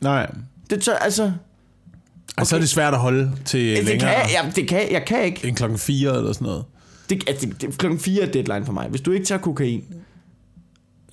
Nej. 0.01 0.31
Det 0.69 0.81
tager, 0.81 0.97
altså... 0.97 1.31
Altså, 2.37 2.49
så 2.49 2.55
er 2.55 2.59
det 2.59 2.69
svært 2.69 2.93
at 2.93 2.99
holde 2.99 3.31
til 3.45 3.75
Det 3.77 3.85
længere 3.85 4.13
kan, 4.13 4.29
jeg, 4.33 4.51
det 4.55 4.67
kan, 4.67 4.91
jeg 4.91 5.05
kan 5.05 5.23
ikke. 5.23 5.47
end 5.47 5.55
klokken 5.55 5.79
4 5.79 6.17
eller 6.17 6.33
sådan 6.33 6.45
noget. 6.45 6.65
Det, 7.09 7.23
altså, 7.27 7.45
det, 7.45 7.61
det, 7.61 7.77
klokken 7.77 7.99
4 7.99 8.23
er 8.23 8.31
deadline 8.31 8.65
for 8.65 8.73
mig. 8.73 8.87
Hvis 8.87 9.01
du 9.01 9.11
ikke 9.11 9.25
tager 9.25 9.41
kokain, 9.41 9.83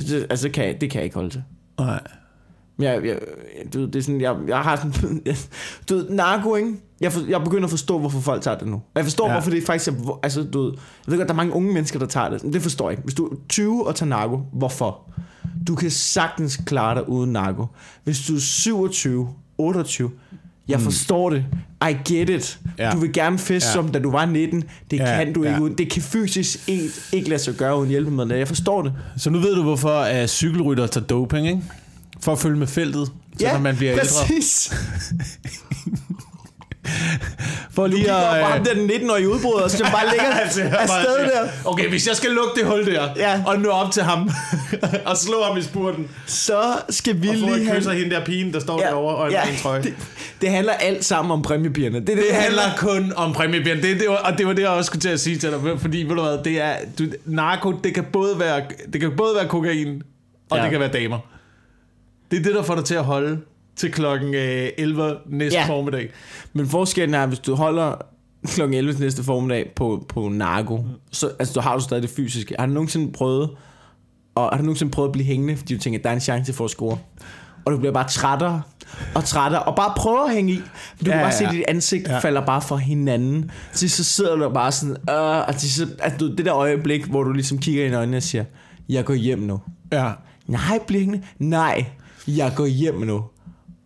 så, 0.01 0.27
altså, 0.31 0.51
kan 0.51 0.65
jeg, 0.65 0.81
det 0.81 0.91
kan 0.91 0.99
jeg 0.99 1.05
ikke 1.05 1.15
holde 1.15 1.31
til. 1.31 1.43
Nej. 1.79 2.01
Men 2.81 2.89
Jeg, 2.89 3.05
jeg, 3.05 3.19
du 3.75 3.87
det 3.87 3.97
er 3.97 4.03
sådan, 4.03 4.21
jeg, 4.21 4.37
jeg 4.49 4.59
har 4.59 4.77
sådan, 4.77 5.23
jeg, 5.27 5.37
du 5.89 5.95
ved, 5.95 6.11
narko, 6.11 6.55
ikke? 6.55 6.73
Jeg, 7.01 7.13
for, 7.13 7.21
jeg 7.29 7.41
begynder 7.45 7.65
at 7.65 7.71
forstå, 7.71 7.99
hvorfor 7.99 8.21
folk 8.21 8.43
tager 8.43 8.59
det 8.59 8.69
nu. 8.69 8.75
Og 8.75 8.83
jeg 8.97 9.05
forstår, 9.05 9.27
ja. 9.27 9.33
Hvorfor 9.33 9.51
det 9.51 9.63
faktisk 9.65 9.91
er, 9.91 10.19
altså, 10.23 10.43
du 10.43 10.63
ved, 10.63 10.73
jeg 11.07 11.13
ved 11.13 11.19
godt, 11.19 11.29
der 11.29 11.35
er 11.35 11.37
mange 11.37 11.53
unge 11.53 11.75
mennesker, 11.75 11.99
der 11.99 12.07
tager 12.07 12.29
det. 12.31 12.45
Men 12.45 12.53
det 12.53 12.63
forstår 12.63 12.91
jeg 12.91 12.93
ikke. 12.93 13.03
Hvis 13.05 13.15
du 13.15 13.27
er 13.27 13.37
20 13.49 13.87
og 13.87 13.95
tager 13.95 14.09
narko, 14.09 14.41
hvorfor? 14.53 15.11
Du 15.69 15.75
kan 15.75 15.91
sagtens 15.91 16.57
klare 16.67 16.95
dig 16.95 17.09
uden 17.09 17.33
narko. 17.33 17.67
Hvis 18.05 18.27
du 18.27 18.35
er 18.35 18.41
27, 18.41 19.29
28, 19.59 20.11
jeg 20.69 20.81
forstår 20.81 21.31
det. 21.31 21.45
I 21.91 22.13
get 22.13 22.29
it. 22.31 22.59
Ja. 22.79 22.91
Du 22.91 22.99
vil 22.99 23.13
gerne 23.13 23.39
feste 23.39 23.69
ja. 23.69 23.73
Som 23.73 23.89
da 23.89 23.99
du 23.99 24.11
var 24.11 24.27
19. 24.27 24.65
Det 24.91 24.99
ja, 24.99 25.11
Ja, 25.11 25.25
kan 25.25 25.33
du 25.33 25.43
ikke 25.43 25.55
ja. 25.55 25.61
uden. 25.61 25.79
Det 25.79 25.91
kan 25.91 26.03
fysisk 26.03 26.69
ikke, 26.69 26.89
ikke 27.13 27.29
lade 27.29 27.41
sig 27.43 27.55
gøre 27.55 27.79
uden 27.79 27.89
hjælpemidler. 27.89 28.37
Jeg 28.37 28.49
forstår 28.49 28.83
det. 28.83 28.93
Så 29.17 29.31
nu 29.31 29.39
ved 29.39 29.55
du, 29.55 29.63
hvorfor 29.63 30.21
uh, 30.23 30.27
cykelrytter 30.27 30.87
tager 30.87 31.07
doping, 31.07 31.49
ikke? 31.49 31.63
For 32.23 32.33
at 32.33 32.39
følge 32.39 32.57
med 32.57 32.67
feltet, 32.67 33.11
så 33.39 33.47
når 33.53 33.59
man 33.59 33.77
bliver 33.77 33.93
ældre. 33.93 34.05
præcis. 34.27 34.73
For 37.71 37.87
lige 37.87 38.05
på 38.05 38.11
at... 38.15 38.59
Uh, 38.61 38.65
der 38.67 38.75
den 38.75 38.91
19-årige 38.91 39.29
udbryder, 39.29 39.69
så 39.69 39.85
bare 39.85 40.11
ligger 40.11 40.27
afsted 40.81 41.19
der. 41.19 41.49
Okay, 41.65 41.89
hvis 41.89 42.07
jeg 42.07 42.17
skal 42.17 42.31
lukke 42.31 42.51
det 42.61 42.67
hul 42.67 42.87
der, 42.87 43.09
Ja. 43.17 43.43
og 43.47 43.59
nå 43.61 43.69
op 43.69 43.91
til 43.93 44.03
ham, 44.03 44.31
og 45.07 45.17
slå 45.17 45.43
ham 45.43 45.57
i 45.57 45.63
spurten, 45.63 46.09
Så 46.27 46.63
skal 46.91 47.23
vi 47.23 47.29
og 47.29 47.35
få 47.41 47.55
lige 47.57 47.71
kys 47.77 47.87
af 47.87 47.97
hende 47.97 48.11
der 48.15 48.25
pigen, 48.25 48.53
der 48.53 48.61
står 48.61 48.81
ja, 48.83 48.87
derovre, 48.89 49.17
og 49.17 49.27
en 49.27 49.33
ja, 49.33 49.43
trøje. 49.63 49.83
det, 49.83 49.95
det 50.41 50.51
handler 50.51 50.73
alt 50.73 51.05
sammen 51.05 51.31
om 51.33 51.43
præmiepigerne. 51.43 52.01
Det, 52.01 52.09
er 52.09 52.15
det, 52.17 52.25
Det 52.29 52.35
handler 52.37 52.63
kun 52.79 53.13
om 53.17 53.33
præmiebjørn. 53.33 53.77
Det, 53.83 54.01
det, 54.01 54.09
var, 54.09 54.17
og 54.17 54.39
det 54.39 54.47
var 54.47 54.53
det, 54.53 54.63
jeg 54.63 54.71
også 54.71 54.87
skulle 54.87 55.01
til 55.03 55.09
at 55.09 55.21
sige 55.21 55.39
til 55.39 55.51
dig. 55.51 55.61
Fordi, 55.81 55.99
ved 56.03 56.17
du 56.17 56.23
hvad, 56.23 56.39
det 56.45 56.61
er, 56.61 56.75
du, 56.99 57.05
narko, 57.25 57.73
det 57.85 57.95
kan 57.95 58.05
både 58.13 58.39
være, 58.39 58.63
det 58.93 59.01
kan 59.01 59.11
både 59.17 59.35
være 59.35 59.49
kokain, 59.49 60.03
og 60.51 60.57
Ja. 60.57 60.57
ja. 60.57 60.63
det 60.63 60.71
kan 60.71 60.81
være 60.81 60.93
damer. 60.93 61.19
Det 62.31 62.39
er 62.39 62.43
det, 62.43 62.55
der 62.55 62.63
får 62.63 62.75
dig 62.75 62.85
til 62.85 62.95
at 62.95 63.05
holde 63.05 63.41
til 63.77 63.93
klokken 63.93 64.35
øh, 64.35 64.69
11 64.79 65.17
næste 65.31 65.59
Ja. 65.59 65.67
formiddag. 65.69 66.11
Men 66.53 66.67
forskellen 66.69 67.15
er, 67.15 67.23
at 67.23 67.29
hvis 67.29 67.39
du 67.39 67.55
holder 67.55 67.95
kl. 68.47 68.61
11 68.61 69.01
næste 69.01 69.25
formiddag 69.25 69.73
på, 69.77 70.05
på 70.09 70.29
narko, 70.29 70.85
så 71.13 71.31
altså, 71.39 71.55
du 71.55 71.61
har 71.61 71.77
du 71.77 71.83
stadig 71.83 72.03
det 72.03 72.11
fysiske. 72.11 72.55
Har 72.59 72.67
du 72.67 72.73
nogensinde 72.73 73.13
prøvet, 73.13 73.51
og 74.35 74.43
har 74.43 74.57
du 74.57 74.63
nogensinde 74.63 74.93
prøvet 74.93 75.09
at 75.09 75.13
blive 75.13 75.27
hængende, 75.27 75.57
fordi 75.57 75.75
du 75.75 75.81
tænker, 75.81 75.99
at 75.99 76.05
der 76.05 76.11
er 76.11 76.15
en 76.15 76.21
chance 76.21 76.53
for 76.53 76.65
at 76.65 76.71
score? 76.71 76.99
Og 77.65 77.73
du 77.73 77.79
bliver 77.79 77.93
bare 77.93 78.09
trættere 78.09 78.63
og 79.15 79.25
trættere, 79.25 79.63
og 79.63 79.77
bare 79.77 79.93
prøver 79.97 80.25
at 80.25 80.35
hænge 80.35 80.53
i. 80.53 80.57
Du 80.57 80.63
ja, 81.01 81.05
kan 81.05 81.13
Ja, 81.13 81.23
bare 81.23 81.33
se, 81.33 81.43
ja. 81.45 81.49
at 81.49 81.55
dit 81.55 81.65
ansigt 81.69 82.09
ja. 82.09 82.19
Falder 82.19 82.47
bare 82.47 82.63
fra 82.63 82.77
hinanden. 82.77 83.51
Til 83.75 83.91
så 83.91 84.05
sidder 84.05 84.37
du 84.37 84.49
bare 84.49 84.73
sådan, 84.73 84.97
øh, 85.11 85.49
og 85.49 85.57
til 85.57 85.73
så, 85.75 85.89
altså, 85.99 86.27
det 86.39 86.47
der 86.47 86.55
øjeblik, 86.55 87.05
hvor 87.07 87.23
du 87.23 87.33
ligesom 87.33 87.59
kigger 87.59 87.85
ind 87.85 87.95
i 87.95 87.97
øjnene 87.97 88.17
og 88.17 88.23
siger, 88.23 88.45
jeg 88.89 89.05
går 89.05 89.15
hjem 89.15 89.39
nu. 89.39 89.61
Ja. 89.93 90.13
Nej, 90.47 90.79
bliv 90.87 91.01
hængende. 91.01 91.27
Nej, 91.39 91.85
jeg 92.29 92.53
går 92.57 92.67
hjem 92.67 92.95
nu. 93.01 93.23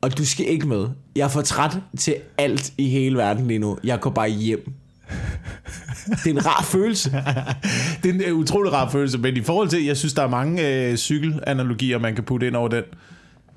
Og 0.00 0.18
du 0.18 0.24
skal 0.26 0.46
ikke 0.48 0.66
med. 0.68 0.86
Jeg 1.16 1.24
er 1.24 1.28
for 1.28 1.42
træt 1.42 1.76
til 1.98 2.14
alt 2.38 2.72
i 2.78 2.88
hele 2.88 3.16
verden 3.18 3.46
lige 3.48 3.58
nu. 3.58 3.78
Jeg 3.84 4.00
går 4.00 4.10
bare 4.10 4.28
hjem. 4.30 4.72
Det 6.06 6.26
er 6.26 6.30
en 6.30 6.46
rar 6.46 6.62
følelse. 6.62 7.10
Det 8.02 8.10
er 8.10 8.14
en 8.14 8.20
øh, 8.22 8.34
utrolig 8.34 8.72
rar 8.72 8.90
følelse, 8.90 9.18
men 9.18 9.36
i 9.36 9.40
forhold 9.42 9.68
til, 9.68 9.84
jeg 9.84 9.96
synes, 9.96 10.12
der 10.14 10.22
er 10.22 10.28
mange 10.28 10.68
øh, 10.68 10.96
cykelanalogier, 10.96 11.98
man 11.98 12.14
kan 12.14 12.24
putte 12.24 12.46
ind 12.46 12.56
over 12.56 12.68
den. 12.68 12.82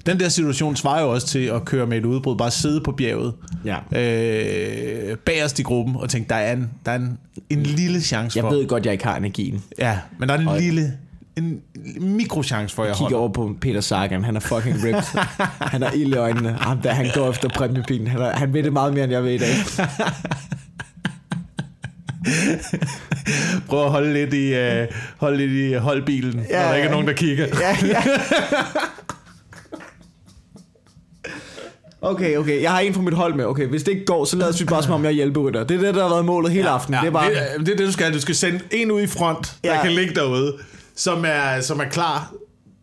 Den 0.06 0.20
der 0.20 0.30
situation 0.30 0.76
svarer 0.76 1.02
jo 1.02 1.12
også 1.14 1.28
til 1.28 1.40
at 1.40 1.66
køre 1.66 1.88
med 1.88 1.98
et 1.98 2.06
udbrud, 2.06 2.38
bare 2.38 2.52
sidde 2.52 2.82
på 2.82 2.92
bjerget, 2.92 3.34
Ja. 3.66 3.78
øh, 4.02 5.18
bagerst 5.18 5.60
i 5.60 5.64
gruppen, 5.64 5.96
og 5.96 6.10
tænke, 6.10 6.30
der 6.30 6.36
er 6.36 6.54
en, 6.54 6.70
der 6.86 6.92
er 6.92 6.96
en, 6.96 7.18
en 7.50 7.64
lille 7.64 8.02
chance 8.02 8.38
Jeg 8.38 8.44
for... 8.44 8.50
ved 8.50 8.68
godt, 8.68 8.86
jeg 8.86 8.94
ikke 8.94 9.06
har 9.06 9.18
energien. 9.18 9.64
Ja, 9.80 9.98
men 10.20 10.30
der 10.30 10.36
er 10.36 10.40
en 10.40 10.48
Og- 10.48 10.60
lille, 10.60 10.94
en 11.38 11.62
mikrochance 12.00 12.76
for, 12.76 12.84
at 12.84 12.88
jeg 12.90 12.96
Kigger 12.96 13.04
holder. 13.18 13.18
over 13.18 13.30
på 13.54 13.56
Peter 13.62 13.82
Sagan. 13.82 14.24
Han 14.24 14.36
er 14.36 14.40
fucking 14.40 14.76
ripped. 14.84 15.20
Han 15.74 15.82
har 15.82 15.92
ild 15.92 16.14
i 16.14 16.18
øjnene. 16.18 16.50
Ham 16.62 16.78
der, 16.82 16.92
han 16.92 17.08
går 17.16 17.30
efter 17.30 17.50
præmiepilen. 17.50 18.08
Han, 18.08 18.22
er, 18.22 18.32
han 18.32 18.54
ved 18.54 18.64
det 18.64 18.74
meget 18.74 18.94
mere, 18.94 19.04
end 19.04 19.14
jeg 19.14 19.24
ved 19.24 19.32
i 19.32 19.38
dag. 19.38 19.56
Prøv 23.68 23.86
at 23.86 23.92
holde 23.92 24.14
lidt 24.14 24.34
i, 24.34 24.54
øh, 24.54 24.88
holde 25.18 25.38
lidt 25.38 25.52
i 25.52 25.74
holdbilen, 25.74 26.46
ja, 26.50 26.58
Ja, 26.58 26.64
når 26.64 26.70
der 26.70 26.76
ikke 26.76 26.84
ja. 26.84 26.88
er 26.88 26.92
nogen, 26.92 27.08
der 27.08 27.14
kigger. 27.14 27.48
Ja, 27.62 27.78
ja. 27.88 28.04
Okay, 32.02 32.38
okay. 32.38 32.62
Jeg 32.62 32.72
har 32.72 32.80
en 32.80 32.94
fra 32.94 33.02
mit 33.02 33.14
hold 33.14 33.34
med. 33.34 33.46
Okay, 33.46 33.66
hvis 33.68 33.84
det 33.84 33.92
ikke 33.92 34.06
går, 34.06 34.26
så 34.26 34.38
lad 34.38 34.48
os 34.50 34.60
vi 34.62 34.66
bare 34.66 34.84
som 34.84 34.94
om 34.94 35.04
jeg 35.04 35.10
er 35.10 35.14
hjælperytter. 35.14 35.64
Det 35.64 35.78
er 35.78 35.82
det, 35.82 35.96
der 35.96 36.02
har 36.04 36.10
været 36.10 36.26
målet 36.26 36.52
hele 36.52 36.70
aftenen. 36.70 37.00
det 37.02 37.08
er 37.08 37.12
bare... 37.12 37.30
det, 37.30 37.38
er- 37.54 37.58
det 37.58 37.70
er 37.70 37.76
det, 37.76 37.88
du 37.88 37.92
skal. 37.92 38.14
Du 38.14 38.22
skal 38.22 38.36
sende 38.36 38.60
en 38.72 38.92
ud 38.92 39.02
i 39.02 39.08
front, 39.08 39.56
der 39.64 39.74
Ja. 39.76 39.82
kan 39.84 39.92
ligge 39.92 40.16
derude, 40.16 40.54
som 40.98 41.24
er, 41.28 41.62
som 41.62 41.80
er 41.80 41.86
klar, 41.86 42.34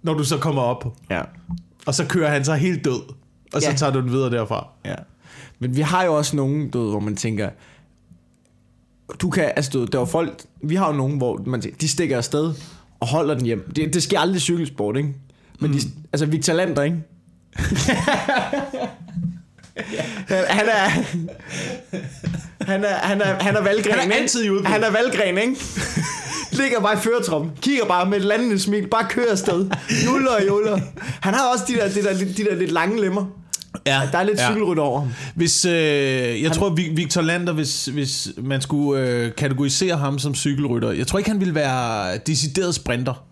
når 0.02 0.14
du 0.14 0.24
så 0.24 0.38
kommer 0.38 0.62
op. 0.62 0.96
Ja. 1.10 1.22
Og 1.86 1.94
så 1.94 2.04
kører 2.06 2.30
han 2.30 2.44
så 2.44 2.54
helt 2.54 2.84
død, 2.84 3.00
og 3.52 3.62
så 3.62 3.70
Ja. 3.70 3.76
tager 3.76 3.92
du 3.92 4.00
den 4.00 4.10
videre 4.12 4.30
derfra. 4.30 4.66
Ja. 4.84 4.94
Men 5.58 5.76
vi 5.76 5.80
har 5.80 6.04
jo 6.04 6.14
også 6.14 6.36
nogen, 6.36 6.70
du 6.70 6.82
ved, 6.82 6.90
hvor 6.90 7.00
man 7.00 7.16
tænker, 7.16 7.50
du 9.20 9.30
kan, 9.30 9.52
altså 9.56 9.70
du 9.70 9.84
der 9.84 9.98
er 9.98 10.02
jo 10.02 10.06
folk, 10.06 10.42
vi 10.62 10.74
har 10.74 10.86
jo 10.86 10.92
nogen, 10.96 11.16
hvor 11.16 11.42
man 11.46 11.60
tænker, 11.60 11.78
de 11.78 11.88
stikker 11.88 12.16
afsted 12.16 12.54
og 13.00 13.06
holder 13.08 13.34
den 13.34 13.44
hjem. 13.44 13.72
Det, 13.76 13.94
det 13.94 14.02
sker 14.02 14.20
aldrig 14.20 14.36
i 14.36 14.40
cykelsport, 14.40 14.96
ikke? 14.96 15.14
Men 15.60 15.72
de, 15.72 15.78
altså 16.12 16.26
Victor 16.26 16.52
Lander, 16.52 16.82
ikke? 16.82 16.96
han, 20.28 20.68
er 20.68 20.88
han 22.64 22.84
er 22.84 22.88
han 22.94 23.20
er 23.20 23.42
han 23.42 23.56
er 23.56 23.62
valgren, 23.62 23.98
Han 23.98 24.12
er 24.12 24.16
altid 24.16 24.44
i. 24.44 24.48
Han 24.64 24.84
er 24.84 24.90
valgren, 24.90 25.38
ikke? 25.38 25.56
Ligger 26.62 26.80
bare 26.80 26.94
i 26.94 26.96
føretrum, 26.96 27.50
kigger 27.62 27.84
bare 27.84 28.10
med 28.10 28.18
et 28.18 28.24
landende 28.24 28.58
smil, 28.58 28.86
bare 28.86 29.06
kører 29.10 29.30
afsted. 29.30 29.70
Juller 30.06 30.30
og 30.30 30.40
juller. 30.48 30.80
Han 31.20 31.34
har 31.34 31.52
også 31.52 31.64
de 31.68 31.72
der, 31.74 31.88
de 31.88 32.02
der, 32.02 32.14
de 32.36 32.44
der 32.50 32.54
lidt 32.56 32.70
lange 32.72 33.00
lemmer. 33.00 33.24
Ja, 33.86 34.00
Der 34.12 34.18
er 34.18 34.22
lidt 34.22 34.38
ja. 34.38 34.50
cykelrytter 34.52 34.82
over 34.82 35.00
ham. 35.00 35.08
Hvis, 35.34 35.64
øh, 35.64 35.72
jeg 35.72 36.50
han... 36.50 36.58
tror, 36.58 36.70
Vi- 36.70 36.92
Victor 36.94 37.22
Lander, 37.22 37.52
hvis, 37.52 37.86
hvis 37.86 38.28
man 38.38 38.60
skulle 38.60 39.02
øh, 39.08 39.32
kategorisere 39.34 39.96
ham 39.96 40.18
som 40.18 40.34
cykelrytter, 40.34 40.90
jeg 40.90 41.06
tror 41.06 41.18
ikke, 41.18 41.30
han 41.30 41.40
ville 41.40 41.54
være 41.54 42.16
decideret 42.18 42.74
sprinter. 42.74 43.24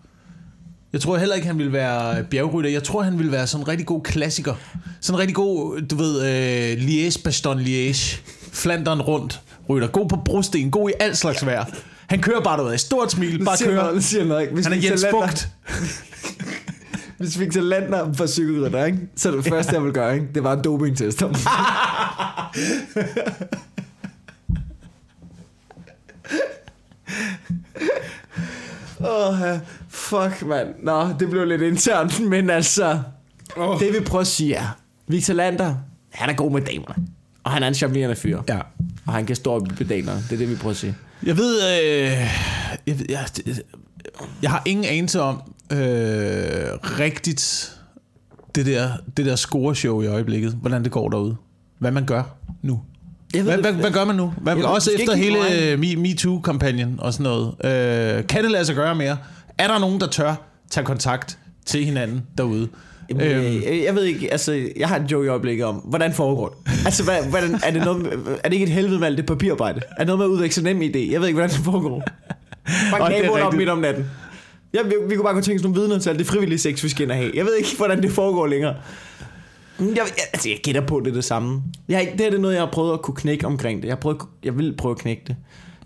Jeg 0.93 1.01
tror 1.01 1.17
heller 1.17 1.35
ikke, 1.35 1.47
han 1.47 1.57
ville 1.57 1.73
være 1.73 2.23
bjergrytter. 2.23 2.69
Jeg 2.71 2.83
tror, 2.83 3.01
han 3.01 3.17
ville 3.17 3.31
være 3.31 3.47
sådan 3.47 3.63
en 3.63 3.67
rigtig 3.67 3.87
god 3.87 4.01
klassiker. 4.03 4.53
Sådan 5.01 5.15
en 5.15 5.19
rigtig 5.19 5.35
god, 5.35 5.81
du 5.81 5.95
ved, 5.95 6.21
øh, 6.21 6.77
Liège, 6.83 7.21
Baston 7.23 7.59
Liège. 7.59 8.17
Flanderen 8.51 9.01
rundt 9.01 9.41
rytter. 9.69 9.87
God 9.87 10.09
på 10.09 10.17
brosten, 10.25 10.71
god 10.71 10.89
i 10.89 10.93
alt 10.99 11.17
slags 11.17 11.45
vejr. 11.45 11.65
Han 12.07 12.21
kører 12.21 12.41
bare 12.41 12.57
derud 12.57 12.71
af 12.71 12.79
stort 12.79 13.11
smil, 13.11 13.45
bare 13.45 13.57
siger 13.57 13.71
kører. 13.71 13.83
noget, 13.83 14.03
siger 14.03 14.25
noget. 14.25 14.49
Hvis 14.49 14.65
Han 14.65 14.73
er 14.73 14.81
Jens 14.83 15.05
Bugt. 15.11 15.49
Hvis 17.17 17.39
Victor 17.39 17.61
Lander 17.61 18.13
var 18.17 18.27
cykelrytter, 18.27 18.85
ikke? 18.85 18.99
så 19.15 19.31
det 19.31 19.45
første, 19.45 19.73
jeg 19.73 19.83
vil 19.83 19.93
gøre, 19.93 20.13
ikke? 20.13 20.27
det 20.35 20.43
var 20.43 20.53
en 20.53 20.63
dopingtest. 20.63 21.23
Åh, 28.99 29.41
oh, 29.41 29.59
fuck, 29.89 30.45
mand. 30.45 30.67
Nå, 30.83 31.07
det 31.19 31.29
blev 31.29 31.45
lidt 31.45 31.61
internt, 31.61 32.29
men 32.29 32.49
altså... 32.49 33.01
Åh. 33.57 33.79
Det 33.79 33.93
vi 33.93 33.99
prøver 34.05 34.21
at 34.21 34.27
sige 34.27 34.55
er, 34.55 34.77
Victor 35.07 35.33
Lander, 35.33 35.75
han 36.11 36.29
er 36.29 36.33
god 36.33 36.51
med 36.51 36.61
damerne. 36.61 37.07
Og 37.43 37.51
han 37.51 37.63
er 37.63 37.67
en 37.67 37.73
charmerende 37.73 38.15
fyr. 38.15 38.41
Ja. 38.49 38.59
Og 39.05 39.13
han 39.13 39.25
kan 39.25 39.35
stå 39.35 39.51
op 39.53 39.67
i 39.71 39.75
pedalerne. 39.75 40.19
Det 40.29 40.31
er 40.33 40.37
det, 40.37 40.49
vi 40.49 40.55
prøver 40.55 40.71
at 40.71 40.77
sige. 40.77 40.95
Jeg 41.25 41.37
ved, 41.37 41.61
øh, 41.61 42.11
jeg, 42.87 42.99
ved 42.99 43.05
jeg, 43.09 43.25
jeg 44.41 44.51
har 44.51 44.61
ingen 44.65 44.85
anelse 44.85 45.21
om 45.21 45.35
øh, 45.71 45.77
rigtigt 46.99 47.71
det 48.55 48.65
der, 48.65 48.91
det 49.17 49.25
der 49.25 49.35
scoreshow 49.35 50.01
i 50.01 50.07
øjeblikket, 50.07 50.51
hvordan 50.61 50.83
det 50.83 50.91
går 50.91 51.09
derude. 51.09 51.35
Hvad 51.79 51.91
man 51.91 52.05
gør 52.05 52.23
nu. 52.61 52.81
Jeg 53.33 53.43
Hvad, 53.43 53.57
hvad, 53.57 53.73
hvad 53.73 53.91
gør 53.91 54.05
man 54.05 54.15
nu? 54.15 54.33
Hvad, 54.41 54.53
Jeg 54.53 54.57
ved- 54.63 54.65
også 54.69 54.91
efter 54.99 55.15
hele 55.15 55.73
Me- 55.75 55.97
MeToo-kampagnen 55.99 56.95
og 56.99 57.13
sådan 57.13 57.23
noget. 57.23 57.47
Øh, 58.19 58.27
kan 58.27 58.43
det 58.43 58.51
lade 58.51 58.65
sig 58.65 58.75
gøre 58.75 58.95
mere? 58.95 59.17
Er 59.57 59.67
der 59.67 59.79
nogen, 59.79 59.99
der 59.99 60.07
tør 60.07 60.35
tage 60.69 60.85
kontakt 60.85 61.37
til 61.65 61.85
hinanden 61.85 62.23
derude? 62.37 62.67
Jamen, 63.09 63.27
Øhm. 63.27 63.61
øh, 63.67 63.83
jeg 63.83 63.95
ved 63.95 64.03
ikke, 64.03 64.31
altså, 64.31 64.67
jeg 64.77 64.87
har 64.87 64.99
en 64.99 65.05
joke 65.05 65.25
i 65.25 65.29
øjeblikket 65.29 65.65
om, 65.65 65.75
hvordan 65.75 66.13
foregår 66.13 66.49
det? 66.49 66.71
Altså, 66.85 67.03
hvad, 67.03 67.23
hvordan, 67.29 67.59
er, 67.63 67.71
det 67.71 67.83
noget, 67.85 68.01
med- 68.01 68.11
er 68.43 68.49
det 68.49 68.53
ikke 68.53 68.63
et 68.63 68.69
helvede 68.71 68.99
med 68.99 69.07
alt 69.07 69.17
det 69.17 69.25
papirarbejde? 69.25 69.81
Er 69.91 69.97
det 69.97 70.07
noget 70.07 70.17
med 70.19 70.25
at 70.25 70.29
udveksle 70.29 70.63
nem 70.63 70.81
idé? 70.81 71.11
Jeg 71.11 71.21
ved 71.21 71.27
ikke, 71.27 71.37
hvordan 71.39 71.49
det 71.49 71.59
foregår. 71.65 72.03
Bare 72.91 73.13
er 73.15 73.21
naboen 73.21 73.41
op 73.41 73.53
midt 73.53 73.69
om 73.69 73.77
natten. 73.77 74.05
Ja, 74.73 74.79
vi, 74.83 74.93
vi 75.09 75.15
kunne 75.15 75.23
bare 75.23 75.33
kunne 75.33 75.43
tænke 75.43 75.59
sådan 75.59 75.71
nogle 75.73 75.81
vidner 75.87 75.99
til 75.99 76.09
alt 76.09 76.19
det 76.19 76.27
frivillige 76.27 76.59
sex, 76.59 76.83
vi 76.83 76.89
skal 76.89 77.03
ind 77.03 77.11
og 77.11 77.17
have. 77.17 77.31
Jeg 77.35 77.45
ved 77.45 77.55
ikke, 77.55 77.69
hvordan 77.77 78.01
det 78.01 78.11
foregår 78.11 78.47
længere. 78.47 78.75
Jeg, 79.79 79.87
jeg, 79.95 80.03
altså, 80.33 80.49
jeg 80.49 80.57
gætter 80.63 80.81
på, 80.81 80.99
det 80.99 81.07
er 81.09 81.13
det 81.13 81.23
samme. 81.23 81.61
Jeg, 81.89 82.09
det 82.11 82.21
her 82.21 82.29
det 82.29 82.37
er 82.37 82.41
noget, 82.41 82.53
jeg 82.55 82.61
har 82.61 82.69
prøvet 82.71 82.93
at 82.93 83.01
kunne 83.01 83.15
knække 83.15 83.45
omkring 83.47 83.81
det. 83.81 83.87
Jeg, 83.87 83.91
har 83.95 83.99
prøvet, 84.01 84.17
jeg 84.43 84.57
vil 84.57 84.75
prøve 84.77 84.91
at 84.91 84.97
knække 84.97 85.23
det 85.27 85.35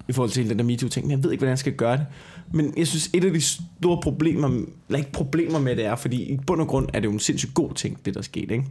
i 0.10 0.14
forhold 0.14 0.32
til 0.32 0.42
hele 0.44 0.50
den 0.50 0.60
der 0.60 0.66
MeToo-ting, 0.66 1.08
men 1.08 1.12
jeg 1.18 1.24
ved 1.24 1.32
ikke, 1.32 1.40
hvordan 1.40 1.50
jeg 1.52 1.60
skal 1.60 1.74
gøre 1.74 1.98
det. 1.98 2.06
Men 2.54 2.74
jeg 2.78 2.88
synes, 2.88 3.10
et 3.14 3.26
af 3.26 3.34
de 3.34 3.42
store 3.42 4.02
problemer, 4.02 4.48
eller 4.88 4.98
ikke 4.98 5.12
problemer 5.12 5.60
med 5.60 5.76
det 5.76 5.86
er, 5.86 5.96
fordi 5.96 6.24
i 6.24 6.38
bund 6.48 6.62
og 6.62 6.68
grund 6.68 6.90
er 6.94 7.00
det 7.00 7.08
jo 7.08 7.12
en 7.12 7.20
sindssygt 7.20 7.54
god 7.54 7.74
ting, 7.74 8.06
det 8.06 8.14
der 8.14 8.22
skete, 8.22 8.54
ikke? 8.54 8.66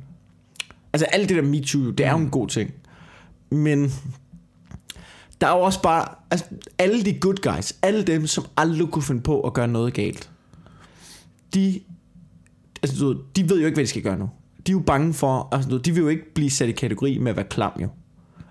Altså 0.92 1.06
alt 1.06 1.28
det 1.28 1.37
der 1.37 1.42
MeToo, 1.42 1.90
det 1.90 2.06
er 2.06 2.11
jo 2.11 2.18
en 2.18 2.30
god 2.30 2.49
ting. 2.49 2.71
Men 3.50 3.92
der 5.40 5.47
er 5.47 5.56
jo 5.56 5.61
også 5.61 5.83
bare, 5.83 6.09
altså 6.30 6.47
alle 6.78 7.04
de 7.04 7.21
good 7.21 7.54
guys, 7.54 7.75
alle 7.83 8.02
dem, 8.02 8.26
som 8.26 8.45
aldrig 8.56 8.88
kunne 8.88 9.02
finde 9.02 9.21
på 9.21 9.40
at 9.40 9.52
gøre 9.52 9.68
noget 9.68 9.95
galt, 9.95 10.30
de, 11.54 11.80
altså, 12.83 12.99
du 13.00 13.09
ved, 13.09 13.16
de 13.37 13.49
ved 13.49 13.61
jo 13.61 13.66
ikke, 13.66 13.76
hvad 13.76 13.85
de 13.85 13.88
skal 13.88 14.02
gøre 14.02 14.18
nu. 14.18 14.30
De 14.66 14.73
er 14.73 14.76
jo 14.76 14.83
bange 14.87 15.14
for, 15.14 15.49
altså, 15.52 15.68
du 15.68 15.75
ved, 15.75 15.83
de 15.83 15.92
vil 15.92 16.00
jo 16.00 16.09
ikke 16.09 16.35
blive 16.35 16.50
sat 16.50 16.68
i 16.68 16.73
kategori 16.73 17.18
med 17.18 17.30
at 17.30 17.37
være 17.37 17.47
klam 17.50 17.73
jo. 17.83 17.88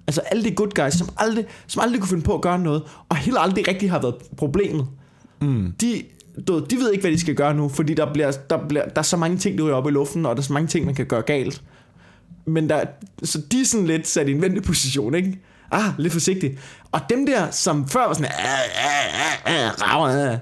Altså 0.08 0.22
alle 0.22 0.44
de 0.44 0.56
good 0.56 0.72
guys, 0.84 0.94
som 0.94 1.10
aldrig, 1.18 1.46
som 1.68 1.82
aldrig 1.82 2.02
kunne 2.02 2.10
finde 2.10 2.24
på 2.24 2.36
at 2.36 2.42
gøre 2.42 2.60
noget, 2.60 2.84
og 3.10 3.16
heller 3.16 3.40
aldrig 3.40 3.68
rigtig 3.68 3.92
har 3.92 4.02
været 4.02 4.16
problemet. 4.38 4.88
Mm. 5.42 5.74
De, 5.82 6.04
du 6.48 6.66
de 6.70 6.76
ved 6.76 6.92
ikke, 6.92 7.02
hvad 7.02 7.12
de 7.12 7.20
skal 7.20 7.36
gøre 7.36 7.54
nu, 7.54 7.70
fordi 7.70 7.94
der, 7.94 8.14
bliver, 8.14 8.32
der, 8.32 8.68
bliver, 8.68 8.86
der 8.86 9.00
er 9.00 9.02
så 9.02 9.18
mange 9.18 9.38
ting, 9.38 9.58
der 9.58 9.64
ryger 9.64 9.76
op 9.76 9.88
i 9.88 9.92
luften, 9.92 10.26
og 10.26 10.36
der 10.36 10.42
er 10.42 10.46
så 10.46 10.54
mange 10.54 10.68
ting, 10.68 10.86
man 10.86 10.96
kan 10.96 11.06
gøre 11.06 11.22
galt. 11.22 11.62
Men 12.46 12.70
der, 12.70 12.84
så 13.24 13.42
de 13.52 13.62
er 13.62 13.66
sådan 13.66 13.88
lidt 13.88 14.08
sat 14.08 14.28
i 14.28 14.32
en 14.32 14.42
venteposition, 14.42 15.16
ikke? 15.16 15.40
Ah, 15.72 15.92
lidt 15.98 16.14
forsigtigt. 16.14 16.60
Og 16.92 17.02
dem 17.10 17.26
der, 17.26 17.52
som 17.52 17.88
før 17.88 18.08
var 18.08 18.14
sådan, 18.14 18.32
ah, 18.32 18.44
ah, 18.44 19.46
ah, 19.46 19.66
ah, 19.66 20.02
ah, 20.04 20.32
ah, 20.32 20.38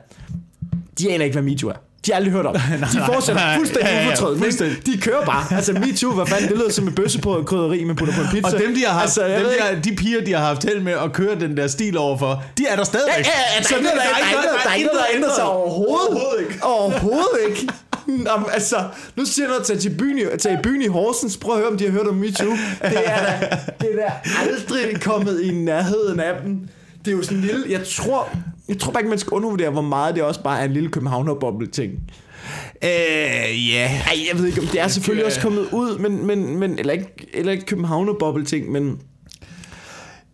de 1.00 1.12
aner 1.12 1.26
ikke, 1.26 1.36
hvad 1.36 1.44
MeToo 1.44 1.70
er. 1.70 1.76
De 2.06 2.12
har 2.12 2.16
aldrig 2.16 2.34
hørt 2.34 2.46
om. 2.46 2.56
De 2.94 3.02
fortsætter 3.06 3.56
fuldstændig 3.56 3.86
Ja, 3.92 4.00
ja, 4.02 4.08
ufortrødent. 4.08 4.36
ikke? 4.38 4.44
fuldstændig. 4.46 4.86
De 4.86 5.02
kører 5.02 5.26
bare. 5.26 5.46
Altså 5.56 5.74
MeToo, 5.74 6.12
hvad 6.12 6.26
fanden, 6.26 6.50
det 6.50 6.58
lyder 6.58 6.72
som 6.72 6.88
en 6.88 6.96
bøsse 6.96 7.20
på 7.20 7.38
en 7.38 7.46
krydderi, 7.46 7.84
man 7.84 7.96
putter 7.96 8.14
på 8.16 8.22
en 8.22 8.28
pizza. 8.32 8.56
Og 8.56 8.62
dem, 8.64 8.76
de 8.76 8.82
har 8.86 8.94
haft, 8.94 9.04
altså, 9.04 9.24
dem, 9.28 9.46
de, 9.46 9.52
har, 9.62 9.82
de 9.82 9.96
piger, 9.96 10.22
de 10.26 10.32
har 10.34 10.46
haft 10.46 10.64
held 10.64 10.80
med 10.80 10.94
at 10.94 11.14
køre 11.14 11.40
den 11.40 11.58
der 11.58 11.68
stil 11.68 11.98
overfor, 11.98 12.44
de 12.58 12.66
er 12.70 12.76
der 12.76 12.84
stadigvæk. 12.84 13.26
Ja, 13.26 13.32
ja, 13.32 13.56
ja, 13.56 13.60
der, 13.62 13.68
Så 13.68 13.76
er 13.76 13.80
der, 13.80 13.86
der, 13.86 13.92
er 13.92 14.32
noget, 14.34 14.48
der, 14.64 14.70
er 14.70 14.74
ikke 14.76 14.90
noget, 14.94 15.00
der 15.10 15.16
ændrer 15.18 15.34
sig 15.36 15.44
overhovedet. 15.44 16.08
Overhovedet 16.08 16.40
ikke. 16.50 16.64
Overhovedet 16.64 17.40
ikke. 17.50 17.68
Nå, 18.08 18.32
altså, 18.54 18.76
nu 19.16 19.26
siger 19.26 19.46
jeg 19.46 19.50
noget 19.50 19.64
til, 19.66 19.80
til 19.80 19.90
byen, 19.98 20.18
i- 20.18 20.38
til 20.40 20.58
byen 20.64 20.82
i 20.82 20.88
Horsens. 20.88 21.38
Prøv 21.38 21.54
at 21.56 21.60
høre, 21.60 21.70
om 21.72 21.78
de 21.78 21.84
har 21.86 21.92
hørt 21.92 22.08
om 22.08 22.16
MeToo. 22.16 22.50
Det 22.52 22.58
er 22.82 22.90
da, 23.26 23.58
det 23.82 23.90
er 23.94 23.96
da 23.96 24.14
aldrig 24.50 25.02
kommet 25.02 25.42
i 25.42 25.52
nærheden 25.52 26.20
af 26.20 26.34
dem. 26.46 26.60
Det 27.06 27.12
er 27.14 27.16
jo 27.18 27.24
sådan 27.24 27.38
en 27.38 27.44
lille... 27.44 27.64
Jeg 27.70 27.82
tror, 27.98 28.30
jeg 28.70 28.80
tror 28.80 28.92
bare 28.92 29.02
ikke, 29.02 29.10
man 29.10 29.20
skal 29.20 29.34
undervurdere, 29.34 29.70
hvor 29.70 29.82
meget 29.82 30.16
det 30.16 30.24
også 30.24 30.44
bare 30.44 30.60
er 30.60 30.66
en 30.66 30.74
lille 30.74 30.90
københavner-boble-ting. 30.90 31.92
Øh, 32.84 33.70
ja. 33.70 34.02
Ej, 34.08 34.18
jeg 34.32 34.40
ved 34.40 34.46
ikke, 34.48 34.62
om 34.62 34.68
det 34.68 34.82
er 34.82 34.88
selvfølgelig 34.88 35.26
også 35.26 35.42
kommet 35.42 35.68
ud, 35.72 35.98
men, 35.98 36.28
men, 36.28 36.60
men 36.60 36.80
eller 36.80 36.94
ikke, 36.94 37.28
eller 37.34 37.52
ikke 37.52 37.66
københavner-boble-ting, 37.66 38.72
men... 38.72 39.00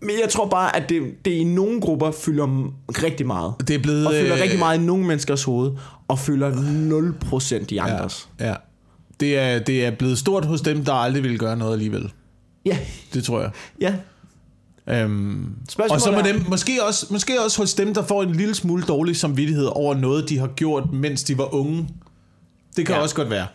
Men 0.01 0.11
jeg 0.21 0.29
tror 0.29 0.45
bare, 0.49 0.75
at 0.75 0.89
det, 0.89 1.01
det 1.25 1.31
i 1.31 1.43
nogle 1.43 1.81
grupper 1.81 2.11
fylder 2.11 2.73
rigtig 3.03 3.27
meget. 3.27 3.53
Det 3.67 3.75
er 3.75 3.79
blevet... 3.79 4.07
Og 4.07 4.13
fylder 4.13 4.35
øh, 4.35 4.41
rigtig 4.41 4.59
meget 4.59 4.79
i 4.79 4.81
nogle 4.81 5.05
menneskers 5.05 5.43
hoved, 5.43 5.71
og 6.07 6.19
fylder 6.19 6.51
0% 6.51 7.65
i 7.69 7.77
andres. 7.77 8.29
Ja, 8.39 8.47
ja. 8.47 8.55
Det 9.19 9.37
er, 9.37 9.59
det 9.59 9.85
er 9.85 9.91
blevet 9.91 10.17
stort 10.17 10.45
hos 10.45 10.61
dem, 10.61 10.85
der 10.85 10.93
aldrig 10.93 11.23
vil 11.23 11.39
gøre 11.39 11.57
noget 11.57 11.73
alligevel. 11.73 12.11
Ja, 12.65 12.77
Det 13.13 13.23
tror 13.23 13.41
jeg. 13.41 13.51
ja. 13.81 13.95
Øhm, 14.89 15.45
og 15.89 16.01
så 16.01 16.11
må 16.11 16.21
dem, 16.21 16.43
måske, 16.47 16.83
også, 16.83 17.05
måske 17.09 17.41
også 17.45 17.57
hos 17.61 17.73
dem, 17.73 17.93
der 17.93 18.03
får 18.05 18.23
en 18.23 18.31
lille 18.35 18.55
smule 18.55 18.83
dårlig 18.83 19.15
samvittighed 19.17 19.65
over 19.65 19.95
noget, 19.95 20.29
de 20.29 20.37
har 20.39 20.47
gjort, 20.47 20.93
mens 20.93 21.23
de 21.23 21.37
var 21.37 21.53
unge. 21.53 21.87
Det 22.77 22.85
kan 22.85 22.95
Ja. 22.95 23.01
også 23.01 23.15
godt 23.15 23.29
være. 23.29 23.47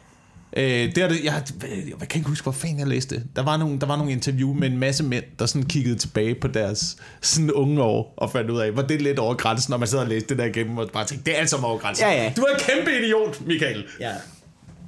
Øh, 0.57 0.65
det 0.65 0.99
er 0.99 1.09
det, 1.09 1.25
jeg, 1.25 1.43
jeg, 1.63 1.71
jeg 2.01 2.09
kan 2.09 2.19
ikke 2.19 2.29
huske, 2.29 2.43
hvor 2.43 2.53
fanden 2.53 2.79
jeg 2.79 2.87
læste 2.87 3.15
det. 3.15 3.25
Der 3.37 3.43
var, 3.43 3.57
nogle, 3.57 3.79
der 3.81 3.87
var 3.87 3.97
nogle 3.97 4.13
interview 4.13 4.53
med 4.53 4.71
en 4.71 4.79
masse 4.79 5.05
mænd, 5.05 5.25
der 5.39 5.47
sådan 5.47 5.63
kiggede 5.69 5.99
tilbage 5.99 6.35
på 6.35 6.49
deres 6.49 6.97
sådan 7.21 7.53
unge 7.53 7.83
år, 7.83 8.15
og 8.17 8.31
fandt 8.31 8.51
ud 8.51 8.59
af, 8.61 8.71
hvor 8.73 8.83
det 8.83 8.95
er 8.95 9.01
lidt 9.01 9.19
over 9.19 9.35
grænsen, 9.35 9.71
når 9.71 9.79
man 9.79 9.89
sidder 9.89 10.05
og 10.05 10.11
læser 10.11 10.27
det 10.27 10.39
der 10.39 10.45
igennem, 10.45 10.79
og 10.79 10.89
bare 10.93 11.05
tænkte, 11.05 11.25
det 11.31 11.37
er 11.37 11.41
altså 11.41 11.57
over 11.57 11.79
grænsen. 11.79 12.07
Ja, 12.07 12.23
ja. 12.23 12.33
Du 12.37 12.43
er 12.43 12.55
en 12.55 12.61
kæmpe 12.61 12.91
idiot, 13.05 13.47
Michael. 13.47 13.85
Ja. 14.01 14.13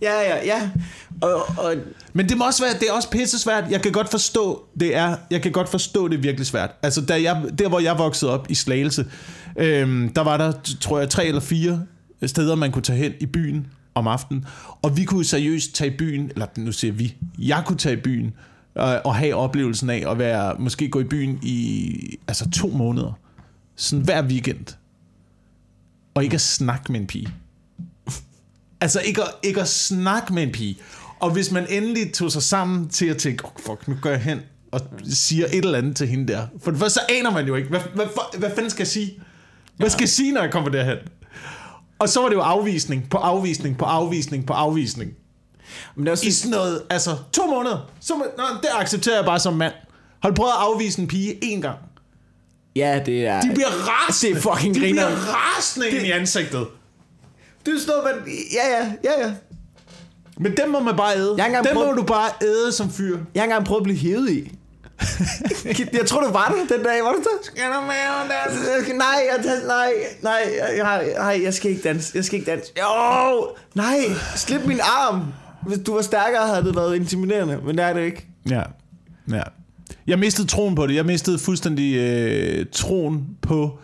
Ja, 0.02 0.20
ja, 0.20 0.44
ja. 0.44 0.70
Og, 1.22 1.34
og 1.58 1.74
Men 2.12 2.28
det 2.28 2.36
må 2.38 2.46
også 2.46 2.64
være, 2.64 2.74
det 2.74 2.88
er 2.88 2.92
også 2.92 3.10
pisse 3.10 3.38
svært. 3.38 3.64
Jeg 3.70 3.82
kan 3.82 3.92
godt 3.92 4.10
forstå, 4.10 4.64
det 4.80 4.96
er, 4.96 5.16
jeg 5.30 5.42
kan 5.42 5.52
godt 5.52 5.68
forstå, 5.68 6.08
det 6.08 6.16
er 6.16 6.20
virkelig 6.20 6.46
svært. 6.46 6.70
Altså, 6.82 7.00
der, 7.00 7.16
jeg, 7.16 7.42
der 7.58 7.68
hvor 7.68 7.80
jeg 7.80 7.98
voksede 7.98 8.32
op 8.32 8.46
i 8.50 8.54
Slagelse, 8.54 9.06
øhm, 9.56 10.08
der 10.08 10.20
var 10.20 10.36
der, 10.36 10.52
tror 10.80 10.98
jeg, 10.98 11.08
tre 11.08 11.26
eller 11.26 11.40
fire 11.40 11.82
steder, 12.26 12.54
man 12.54 12.72
kunne 12.72 12.82
tage 12.82 12.98
hen 12.98 13.12
i 13.20 13.26
byen 13.26 13.66
om 13.94 14.06
aftenen. 14.06 14.46
Og 14.82 14.96
vi 14.96 15.04
kunne 15.04 15.24
seriøst 15.24 15.74
tage 15.74 15.90
i 15.90 15.96
byen, 15.96 16.30
eller 16.30 16.46
nu 16.56 16.72
siger 16.72 16.92
vi, 16.92 17.16
jeg 17.38 17.62
kunne 17.66 17.78
tage 17.78 17.96
i 17.96 18.00
byen, 18.00 18.34
øh, 18.78 18.84
og 19.04 19.14
have 19.14 19.34
oplevelsen 19.34 19.90
af 19.90 20.04
at 20.10 20.18
være, 20.18 20.54
måske 20.58 20.88
gå 20.88 21.00
i 21.00 21.04
byen 21.04 21.38
i 21.42 22.18
altså 22.28 22.50
to 22.50 22.68
måneder. 22.68 23.18
Sådan 23.76 24.04
hver 24.04 24.22
weekend. 24.22 24.76
Og 26.14 26.24
ikke 26.24 26.34
at 26.34 26.40
snakke 26.40 26.92
med 26.92 27.00
en 27.00 27.06
pige. 27.06 27.28
Altså 28.80 29.00
ikke 29.00 29.22
at, 29.22 29.28
ikke 29.42 29.60
at 29.60 29.68
snakke 29.68 30.34
med 30.34 30.42
en 30.42 30.52
pige. 30.52 30.78
Og 31.20 31.30
hvis 31.30 31.50
man 31.50 31.66
endelig 31.70 32.12
tog 32.12 32.32
sig 32.32 32.42
sammen 32.42 32.88
til 32.88 33.06
at 33.06 33.16
tænke, 33.16 33.44
oh, 33.44 33.50
fuck, 33.66 33.88
nu 33.88 33.96
går 34.02 34.10
jeg 34.10 34.20
hen 34.20 34.40
og 34.72 34.80
siger 35.12 35.46
et 35.46 35.54
eller 35.54 35.78
andet 35.78 35.96
til 35.96 36.08
hende 36.08 36.32
der. 36.32 36.46
For 36.64 36.70
det 36.70 36.80
første, 36.80 36.94
så 36.94 37.00
aner 37.08 37.30
man 37.30 37.46
jo 37.46 37.54
ikke, 37.54 37.68
hvad, 37.68 37.80
hvad, 37.94 38.06
hvad, 38.06 38.38
hvad 38.38 38.50
fanden 38.54 38.70
skal 38.70 38.80
jeg 38.82 38.88
sige? 38.88 39.20
Hvad 39.76 39.90
skal 39.90 40.02
jeg 40.02 40.08
sige, 40.08 40.32
når 40.32 40.42
jeg 40.42 40.52
kommer 40.52 40.70
derhen? 40.70 40.98
Og 41.98 42.08
så 42.08 42.20
var 42.20 42.28
det 42.28 42.34
jo 42.36 42.40
afvisning 42.40 43.10
på 43.10 43.16
afvisning 43.16 43.78
på 43.78 43.84
afvisning 43.84 44.46
på 44.46 44.52
afvisning. 44.52 45.10
men 45.94 46.04
det 46.04 46.08
er 46.08 46.12
også 46.12 46.26
I 46.26 46.30
sådan 46.30 46.50
noget, 46.50 46.82
altså 46.90 47.16
to 47.32 47.46
måneder. 47.46 47.90
Så, 48.00 48.14
nå, 48.14 48.44
det 48.62 48.68
accepterer 48.78 49.16
jeg 49.16 49.24
bare 49.24 49.40
som 49.40 49.54
mand. 49.54 49.72
Har 50.22 50.28
du 50.28 50.34
prøvet 50.34 50.50
at 50.52 50.58
afvise 50.58 51.00
en 51.00 51.06
pige 51.08 51.44
en 51.44 51.60
gang? 51.62 51.78
Ja, 52.76 53.02
det 53.06 53.26
er... 53.26 53.40
De 53.40 53.50
bliver 53.54 53.68
rasende. 53.68 54.34
Det 54.34 54.46
er 54.46 54.50
fucking 54.54 54.74
De 54.74 54.80
bliver 54.80 54.92
grineren. 54.94 55.14
rasende 55.28 55.88
ind 55.88 56.06
i 56.06 56.10
ansigtet. 56.10 56.66
Det 57.66 57.74
er 57.74 57.78
sådan 57.80 57.94
noget, 58.04 58.16
man... 58.26 58.34
Ja, 58.52 58.78
ja, 58.78 58.92
ja, 59.04 59.26
ja. 59.26 59.32
Men 60.38 60.56
dem 60.56 60.68
må 60.70 60.80
man 60.80 60.96
bare 60.96 61.16
æde. 61.16 61.34
Jeg 61.38 61.60
Dem 61.68 61.74
må 61.74 61.80
prøvet- 61.82 61.96
du 61.98 62.02
bare 62.02 62.30
æde 62.42 62.72
som 62.72 62.90
fyr. 62.90 63.18
Jeg 63.34 63.40
har 63.40 63.44
engang 63.44 63.64
prøvet 63.66 63.80
at 63.80 63.84
blive 63.84 63.98
hævet 63.98 64.30
i. 64.30 64.52
jeg 65.98 66.06
tror, 66.06 66.20
du 66.20 66.30
var 66.32 66.54
der 66.68 66.76
den 66.76 66.84
dag, 66.84 67.02
var 67.02 67.12
du 67.12 67.18
der? 67.18 67.38
Skal 67.42 67.62
du 67.64 67.80
med 67.80 68.90
Øh, 68.90 68.96
Nej, 68.96 69.06
jeg, 69.30 69.60
nej, 69.66 69.92
nej, 70.22 70.32
jeg, 70.58 70.76
jeg, 70.76 71.06
nej, 71.18 71.40
jeg 71.44 71.54
skal 71.54 71.70
ikke 71.70 71.82
danse. 71.82 72.12
Jeg 72.14 72.24
skal 72.24 72.38
ikke 72.38 72.50
danse. 72.50 72.72
Jo, 72.78 73.48
nej, 73.74 73.96
slip 74.36 74.66
min 74.66 74.80
arm. 74.82 75.22
Hvis 75.66 75.78
du 75.78 75.94
var 75.94 76.02
stærkere, 76.02 76.46
havde 76.46 76.64
det 76.64 76.76
været 76.76 76.96
intimiderende, 76.96 77.60
men 77.66 77.78
det 77.78 77.84
er 77.84 77.92
det 77.92 78.04
ikke. 78.04 78.26
Ja. 78.50 78.62
ja. 79.30 79.42
Jeg 80.06 80.18
mistede 80.18 80.46
troen 80.48 80.74
på 80.74 80.86
det. 80.86 80.94
Jeg 80.94 81.06
mistede 81.06 81.38
fuldstændig 81.38 81.96
øh, 81.96 82.66
troen 82.72 83.26
på 83.42 83.78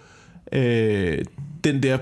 øh, 0.53 1.25
den 1.65 1.83
der 1.83 1.99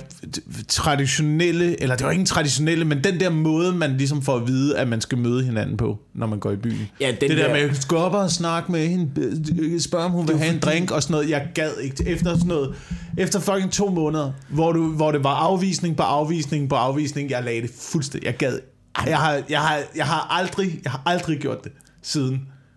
traditionelle, 0.68 1.82
eller 1.82 1.96
det 1.96 2.04
var 2.04 2.10
ikke 2.10 2.20
en 2.20 2.26
traditionelle, 2.26 2.84
men 2.84 3.04
den 3.04 3.20
der 3.20 3.30
måde, 3.30 3.72
man 3.72 3.96
ligesom 3.96 4.22
får 4.22 4.36
at 4.36 4.46
vide, 4.46 4.78
at 4.78 4.88
man 4.88 5.00
skal 5.00 5.18
møde 5.18 5.44
hinanden 5.44 5.76
på, 5.76 5.98
når 6.14 6.26
man 6.26 6.38
går 6.38 6.50
i 6.50 6.56
byen. 6.56 6.88
Ja, 7.00 7.06
den 7.20 7.30
det 7.30 7.38
der, 7.38 7.46
der- 7.46 7.52
med 7.52 7.60
at 7.60 7.84
gå 7.88 7.96
op 7.96 8.14
og 8.14 8.30
snakke 8.30 8.72
med 8.72 8.88
hende, 8.88 9.80
spørge 9.80 10.04
om 10.04 10.10
hun 10.10 10.28
vil 10.28 10.38
have 10.38 10.54
en 10.54 10.58
drink 10.60 10.90
og 10.90 11.02
sådan 11.02 11.12
noget. 11.12 11.30
Jeg 11.30 11.48
gad 11.54 11.70
ikke. 11.82 12.04
Efter 12.08 12.34
sådan 12.34 12.48
noget, 12.48 12.74
efter 13.18 13.40
fucking 13.40 13.72
to 13.72 13.88
måneder, 13.90 14.32
hvor, 14.48 14.72
du, 14.72 14.86
hvor 14.92 15.12
det 15.12 15.24
var 15.24 15.34
afvisning 15.34 15.96
på 15.96 16.02
afvisning 16.02 16.68
på 16.68 16.74
afvisning, 16.74 17.30
jeg 17.30 17.44
lagde 17.44 17.62
det 17.62 17.70
fuldstændig. 17.80 18.26
Jeg 18.26 18.36
gad. 18.36 18.58
Jeg 19.06 19.18
har, 19.18 19.42
jeg 19.48 19.60
har, 19.60 19.78
jeg 19.96 20.06
har, 20.06 20.26
aldrig, 20.30 20.80
jeg 20.84 20.92
har 20.92 21.02
aldrig 21.06 21.38
gjort 21.38 21.64
det 21.64 21.72
siden. 22.02 22.34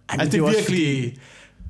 Ej, 0.09 0.15
altså, 0.19 0.31
det 0.31 0.39
er 0.43 0.45
også 0.47 0.57
virkelig... 0.57 1.03
Fordi, 1.03 1.19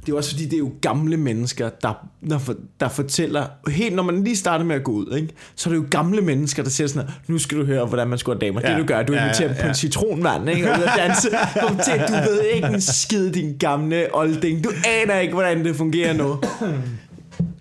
det 0.06 0.12
er 0.12 0.18
også 0.18 0.30
fordi, 0.30 0.46
det 0.46 0.54
er 0.54 0.58
jo 0.58 0.72
gamle 0.82 1.18
mennesker, 1.18 1.70
der, 1.70 2.08
der, 2.30 2.38
for, 2.38 2.56
der 2.80 2.90
fortæller... 2.90 3.46
Helt 3.68 3.96
når 3.96 4.04
man 4.04 4.24
lige 4.24 4.36
starter 4.36 4.66
med 4.66 4.76
at 4.76 4.84
gå 4.84 4.92
ud, 4.92 5.16
ikke? 5.18 5.34
så 5.56 5.70
er 5.70 5.74
det 5.74 5.82
jo 5.82 5.86
gamle 5.92 6.22
mennesker, 6.22 6.64
der 6.64 6.70
siger 6.70 6.88
sådan 6.88 7.08
her, 7.08 7.14
nu 7.28 7.38
skal 7.38 7.58
du 7.58 7.66
høre, 7.66 7.86
hvordan 7.86 8.08
man 8.08 8.18
skal 8.18 8.38
damer. 8.42 8.62
Ja, 8.62 8.74
Ja, 8.74 8.80
det 8.80 8.88
du 8.88 8.94
gør, 8.94 9.04
du 9.04 9.14
ja, 9.14 9.24
inviterer 9.24 9.48
dem 9.48 9.56
ja, 9.56 9.62
på 9.62 9.68
en 9.68 9.70
ja. 9.70 9.74
citronvand, 9.74 10.50
ikke? 10.50 10.72
Og 10.72 10.80
danse. 10.98 11.30
Kom 11.62 11.80
til, 11.86 11.94
du 12.08 12.14
ved 12.14 12.42
ikke 12.56 12.68
en 12.68 12.82
skid, 12.82 13.32
din 13.32 13.58
gamle 13.58 14.16
olding. 14.16 14.64
Du 14.64 14.72
aner 15.02 15.20
ikke, 15.20 15.34
hvordan 15.34 15.66
det 15.66 15.76
fungerer 15.76 16.14
nu. 16.14 16.40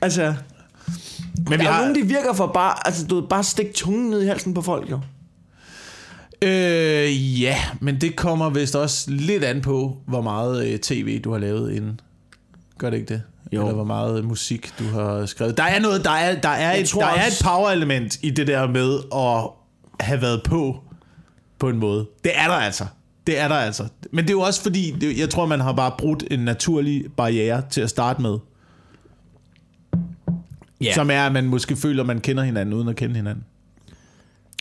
altså, 0.02 0.34
Men 1.50 1.58
der 1.58 1.66
er 1.66 1.72
har... 1.72 1.80
nogen, 1.80 1.94
de 1.94 2.06
virker 2.06 2.32
for 2.34 2.46
bare, 2.46 2.86
altså, 2.86 3.06
du 3.06 3.20
ved, 3.20 3.28
bare 3.28 3.44
stik 3.44 3.74
tungen 3.74 4.10
ned 4.10 4.22
i 4.22 4.26
halsen 4.26 4.54
på 4.54 4.62
folk, 4.62 4.90
jo. 4.90 5.00
Øh, 6.42 7.40
ja, 7.42 7.56
men 7.80 8.00
det 8.00 8.16
kommer 8.16 8.50
vist 8.50 8.76
også 8.76 9.10
lidt 9.10 9.44
an 9.44 9.60
på, 9.60 9.96
hvor 10.06 10.20
meget 10.20 10.66
øh, 10.66 10.78
tv 10.78 11.20
du 11.20 11.32
har 11.32 11.38
lavet 11.38 11.72
inden. 11.72 12.00
Gør 12.82 12.90
det 12.90 12.96
ikke 12.96 13.14
det? 13.14 13.22
Jo. 13.52 13.60
Eller 13.60 13.74
hvor 13.74 13.84
meget 13.84 14.24
musik 14.24 14.72
du 14.78 14.84
har 14.84 15.26
skrevet. 15.26 15.56
Der 15.56 15.62
er 15.62 15.80
noget, 15.80 16.04
der 16.04 16.10
er, 16.10 16.40
der 16.40 16.48
er, 16.48 16.70
Jeg 16.70 16.80
et, 16.80 16.92
der 16.94 17.06
er 17.06 17.26
også- 17.26 17.44
et 17.44 17.44
power-element 17.44 18.18
i 18.22 18.30
det 18.30 18.46
der 18.46 18.66
med 18.68 18.98
at 19.14 19.50
have 20.06 20.22
været 20.22 20.42
på, 20.44 20.76
på 21.58 21.68
en 21.68 21.78
måde. 21.78 22.06
Det 22.24 22.32
er 22.34 22.46
der 22.48 22.54
altså. 22.54 22.84
Det 23.26 23.38
er 23.38 23.48
der 23.48 23.54
altså. 23.54 23.84
Men 24.12 24.24
det 24.24 24.30
er 24.30 24.34
jo 24.34 24.40
også 24.40 24.62
fordi, 24.62 24.90
det, 25.00 25.18
jeg 25.18 25.30
tror, 25.30 25.46
man 25.46 25.60
har 25.60 25.72
bare 25.72 25.92
brudt 25.98 26.24
en 26.30 26.40
naturlig 26.40 27.04
barriere 27.16 27.62
til 27.70 27.80
at 27.80 27.90
starte 27.90 28.22
med. 28.22 28.38
Ja. 30.80 30.94
Som 30.94 31.10
er, 31.10 31.26
at 31.26 31.32
man 31.32 31.44
måske 31.44 31.76
føler, 31.76 32.02
at 32.02 32.06
man 32.06 32.20
kender 32.20 32.42
hinanden, 32.42 32.74
uden 32.74 32.88
at 32.88 32.96
kende 32.96 33.16
hinanden. 33.16 33.44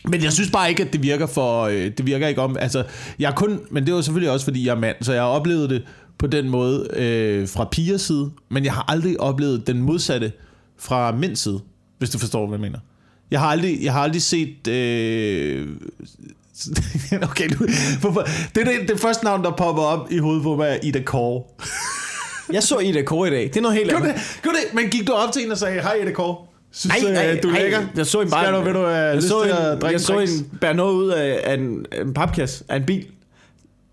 Men 0.08 0.22
jeg 0.22 0.32
synes 0.32 0.50
bare 0.50 0.68
ikke, 0.70 0.82
at 0.84 0.92
det 0.92 1.02
virker 1.02 1.26
for... 1.26 1.62
Øh, 1.62 1.90
det 1.98 2.06
virker 2.06 2.26
ikke 2.28 2.40
om... 2.42 2.56
Altså, 2.60 2.84
jeg 3.18 3.30
er 3.30 3.34
kun... 3.34 3.60
Men 3.70 3.86
det 3.86 3.94
var 3.94 4.00
selvfølgelig 4.00 4.30
også, 4.30 4.44
fordi 4.46 4.66
jeg 4.66 4.72
er 4.74 4.78
mand, 4.80 4.96
så 5.00 5.12
jeg 5.12 5.22
har 5.22 5.28
oplevet 5.28 5.70
det 5.70 5.82
på 6.22 6.26
den 6.28 6.48
måde 6.48 6.86
øh, 6.92 7.48
fra 7.48 7.64
pigers 7.72 8.00
side, 8.02 8.30
men 8.50 8.64
jeg 8.64 8.72
har 8.72 8.84
aldrig 8.88 9.20
oplevet 9.20 9.66
den 9.66 9.82
modsatte 9.82 10.32
fra 10.78 11.12
mænds 11.12 11.40
side, 11.40 11.60
hvis 11.98 12.10
du 12.10 12.18
forstår, 12.18 12.46
hvad 12.46 12.58
jeg 12.58 12.60
mener. 12.62 12.78
Jeg 13.30 13.40
har 13.40 13.46
aldrig, 13.46 13.78
jeg 13.84 13.92
har 13.92 14.00
aldrig 14.00 14.22
set... 14.22 14.68
Øh, 14.68 15.68
okay, 17.30 17.48
nu, 17.48 17.66
hvorfor- 18.00 18.28
det, 18.54 18.60
er 18.60 18.64
det, 18.64 18.88
det 18.88 19.00
første 19.00 19.24
navn, 19.24 19.44
der 19.44 19.50
popper 19.50 19.82
op 19.82 20.12
i 20.12 20.18
hovedet 20.18 20.42
på 20.42 20.56
mig, 20.56 20.68
er 20.68 20.78
Ida 20.82 21.02
Kåre. 21.02 21.42
Jeg 22.52 22.62
så 22.62 22.78
Ida 22.78 23.02
Kåre 23.02 23.28
i 23.28 23.30
dag. 23.30 23.42
Det 23.44 23.56
er 23.56 23.60
noget 23.60 23.76
helt 23.76 23.90
andet. 23.92 24.14
det? 24.14 24.38
Gjorde 24.42 24.58
det? 24.58 24.74
Men 24.74 24.88
gik 24.90 25.06
du 25.06 25.12
op 25.12 25.32
til 25.32 25.40
hende 25.42 25.52
og 25.52 25.58
sagde, 25.58 25.80
hej 25.80 25.94
Ida 26.02 26.10
Kåre? 26.10 26.36
Synes, 26.72 27.02
Nej, 27.02 27.12
nej, 27.12 27.32
øh, 27.36 27.42
du 27.42 27.48
er 27.48 27.52
nej, 27.52 27.62
lækker? 27.62 27.80
Jeg 27.96 28.06
så 28.06 28.20
en 28.20 28.30
bare... 28.30 28.44
Skal 28.44 28.54
du, 28.54 28.60
vil 28.64 28.74
du 28.74 28.78
have 28.78 28.90
jeg 28.90 29.16
lyst 29.16 29.28
så 29.28 29.42
til 29.42 29.50
en, 29.52 29.56
at 29.56 29.82
drikke 29.82 29.92
jeg 29.92 30.00
så 30.00 30.18
en 30.18 30.58
bære 30.60 30.74
noget 30.74 30.94
ud 30.94 31.08
af, 31.08 31.40
af 31.44 31.54
en, 31.54 31.86
en 32.02 32.14
papkasse 32.14 32.64
af 32.68 32.76
en 32.76 32.84
bil. 32.84 33.06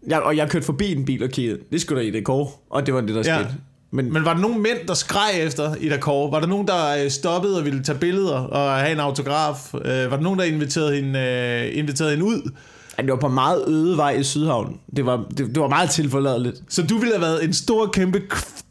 Jeg, 0.08 0.22
og 0.22 0.38
jeg 0.38 0.50
kørte 0.50 0.66
forbi 0.66 0.92
en 0.92 1.06
bil 1.06 1.24
og 1.24 1.30
kiggede. 1.30 1.60
Det 1.72 1.82
skulle 1.82 2.02
da 2.02 2.08
i 2.08 2.12
det 2.12 2.26
kår. 2.26 2.66
Og 2.70 2.86
det 2.86 2.94
var 2.94 3.02
det, 3.02 3.10
der 3.10 3.16
Ja. 3.26 3.40
skete. 3.44 3.56
Men, 3.92 4.14
Men 4.14 4.26
var 4.26 4.34
der 4.34 4.42
nogen 4.42 4.62
mænd, 4.64 4.78
der 4.88 4.94
skreg 4.94 5.30
efter 5.42 5.76
Ida 5.80 5.98
Kåre? 5.98 6.32
Var 6.32 6.40
der 6.40 6.48
nogen, 6.48 6.68
der 6.68 7.04
øh, 7.04 7.12
stoppede 7.12 7.58
og 7.58 7.66
ville 7.66 7.84
tage 7.84 7.98
billeder 7.98 8.36
og 8.38 8.78
have 8.80 8.92
en 8.92 9.00
autograf? 9.00 9.74
Øh, 9.74 9.82
var 10.12 10.16
der 10.18 10.24
nogen, 10.24 10.40
der 10.40 10.46
inviterede 10.46 10.96
hende, 10.96 11.20
øh, 11.20 11.78
inviterede 11.78 12.12
hende 12.12 12.26
ud? 12.26 12.52
Ej, 12.98 13.02
det 13.04 13.12
var 13.12 13.20
på 13.20 13.28
meget 13.28 13.64
øde 13.68 13.98
vej 13.98 14.12
i 14.12 14.24
Sydhavn. 14.24 14.78
Det 14.96 15.06
var, 15.06 15.18
det, 15.30 15.38
det 15.38 15.60
var 15.60 15.68
meget 15.68 15.90
tilforladeligt. 15.90 16.62
Så 16.70 16.82
du 16.84 16.98
ville 16.98 17.14
have 17.14 17.22
været 17.22 17.44
en 17.44 17.54
stor, 17.54 17.88
kæmpe 17.94 18.22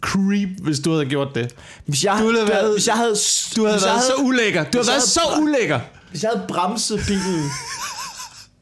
creep, 0.01 0.49
hvis 0.63 0.81
du 0.81 0.93
havde 0.93 1.07
gjort 1.07 1.29
det. 1.35 1.55
Hvis 1.87 2.05
jeg, 2.05 2.17
Du 2.21 2.25
ville 2.27 2.39
have 2.41 2.49
været- 2.51 2.73
hvis 2.75 2.87
jeg 2.87 2.95
havde, 2.95 3.15
Du 3.57 3.63
havde 3.65 3.77
hvis 3.77 3.85
jeg 3.87 3.93
været 3.93 4.03
så 4.05 4.13
ulækker. 4.23 4.65
Du 4.65 4.79
havde 4.79 4.89
været 4.89 5.03
så 5.03 5.21
ulækker. 5.43 5.81
Hvis 6.11 6.23
jeg 6.23 6.31
havde 6.35 6.45
bremset 6.49 7.01
bilen 7.07 7.45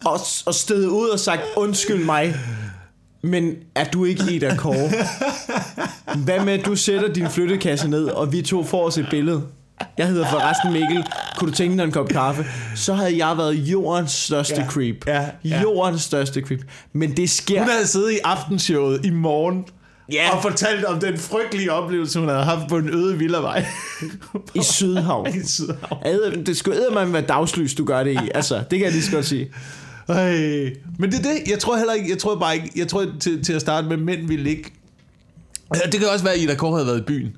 og, 0.04 0.20
og 0.46 0.54
stedet 0.54 0.86
ud 0.86 1.08
og 1.08 1.20
sagt, 1.20 1.40
undskyld 1.56 2.04
mig, 2.04 2.34
men 3.22 3.54
er 3.74 3.84
du 3.84 4.04
ikke 4.04 4.22
Ida 4.30 4.56
Kåre? 4.56 4.90
Hvad 6.24 6.40
med, 6.44 6.52
at 6.52 6.66
du 6.66 6.76
sætter 6.76 7.12
din 7.12 7.30
flyttekasse 7.30 7.88
ned, 7.88 8.04
og 8.04 8.32
vi 8.32 8.42
to 8.42 8.64
får 8.64 8.86
os 8.86 8.98
et 8.98 9.06
billede? 9.10 9.42
Jeg 9.98 10.06
hedder 10.08 10.26
forresten 10.30 10.72
Mikkel. 10.72 11.04
Kunne 11.38 11.50
du 11.50 11.56
tænke 11.56 11.76
dig 11.78 11.84
en 11.84 11.92
kop 11.92 12.08
kaffe? 12.08 12.46
Så 12.74 12.94
havde 12.94 13.26
jeg 13.26 13.36
været 13.38 13.54
jordens 13.54 14.12
største 14.12 14.54
Ja, 14.60 14.66
creep. 14.68 15.06
ja, 15.06 15.26
ja. 15.44 15.60
Jordens 15.62 16.02
største 16.02 16.40
creep. 16.40 16.60
Men 16.92 17.16
det 17.16 17.30
sker... 17.30 17.58
Hun 17.58 17.68
havde 17.70 17.86
siddet 17.86 18.12
i 18.12 18.18
aftenshowet 18.24 19.00
i 19.04 19.10
morgen 19.10 19.64
Ja. 20.12 20.30
og 20.36 20.42
fortalt 20.42 20.84
om 20.84 21.00
den 21.00 21.18
frygtelige 21.18 21.72
oplevelse, 21.72 22.18
hun 22.18 22.28
havde 22.28 22.44
haft 22.44 22.68
på 22.68 22.76
en 22.76 22.88
øde 22.88 23.18
villavej. 23.18 23.64
I 24.54 24.62
Sydhavn. 24.62 25.26
I 25.42 25.46
Sydhavn. 25.46 26.46
Det 26.46 26.56
skulle 26.56 26.78
eddermame 26.78 27.12
være 27.12 27.22
dagslys, 27.22 27.74
du 27.74 27.84
gør 27.84 28.02
det 28.04 28.12
i. 28.12 28.28
Altså, 28.34 28.54
det 28.54 28.78
kan 28.78 28.80
jeg 28.82 28.92
lige 28.92 29.02
så 29.02 29.12
godt 29.12 29.26
sige. 29.26 29.48
Ej. 30.08 30.76
Men 30.98 31.10
det 31.10 31.18
er 31.18 31.22
det. 31.22 31.50
Jeg 31.50 31.58
tror 31.58 31.76
heller 31.76 31.92
ikke, 31.92 32.10
jeg 32.10 32.18
tror 32.18 32.38
bare 32.38 32.54
ikke, 32.54 32.70
jeg 32.76 32.88
tror 32.88 33.06
til, 33.20 33.44
til 33.44 33.52
at 33.52 33.60
starte 33.60 33.88
med, 33.88 33.96
mænd 33.96 34.26
ville 34.28 34.50
ikke... 34.50 34.72
Det 35.92 36.00
kan 36.00 36.08
også 36.12 36.24
være, 36.24 36.34
at 36.34 36.40
Ida 36.40 36.54
Kåre 36.54 36.72
havde 36.72 36.86
været 36.86 37.00
i 37.00 37.04
byen. 37.04 37.36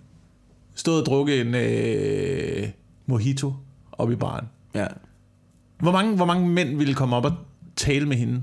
Stået 0.74 1.00
og 1.00 1.06
drukket 1.06 1.40
en 1.40 1.54
øh, 1.54 2.68
mojito 3.06 3.52
op 3.92 4.12
i 4.12 4.16
baren. 4.16 4.46
Ja. 4.74 4.86
Hvor 5.78 5.92
mange, 5.92 6.16
hvor 6.16 6.24
mange 6.24 6.48
mænd 6.48 6.76
ville 6.76 6.94
komme 6.94 7.16
op 7.16 7.24
og 7.24 7.32
tale 7.76 8.06
med 8.06 8.16
hende? 8.16 8.42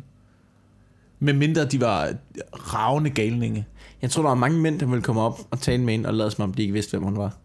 Med 1.20 1.34
mindre 1.34 1.66
de 1.66 1.82
var 1.82 2.14
ravne 2.54 3.10
galninge. 3.10 3.66
Jeg 4.02 4.12
tror, 4.12 4.24
der 4.24 4.30
var 4.30 4.36
mange 4.36 4.60
mænd, 4.60 4.80
der 4.80 4.86
ville 4.86 5.02
komme 5.02 5.22
op 5.22 5.40
og 5.52 5.60
tale 5.60 5.84
med 5.84 5.94
hende 5.94 6.10
og 6.10 6.14
lade 6.14 6.32
som 6.32 6.44
om, 6.44 6.54
de 6.54 6.62
ikke 6.62 6.74
vidste, 6.74 6.98
hvem 6.98 7.04
hun 7.04 7.18
var. 7.18 7.38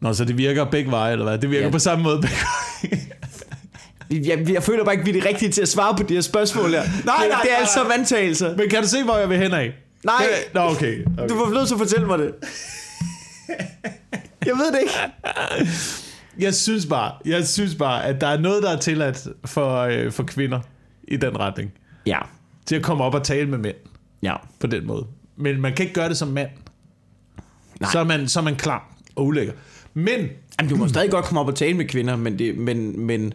Nå, 0.00 0.12
så 0.12 0.24
det 0.24 0.38
virker 0.38 0.64
begge 0.64 0.90
veje, 0.90 1.12
eller 1.12 1.24
hvad? 1.24 1.38
Det 1.38 1.50
virker 1.50 1.66
ja. 1.66 1.72
på 1.72 1.78
samme 1.78 2.02
måde 2.02 2.20
begge 2.20 2.36
veje. 2.36 3.15
Jeg, 4.10 4.50
jeg 4.52 4.62
føler 4.62 4.84
bare 4.84 4.94
ikke, 4.94 5.12
vi 5.12 5.18
er 5.18 5.24
rigtige 5.26 5.50
til 5.50 5.62
at 5.62 5.68
svare 5.68 5.96
på 5.96 6.02
de 6.02 6.14
her 6.14 6.20
spørgsmål 6.20 6.70
her. 6.70 6.82
nej, 6.82 6.84
det, 6.84 7.04
nej, 7.04 7.16
det 7.24 7.30
er 7.32 7.36
nej, 7.44 7.60
altså 7.60 7.82
nej. 7.84 7.96
vandtagelser. 7.96 8.56
Men 8.56 8.68
kan 8.70 8.82
du 8.82 8.88
se, 8.88 9.02
hvor 9.04 9.16
jeg 9.16 9.28
vil 9.30 9.38
hen 9.38 9.52
af? 9.54 9.72
Nej. 10.04 10.26
Nå, 10.54 10.60
okay. 10.60 11.04
okay. 11.18 11.28
Du 11.28 11.34
var 11.34 11.50
nødt 11.54 11.68
til 11.68 11.74
at 11.74 11.78
fortælle 11.78 12.06
mig 12.06 12.18
det. 12.18 12.34
Jeg 14.46 14.54
ved 14.54 14.72
det 14.72 14.80
ikke. 14.80 14.92
Jeg 16.38 16.54
synes 16.54 16.86
bare, 16.86 17.12
jeg 17.24 17.46
synes 17.46 17.74
bare, 17.74 18.04
at 18.04 18.20
der 18.20 18.26
er 18.26 18.38
noget, 18.38 18.62
der 18.62 18.70
er 18.70 18.78
tilladt 18.78 19.28
for, 19.44 19.78
øh, 19.80 20.12
for 20.12 20.22
kvinder 20.22 20.60
i 21.08 21.16
den 21.16 21.38
retning. 21.40 21.72
Ja. 22.06 22.18
Til 22.66 22.76
at 22.76 22.82
komme 22.82 23.04
op 23.04 23.14
og 23.14 23.22
tale 23.24 23.48
med 23.48 23.58
mænd 23.58 23.76
Ja. 24.22 24.34
på 24.60 24.66
den 24.66 24.86
måde. 24.86 25.06
Men 25.36 25.60
man 25.60 25.72
kan 25.74 25.82
ikke 25.84 25.94
gøre 25.94 26.08
det 26.08 26.16
som 26.16 26.28
mand. 26.28 26.48
Nej. 27.80 27.90
Så 27.92 27.98
er, 27.98 28.04
man, 28.04 28.28
så 28.28 28.40
er 28.40 28.44
man 28.44 28.56
klam 28.56 28.80
og 29.16 29.26
ulækker. 29.26 29.52
Men, 29.94 30.28
Jamen, 30.58 30.70
du 30.70 30.76
må 30.76 30.88
stadig 30.88 31.10
godt 31.10 31.24
komme 31.24 31.40
op 31.40 31.46
og 31.48 31.54
tale 31.54 31.74
med 31.76 31.84
kvinder, 31.88 32.16
men, 32.16 32.38
det, 32.38 32.58
men, 32.58 33.00
men, 33.00 33.34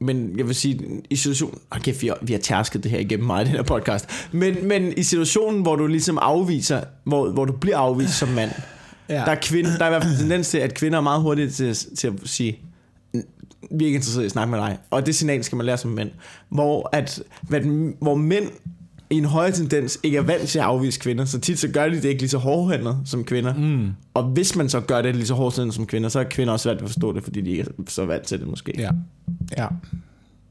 men 0.00 0.38
jeg 0.38 0.46
vil 0.46 0.54
sige, 0.54 0.80
i 1.10 1.16
situationen... 1.16 1.58
Oh, 1.70 1.80
kæft, 1.80 2.02
vi 2.02 2.06
har, 2.06 2.18
vi 2.22 2.32
har 2.32 2.40
tærsket 2.40 2.82
det 2.82 2.90
her 2.90 2.98
igennem 2.98 3.26
meget 3.26 3.44
i 3.44 3.48
den 3.48 3.56
her 3.56 3.62
podcast. 3.62 4.06
Men, 4.32 4.68
men 4.68 4.92
i 4.96 5.02
situationen, 5.02 5.62
hvor 5.62 5.76
du 5.76 5.86
ligesom 5.86 6.18
afviser, 6.22 6.80
hvor, 7.04 7.30
hvor 7.30 7.44
du 7.44 7.52
bliver 7.52 7.78
afvist 7.78 8.18
som 8.18 8.28
mand, 8.28 8.50
Ja. 9.08 9.14
der, 9.14 9.20
er 9.20 9.34
kvinde, 9.42 9.70
der 9.70 9.84
er 9.84 9.86
i 9.86 9.90
hvert 9.90 10.02
fald 10.02 10.12
en 10.14 10.20
tendens 10.20 10.48
til, 10.48 10.58
at 10.58 10.74
kvinder 10.74 10.98
er 10.98 11.02
meget 11.02 11.22
hurtige 11.22 11.50
til, 11.50 11.64
at- 11.64 11.86
til 11.98 12.06
at 12.08 12.12
sige, 12.24 12.58
vi 13.70 13.84
er 13.84 13.86
ikke 13.86 13.96
interesseret 13.96 14.22
i 14.22 14.26
at 14.26 14.30
snakke 14.32 14.50
med 14.50 14.58
dig. 14.58 14.78
Og 14.90 15.06
det 15.06 15.14
signal 15.14 15.44
skal 15.44 15.56
man 15.56 15.66
lære 15.66 15.76
som 15.76 15.90
mænd. 15.90 16.10
Hvor, 16.48 16.88
at, 16.92 17.22
hvad, 17.42 17.60
hvor 18.02 18.14
mænd 18.14 18.44
i 19.10 19.16
en 19.16 19.24
højere 19.24 19.52
tendens 19.52 19.98
ikke 20.02 20.18
er 20.18 20.22
vant 20.22 20.48
til 20.48 20.58
at 20.58 20.64
afvise 20.64 21.00
kvinder, 21.00 21.24
så 21.24 21.40
tit 21.40 21.58
så 21.58 21.68
gør 21.68 21.88
de 21.88 21.96
det 21.96 22.04
ikke 22.04 22.20
lige 22.20 22.30
så 22.30 22.38
hårdhændet 22.38 22.98
som 23.04 23.24
kvinder. 23.24 23.54
Mm. 23.54 23.90
Og 24.14 24.22
hvis 24.22 24.56
man 24.56 24.68
så 24.68 24.80
gør 24.80 25.02
det 25.02 25.16
lige 25.16 25.26
så 25.26 25.34
hårdhændet 25.34 25.74
som 25.74 25.86
kvinder, 25.86 26.08
så 26.08 26.20
er 26.20 26.24
kvinder 26.24 26.52
også 26.52 26.62
svært 26.62 26.76
at 26.76 26.82
forstå 26.82 27.12
det, 27.12 27.24
fordi 27.24 27.40
de 27.40 27.50
ikke 27.50 27.62
er 27.62 27.82
så 27.88 28.04
vant 28.04 28.26
til 28.26 28.40
det 28.40 28.46
måske. 28.46 28.72
ja. 28.78 28.90
ja. 29.56 29.66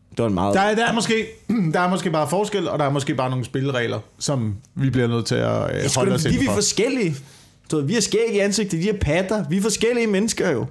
Det 0.09 0.23
var 0.23 0.27
en 0.27 0.33
meget... 0.33 0.55
Der, 0.55 0.61
er, 0.61 0.75
der, 0.75 0.87
er 0.87 0.93
måske, 0.93 1.25
der 1.73 1.79
er 1.79 1.89
måske 1.89 2.11
bare 2.11 2.29
forskel, 2.29 2.67
og 2.67 2.79
der 2.79 2.85
er 2.85 2.89
måske 2.89 3.15
bare 3.15 3.29
nogle 3.29 3.45
spilleregler, 3.45 3.99
som 4.19 4.55
vi 4.75 4.89
bliver 4.89 5.07
nødt 5.07 5.25
til 5.25 5.35
at 5.35 5.75
øh, 5.75 5.85
er 5.85 5.95
holde 5.95 6.15
os 6.15 6.21
fordi 6.21 6.37
vi 6.37 6.45
er 6.45 6.53
forskellige. 6.53 7.15
Ved, 7.71 7.83
vi 7.83 7.93
har 7.93 8.01
skæg 8.01 8.33
i 8.33 8.39
ansigtet, 8.39 8.81
de 8.81 8.85
har 8.85 8.97
patter. 9.01 9.49
Vi 9.49 9.57
er 9.57 9.61
forskellige 9.61 10.07
mennesker 10.07 10.51
jo. 10.51 10.65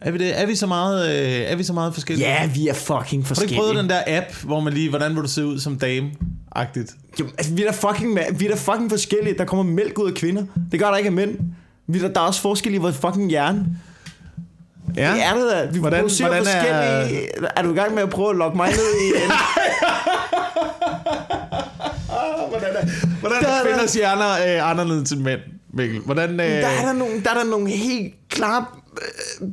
Er 0.00 0.10
vi, 0.10 0.18
det? 0.18 0.40
Er 0.40 0.46
vi 0.46 0.54
så 0.54 0.66
meget, 0.66 1.08
øh, 1.10 1.32
er 1.52 1.56
vi 1.56 1.62
så 1.62 1.72
meget 1.72 1.94
forskellige? 1.94 2.28
Ja, 2.28 2.46
vi 2.46 2.68
er 2.68 2.74
fucking 2.74 2.98
Har 2.98 3.04
du 3.04 3.16
ikke 3.16 3.26
forskellige. 3.26 3.58
prøvet 3.58 3.76
den 3.76 3.88
der 3.90 4.00
app, 4.06 4.34
hvor 4.44 4.60
man 4.60 4.72
lige, 4.72 4.88
hvordan 4.88 5.14
vil 5.14 5.22
du 5.22 5.28
se 5.28 5.46
ud 5.46 5.58
som 5.58 5.78
dame-agtigt? 5.78 6.90
Jo, 7.20 7.24
altså, 7.38 7.52
vi 7.54 7.62
er 7.64 7.66
da 7.70 7.72
fucking, 7.88 8.18
vi 8.32 8.44
er 8.46 8.50
da 8.50 8.56
fucking 8.56 8.90
forskellige. 8.90 9.38
Der 9.38 9.44
kommer 9.44 9.64
mælk 9.64 9.98
ud 9.98 10.08
af 10.10 10.14
kvinder. 10.14 10.42
Det 10.72 10.80
gør 10.80 10.86
der 10.90 10.96
ikke 10.96 11.06
af 11.08 11.12
mænd. 11.12 11.38
Vi 11.86 11.98
er 11.98 12.02
der, 12.02 12.12
der 12.12 12.20
er 12.20 12.24
også 12.24 12.40
forskel 12.40 12.74
i 12.74 12.76
vores 12.76 12.96
fucking 12.96 13.30
hjerne. 13.30 13.66
Ja. 14.96 15.12
Det 15.14 15.24
er 15.24 15.34
det 15.34 15.50
da. 15.52 15.68
Vi 15.72 15.78
Hvordan- 15.78 16.00
producerer 16.00 16.28
hvordan 16.28 16.42
er- 16.46 16.52
forskellige... 16.52 17.28
Er... 17.42 17.48
er 17.56 17.62
du 17.62 17.72
i 17.72 17.74
gang 17.76 17.94
med 17.94 18.02
at 18.02 18.10
prøve 18.10 18.30
at 18.30 18.36
lokke 18.36 18.56
mig 18.56 18.68
ned 18.70 18.94
i 19.02 19.06
en... 19.24 19.30
hvordan 23.20 23.42
Der 23.42 23.48
er 23.48 23.60
er 23.60 23.64
kvinders 23.66 23.94
hjerner 23.94 24.30
øh, 24.30 24.70
anderledes 24.70 25.12
end 25.12 25.20
mænd, 25.20 25.40
Mikkel? 25.74 26.00
Hvordan, 26.00 26.30
øh, 26.30 26.46
Der 26.46 26.66
er 26.66 26.86
der 26.86 26.92
nogle, 26.92 27.22
der 27.24 27.30
er 27.30 27.34
der 27.34 27.44
nogle 27.44 27.70
helt 27.70 28.14
klare 28.28 28.64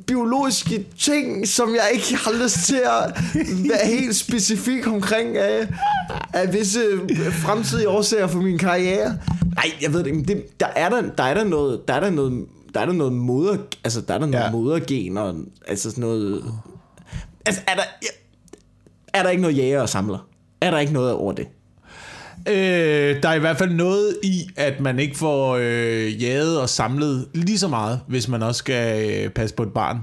biologiske 0.08 0.86
ting, 1.00 1.48
som 1.48 1.76
jeg 1.76 1.90
ikke 1.94 2.16
har 2.16 2.44
lyst 2.44 2.58
til 2.58 2.82
at 2.86 3.24
være 3.70 3.86
helt 3.86 4.16
specifik 4.16 4.88
omkring 4.88 5.38
af, 5.38 5.68
af 6.34 6.54
visse 6.54 6.80
fremtidige 7.32 7.90
årsager 7.90 8.28
for 8.28 8.40
min 8.40 8.58
karriere. 8.58 9.18
Nej, 9.56 9.72
jeg 9.82 9.94
ved 9.94 10.00
det 10.00 10.08
ikke. 10.08 10.24
Det, 10.24 10.60
der, 10.60 10.68
er 10.76 10.90
der, 10.90 11.02
der 11.02 11.24
er 11.24 11.34
der 11.34 11.44
noget, 11.44 11.88
der 11.88 11.94
er 11.94 12.00
der 12.00 12.10
noget, 12.10 12.46
der 12.74 12.80
er 12.80 12.86
der 12.86 12.94
noget 12.94 13.14
moder, 13.14 13.58
altså 13.84 14.02
der 14.02 14.14
er 14.14 14.18
der 14.18 14.26
noget 14.26 14.46
ja. 14.46 14.52
modergen 14.52 15.18
og 15.18 15.36
altså 15.68 15.90
sådan 15.90 16.02
noget. 16.02 16.44
Altså 17.46 17.62
er 17.68 17.76
der, 17.76 17.84
er 19.14 19.24
der 19.24 19.30
ikke 19.30 19.42
noget 19.42 19.58
jæger 19.58 19.82
og 19.82 19.90
samler? 19.90 20.28
Er 20.62 20.72
der 20.72 20.80
ikke 20.80 20.94
noget 20.94 21.14
over 21.14 21.34
det? 21.34 21.48
Øh, 22.50 23.24
der 23.24 23.30
er 23.30 23.34
i 23.34 23.40
hvert 23.40 23.58
fald 23.58 23.72
noget 23.72 24.18
i, 24.24 24.50
at 24.56 24.80
man 24.80 25.00
ikke 25.00 25.18
får 25.18 25.58
øh, 25.62 26.24
jaget 26.24 26.62
og 26.62 26.70
samlet 26.70 27.28
lige 27.34 27.60
så 27.60 27.68
meget, 27.68 28.00
hvis 28.08 28.28
man 28.28 28.44
også 28.44 28.60
skal 28.60 29.10
øh, 29.26 29.30
passe 29.30 29.56
på 29.56 29.64
et 29.64 29.74
barn. 29.74 30.00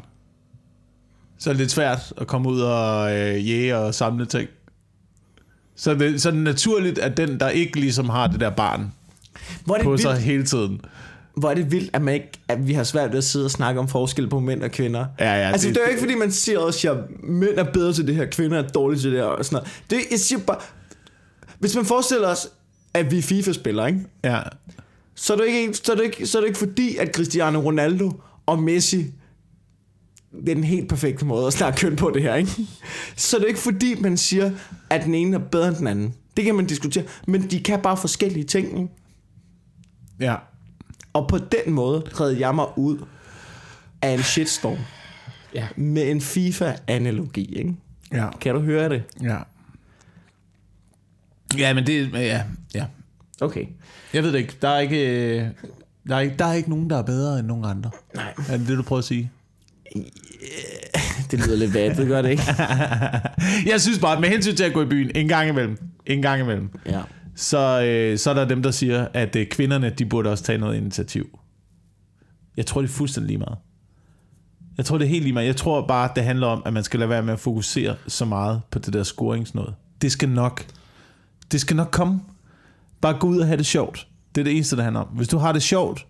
Så 1.39 1.51
er 1.51 1.55
det 1.55 1.61
lidt 1.61 1.71
svært 1.71 2.13
at 2.17 2.27
komme 2.27 2.49
ud 2.49 2.61
og 2.61 3.13
øh, 3.17 3.51
jage 3.51 3.77
og 3.77 3.95
samle 3.95 4.27
ting. 4.27 4.49
Så 5.77 5.95
det, 5.95 6.23
så 6.23 6.29
er 6.29 6.33
det 6.33 6.43
naturligt, 6.43 6.99
at 6.99 7.17
den, 7.17 7.41
der 7.41 7.49
ikke 7.49 7.81
ligesom 7.81 8.09
har 8.09 8.27
det 8.27 8.41
der 8.41 8.51
barn 8.51 8.93
Hvor 9.65 9.75
er 9.75 9.79
det 9.79 9.85
på 9.85 9.91
vildt, 9.91 10.03
sig 10.03 10.17
hele 10.17 10.45
tiden. 10.45 10.81
hvor 11.37 11.51
er 11.51 11.55
det 11.55 11.73
vildt, 11.73 11.91
at, 11.93 12.03
man 12.03 12.15
ikke, 12.15 12.29
at 12.49 12.69
vi 12.69 12.73
har 12.73 12.85
svært 12.85 13.11
ved 13.11 13.19
at 13.19 13.25
sidde 13.25 13.45
og 13.45 13.51
snakke 13.51 13.81
om 13.81 13.89
forskel 13.89 14.29
på 14.29 14.41
mænd 14.41 14.63
og 14.63 14.71
kvinder. 14.71 15.07
Ja, 15.21 15.25
ja, 15.35 15.51
altså, 15.51 15.69
det- 15.69 15.75
det, 15.75 15.81
det 15.81 15.81
er 15.83 15.87
jo 15.87 15.91
ikke, 15.91 16.01
fordi 16.01 16.15
man 16.15 16.33
siger 16.33 16.59
også, 16.59 16.91
at 16.93 16.97
mænd 17.23 17.59
er 17.59 17.65
bedre 17.65 17.93
til 17.93 18.07
det 18.07 18.15
her, 18.15 18.25
kvinder 18.27 18.59
er 18.63 18.69
dårlige 18.69 19.01
til 19.01 19.11
det 19.11 19.19
her, 19.19 19.25
og 19.27 19.45
sådan 19.45 19.57
noget. 19.57 19.69
Det, 19.91 19.99
jeg 20.11 20.19
siger 20.21 20.39
bare, 20.47 20.59
hvis 21.65 21.77
man 21.77 21.85
forestiller 21.85 22.29
os, 22.29 22.49
at 22.95 23.11
vi 23.11 23.19
er 23.19 23.23
FIFA-spillere, 23.23 23.89
ikke? 23.89 24.01
Ja. 24.25 24.41
Så, 25.15 25.33
er 25.33 25.37
det 25.37 25.47
ikke, 25.47 25.75
så, 25.75 25.93
er 25.93 25.97
det 25.97 26.05
ikke, 26.05 26.27
så 26.27 26.39
er 26.39 26.43
det 26.43 26.49
ikke 26.49 26.59
fordi, 26.59 26.97
at 26.97 27.15
Cristiano 27.15 27.61
Ronaldo 27.61 28.13
og 28.47 28.63
Messi 28.63 29.07
det 30.33 30.49
er 30.49 30.55
den 30.55 30.65
helt 30.65 30.89
perfekte 30.89 31.25
måde 31.25 31.47
at 31.47 31.53
snakke 31.53 31.79
køn 31.79 31.97
på 31.97 32.11
det 32.15 32.23
her, 32.23 32.35
ikke? 32.35 32.51
Så 33.17 33.37
er 33.37 33.41
det 33.41 33.49
ikke 33.49 33.61
fordi, 33.61 33.95
man 34.01 34.17
siger, 34.17 34.51
at 34.91 35.05
den 35.05 35.15
ene 35.15 35.37
er 35.37 35.41
bedre 35.41 35.69
end 35.69 35.77
den 35.77 35.87
anden. 35.87 36.15
Det 36.37 36.45
kan 36.45 36.55
man 36.55 36.67
diskutere, 36.67 37.05
men 37.27 37.51
de 37.51 37.61
kan 37.61 37.81
bare 37.83 37.97
forskellige 37.97 38.45
ting, 38.45 38.79
ikke? 38.79 38.93
Ja. 40.21 40.35
Og 41.13 41.29
på 41.29 41.39
den 41.39 41.75
måde 41.75 42.03
redde 42.21 42.41
jeg 42.41 42.55
mig 42.55 42.67
ud 42.79 42.99
af 44.03 44.11
en 44.11 44.23
shitstorm. 44.23 44.79
Ja. 45.55 45.69
Med 45.77 46.11
en 46.11 46.21
FIFA-analogi, 46.21 47.55
ikke? 47.59 47.75
Ja. 48.13 48.29
Kan 48.41 48.55
du 48.55 48.61
høre 48.61 48.89
det? 48.89 49.03
Ja. 49.23 49.39
Ja, 51.59 51.75
men 51.75 51.87
det... 51.87 52.13
Ja, 52.13 52.43
ja. 52.75 52.85
Okay. 53.41 53.67
Jeg 54.15 54.23
ved 54.23 54.33
det 54.33 54.39
ikke. 54.39 54.57
Der 54.63 54.69
er 54.69 54.79
ikke... 54.79 55.29
øh, 55.41 55.47
Der 56.09 56.17
er 56.17 56.21
ikke, 56.21 56.35
der 56.39 56.45
er 56.45 56.53
ikke 56.53 56.71
nogen, 56.71 56.91
der 56.91 56.97
er 56.99 57.03
bedre 57.03 57.39
end 57.39 57.47
nogen 57.47 57.65
andre. 57.65 57.91
Nej. 58.15 58.35
Er 58.49 58.57
det 58.57 58.69
det, 58.69 58.79
du 58.79 58.83
prøver 58.83 58.99
at 58.99 59.05
sige? 59.05 59.31
Det 61.31 61.47
lyder 61.47 61.57
lidt 61.57 61.75
vattet, 61.75 62.07
gør 62.09 62.23
det 62.23 62.31
ikke? 62.31 62.43
Jeg 63.73 63.81
synes 63.81 63.99
bare, 63.99 64.15
at 64.15 64.21
med 64.21 64.29
hensyn 64.29 64.55
til 64.57 64.65
at 64.65 64.73
gå 64.73 64.83
i 64.83 64.87
byen 64.87 65.11
en 65.15 65.29
gang 65.29 65.49
imellem, 65.49 65.79
en 66.07 66.23
gang 66.23 66.41
imellem, 66.41 66.71
Ja. 66.87 67.01
så, 67.37 67.83
øh, 67.83 68.19
så 68.19 68.31
er 68.31 68.35
der 68.35 68.45
dem, 68.45 68.63
der 68.63 68.71
siger, 68.71 69.09
at 69.15 69.37
øh, 69.37 69.47
kvinderne, 69.47 69.91
de 69.91 70.07
burde 70.07 70.31
også 70.31 70.45
tage 70.45 70.59
noget 70.59 70.77
initiativ. 70.77 71.39
Jeg 72.57 72.67
tror, 72.67 72.81
det 72.81 72.89
er 72.89 72.93
fuldstændig 72.93 73.27
lige 73.29 73.39
meget. 73.39 73.59
Jeg 74.77 74.85
tror, 74.85 74.99
det 74.99 75.05
er 75.05 75.09
helt 75.09 75.23
lige 75.23 75.33
meget. 75.33 75.47
Jeg 75.47 75.57
tror 75.57 75.87
bare, 75.87 76.11
det 76.17 76.25
handler 76.25 76.47
om, 76.47 76.63
at 76.67 76.73
man 76.73 76.85
skal 76.85 77.01
lade 77.01 77.11
være 77.11 77.23
med 77.23 77.33
at 77.33 77.41
fokusere 77.41 77.97
så 78.09 78.25
meget 78.25 78.61
på 78.71 78.79
det 78.79 78.93
der 78.93 79.03
scoringsnåde. 79.03 79.75
Det 80.03 80.13
skal 80.13 80.29
nok, 80.29 80.67
det 81.55 81.61
skal 81.61 81.77
nok 81.77 81.89
komme. 81.91 82.21
Bare 83.01 83.15
gå 83.19 83.27
ud 83.27 83.39
og 83.39 83.47
have 83.47 83.57
det 83.57 83.67
sjovt. 83.67 84.07
Det 84.35 84.41
er 84.41 84.45
det 84.45 84.55
eneste, 84.57 84.77
det 84.77 84.85
handler 84.85 85.01
om. 85.01 85.07
Hvis 85.07 85.29
du 85.29 85.39
har 85.39 85.53
det 85.53 85.63
sjovt, 85.63 86.07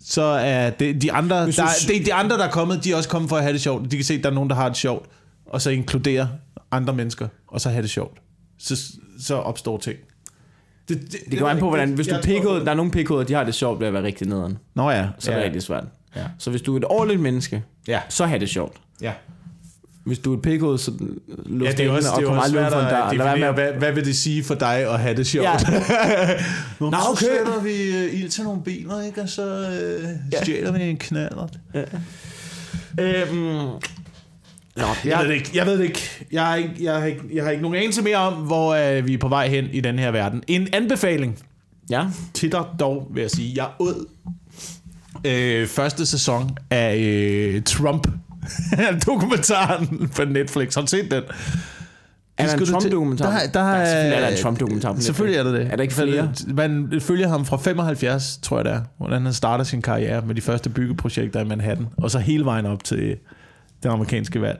så 0.00 0.22
er 0.22 0.70
det 0.70 1.02
de 1.02 1.12
andre, 1.12 1.36
der, 1.36 1.62
er- 1.62 1.86
det, 1.88 2.06
de 2.06 2.14
andre, 2.14 2.38
der 2.38 2.44
er 2.44 2.50
kommet, 2.50 2.84
de 2.84 2.92
er 2.92 2.96
også 2.96 3.08
kommet 3.08 3.28
for 3.28 3.36
at 3.36 3.42
have 3.42 3.52
det 3.52 3.60
sjovt. 3.60 3.90
De 3.90 3.96
kan 3.96 4.04
se, 4.04 4.14
at 4.14 4.24
der 4.24 4.30
er 4.30 4.34
nogen, 4.34 4.50
der 4.50 4.56
har 4.56 4.68
det 4.68 4.76
sjovt, 4.76 5.06
og 5.46 5.62
så 5.62 5.70
inkludere 5.70 6.28
andre 6.70 6.92
mennesker, 6.94 7.28
og 7.48 7.60
så 7.60 7.70
have 7.70 7.82
det 7.82 7.90
sjovt. 7.90 8.18
Så, 8.58 8.76
så 9.20 9.34
opstår 9.34 9.78
ting. 9.78 9.98
Det, 10.88 11.00
det, 11.12 11.18
Det 11.30 11.38
går 11.38 11.48
an 11.48 11.58
på, 11.58 11.68
hvordan... 11.68 11.92
Hvis 11.92 12.06
du 12.06 12.14
tror- 12.14 12.58
der 12.58 12.70
er 12.70 12.74
nogle 12.74 12.90
pikkoder, 12.90 13.24
de 13.24 13.32
har 13.34 13.44
det 13.44 13.54
sjovt 13.54 13.80
ved 13.80 13.86
at 13.86 13.92
være 13.92 14.02
rigtig 14.02 14.26
nederen. 14.28 14.58
Nå 14.74 14.90
ja. 14.90 15.08
Så 15.18 15.30
er 15.30 15.34
ja. 15.34 15.40
det 15.40 15.46
rigtig 15.46 15.62
svært. 15.62 15.84
Ja. 16.16 16.24
Så 16.38 16.50
hvis 16.50 16.62
du 16.62 16.72
er 16.74 16.78
et 16.78 16.84
ordentligt 16.84 17.20
menneske, 17.20 17.62
Ja. 17.88 18.00
så 18.08 18.26
har 18.26 18.38
det 18.38 18.48
sjovt. 18.48 18.76
ja. 19.00 19.12
Hvis 20.08 20.18
du 20.18 20.32
er 20.32 20.36
et 20.36 20.42
pikhoved, 20.42 20.78
så 20.78 20.90
Ja, 21.00 21.04
luft 21.46 21.78
det 21.78 21.86
er 21.86 21.90
også, 21.90 22.08
og 22.10 22.16
det 22.16 22.22
er 22.22 22.26
kommer 22.28 22.42
aldrig 22.42 22.66
ud 22.66 22.70
for 22.72 22.78
en 22.80 22.84
dør. 22.88 23.04
med 23.12 23.18
definere, 23.18 23.48
at 23.48 23.54
hvad, 23.54 23.72
hvad 23.72 23.92
vil 23.92 24.04
det 24.04 24.16
sige 24.16 24.44
for 24.44 24.54
dig 24.54 24.76
at 24.92 25.00
have 25.00 25.16
det 25.16 25.26
sjovt? 25.26 25.44
Ja. 25.44 25.54
Nå, 26.80 26.90
Nå, 26.90 26.96
så 26.96 27.10
okay. 27.10 27.20
sætter 27.26 27.60
vi 27.62 27.70
uh, 27.70 28.20
ild 28.20 28.28
til 28.28 28.44
nogle 28.44 28.62
biler, 28.62 29.02
ikke? 29.02 29.22
og 29.22 29.28
så 29.28 29.58
uh, 30.02 30.08
Ja. 30.32 30.42
stjæler 30.42 30.72
vi 30.72 30.82
en 30.82 30.96
knaller. 30.96 31.46
Øhm, 33.00 33.36
Nå, 34.76 34.84
Jeg 35.04 35.18
ved 35.20 35.28
det 35.28 35.34
ikke. 35.34 35.50
Jeg 35.54 35.66
ved 35.66 35.78
det 35.78 35.84
ikke. 35.84 36.26
Jeg 36.32 36.46
har 36.46 36.54
ikke, 36.56 36.70
jeg 36.80 36.94
har 36.94 37.06
ikke, 37.06 37.20
jeg 37.34 37.44
har 37.44 37.50
ikke 37.50 37.62
nogen 37.62 37.76
anelse 37.76 38.02
mere 38.02 38.16
om, 38.16 38.32
hvor 38.32 38.96
uh, 38.98 39.06
vi 39.06 39.14
er 39.14 39.18
på 39.18 39.28
vej 39.28 39.48
hen 39.48 39.64
i 39.72 39.80
den 39.80 39.98
her 39.98 40.10
verden. 40.10 40.42
En 40.46 40.68
anbefaling 40.72 41.38
Ja. 41.90 42.04
til 42.34 42.52
dig 42.52 42.64
dog, 42.80 43.08
vil 43.14 43.20
jeg 43.20 43.30
sige. 43.30 43.52
Jeg 43.56 43.66
åd 43.78 44.06
øh, 45.24 45.66
første 45.66 46.06
sæson 46.06 46.50
af 46.70 46.96
øh, 46.98 47.62
Trump. 47.62 48.08
Dokumentaren 49.06 50.10
på 50.16 50.24
Netflix. 50.24 50.74
Har 50.74 50.80
du 50.80 50.86
set 50.86 51.10
den? 51.10 51.22
Er 52.38 52.46
der 52.46 52.52
en 52.54 52.66
Trump-dokumentar? 52.66 53.30
Der, 53.30 53.38
der, 53.52 53.62
Nej, 53.62 53.84
selvfølgelig 53.84 54.16
er 54.16 54.20
der 54.20 54.28
en 54.28 54.42
Trump-dokumentar. 54.42 54.96
Selvfølgelig 54.98 55.38
er 55.38 55.42
der 55.42 55.52
det. 55.52 55.66
Er 55.72 55.76
der 55.76 55.82
ikke 55.82 55.94
flere? 55.94 56.32
Man 56.46 57.00
følger 57.00 57.28
ham 57.28 57.44
fra 57.44 57.56
75, 57.56 58.38
tror 58.42 58.58
jeg 58.58 58.64
det 58.64 58.72
er, 58.72 58.80
hvordan 58.98 59.22
han 59.22 59.32
starter 59.32 59.64
sin 59.64 59.82
karriere 59.82 60.22
med 60.26 60.34
de 60.34 60.40
første 60.40 60.70
byggeprojekter 60.70 61.40
i 61.40 61.44
Manhattan, 61.44 61.86
og 61.96 62.10
så 62.10 62.18
hele 62.18 62.44
vejen 62.44 62.66
op 62.66 62.84
til 62.84 63.16
det 63.82 63.88
amerikanske 63.88 64.40
valg. 64.40 64.58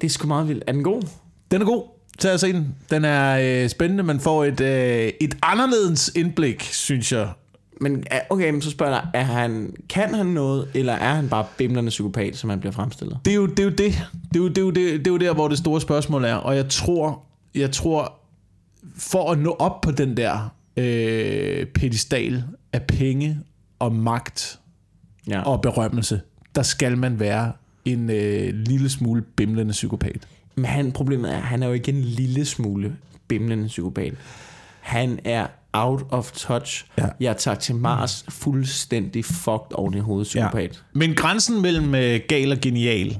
Det 0.00 0.06
er 0.06 0.10
sgu 0.10 0.26
meget 0.26 0.48
vildt. 0.48 0.64
Er 0.66 0.72
den 0.72 0.84
god? 0.84 1.02
Den 1.50 1.62
er 1.62 1.66
god. 1.66 1.82
Tag 2.18 2.32
og 2.32 2.40
se 2.40 2.52
den. 2.52 2.74
Den 2.90 3.04
er 3.04 3.62
øh, 3.62 3.68
spændende. 3.68 4.02
Man 4.02 4.20
får 4.20 4.44
et, 4.44 4.60
øh, 4.60 5.12
et 5.20 5.36
anderledes 5.42 6.12
indblik, 6.16 6.62
synes 6.62 7.12
jeg. 7.12 7.28
Men 7.82 8.04
okay, 8.30 8.60
så 8.60 8.70
spørger 8.70 8.92
jeg 8.92 9.02
dig, 9.02 9.20
er 9.20 9.24
han, 9.24 9.74
kan 9.88 10.14
han 10.14 10.26
noget, 10.26 10.68
eller 10.74 10.92
er 10.92 11.14
han 11.14 11.28
bare 11.28 11.46
bimlerne 11.58 11.88
psykopat, 11.88 12.36
som 12.36 12.50
han 12.50 12.60
bliver 12.60 12.72
fremstillet? 12.72 13.18
Det 13.24 13.30
er 13.30 13.34
jo 13.34 13.46
det. 13.46 13.58
Er 13.58 13.64
jo 13.64 13.70
det. 13.70 13.78
Det, 14.32 14.36
er 14.36 14.40
jo, 14.40 14.48
det, 14.48 14.58
er 14.58 14.62
jo 14.62 14.70
det, 14.70 14.98
det 14.98 15.06
er 15.06 15.10
jo 15.10 15.16
der, 15.16 15.34
hvor 15.34 15.48
det 15.48 15.58
store 15.58 15.80
spørgsmål 15.80 16.24
er. 16.24 16.34
Og 16.34 16.56
jeg 16.56 16.68
tror, 16.68 17.22
jeg 17.54 17.70
tror 17.70 18.12
for 18.96 19.32
at 19.32 19.38
nå 19.38 19.56
op 19.58 19.80
på 19.80 19.90
den 19.90 20.16
der 20.16 20.54
øh, 20.76 21.66
pedestal 21.66 22.44
af 22.72 22.82
penge 22.82 23.38
og 23.78 23.94
magt 23.94 24.58
Ja. 25.28 25.42
og 25.42 25.60
berømmelse, 25.60 26.20
der 26.54 26.62
skal 26.62 26.98
man 26.98 27.20
være 27.20 27.52
en 27.84 28.10
øh, 28.10 28.54
lille 28.54 28.88
smule 28.90 29.22
bimlende 29.22 29.72
psykopat. 29.72 30.28
Men 30.54 30.64
han, 30.64 30.92
problemet 30.92 31.32
er, 31.32 31.36
at 31.36 31.42
han 31.42 31.62
er 31.62 31.66
jo 31.66 31.72
ikke 31.72 31.92
en 31.92 32.00
lille 32.00 32.44
smule 32.44 32.96
bimlende 33.28 33.66
psykopat. 33.66 34.14
Han 34.80 35.18
er 35.24 35.46
out 35.72 36.02
of 36.10 36.32
touch. 36.32 36.86
Ja. 36.98 37.06
Jeg 37.20 37.36
tager 37.36 37.54
til 37.54 37.74
Mars 37.74 38.24
fuldstændig 38.28 39.24
fucked 39.24 39.74
oven 39.74 39.94
i 39.94 39.98
hovedet 39.98 40.26
psykopat. 40.26 40.82
Men 40.92 41.14
grænsen 41.14 41.62
mellem 41.62 41.94
øh, 41.94 42.20
gal 42.28 42.52
og 42.52 42.58
genial, 42.58 43.18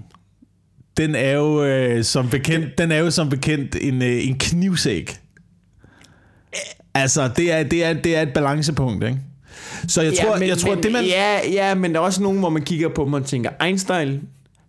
den 0.97 1.15
er 1.15 1.33
jo 1.33 1.65
øh, 1.65 2.05
som 2.05 2.29
bekendt, 2.29 2.79
den 2.79 2.93
er 2.93 2.99
jo 2.99 3.11
som 3.11 3.29
bekendt 3.29 3.77
en, 3.81 4.03
øh, 4.03 4.29
en 4.29 4.38
knivsæk. 4.38 5.21
Altså, 6.95 7.31
det 7.37 7.53
er, 7.53 7.62
det 7.62 7.85
er, 7.85 7.93
det 7.93 8.17
er 8.17 8.23
et 8.23 8.33
balancepunkt, 8.33 9.05
ikke? 9.05 9.19
Så 9.88 10.03
jeg 10.03 10.12
tror, 10.23 10.38
men, 10.38 10.49
jeg 10.49 10.59
tror 10.59 10.75
men, 10.75 10.83
det 10.83 10.93
man... 10.93 11.05
Ja, 11.05 11.51
ja, 11.51 11.75
men 11.75 11.93
der 11.93 12.01
er 12.01 12.05
også 12.05 12.23
nogen, 12.23 12.38
hvor 12.38 12.49
man 12.49 12.62
kigger 12.62 12.88
på 12.88 13.05
dem 13.05 13.12
og 13.12 13.25
tænker, 13.25 13.51
Einstein, 13.65 14.21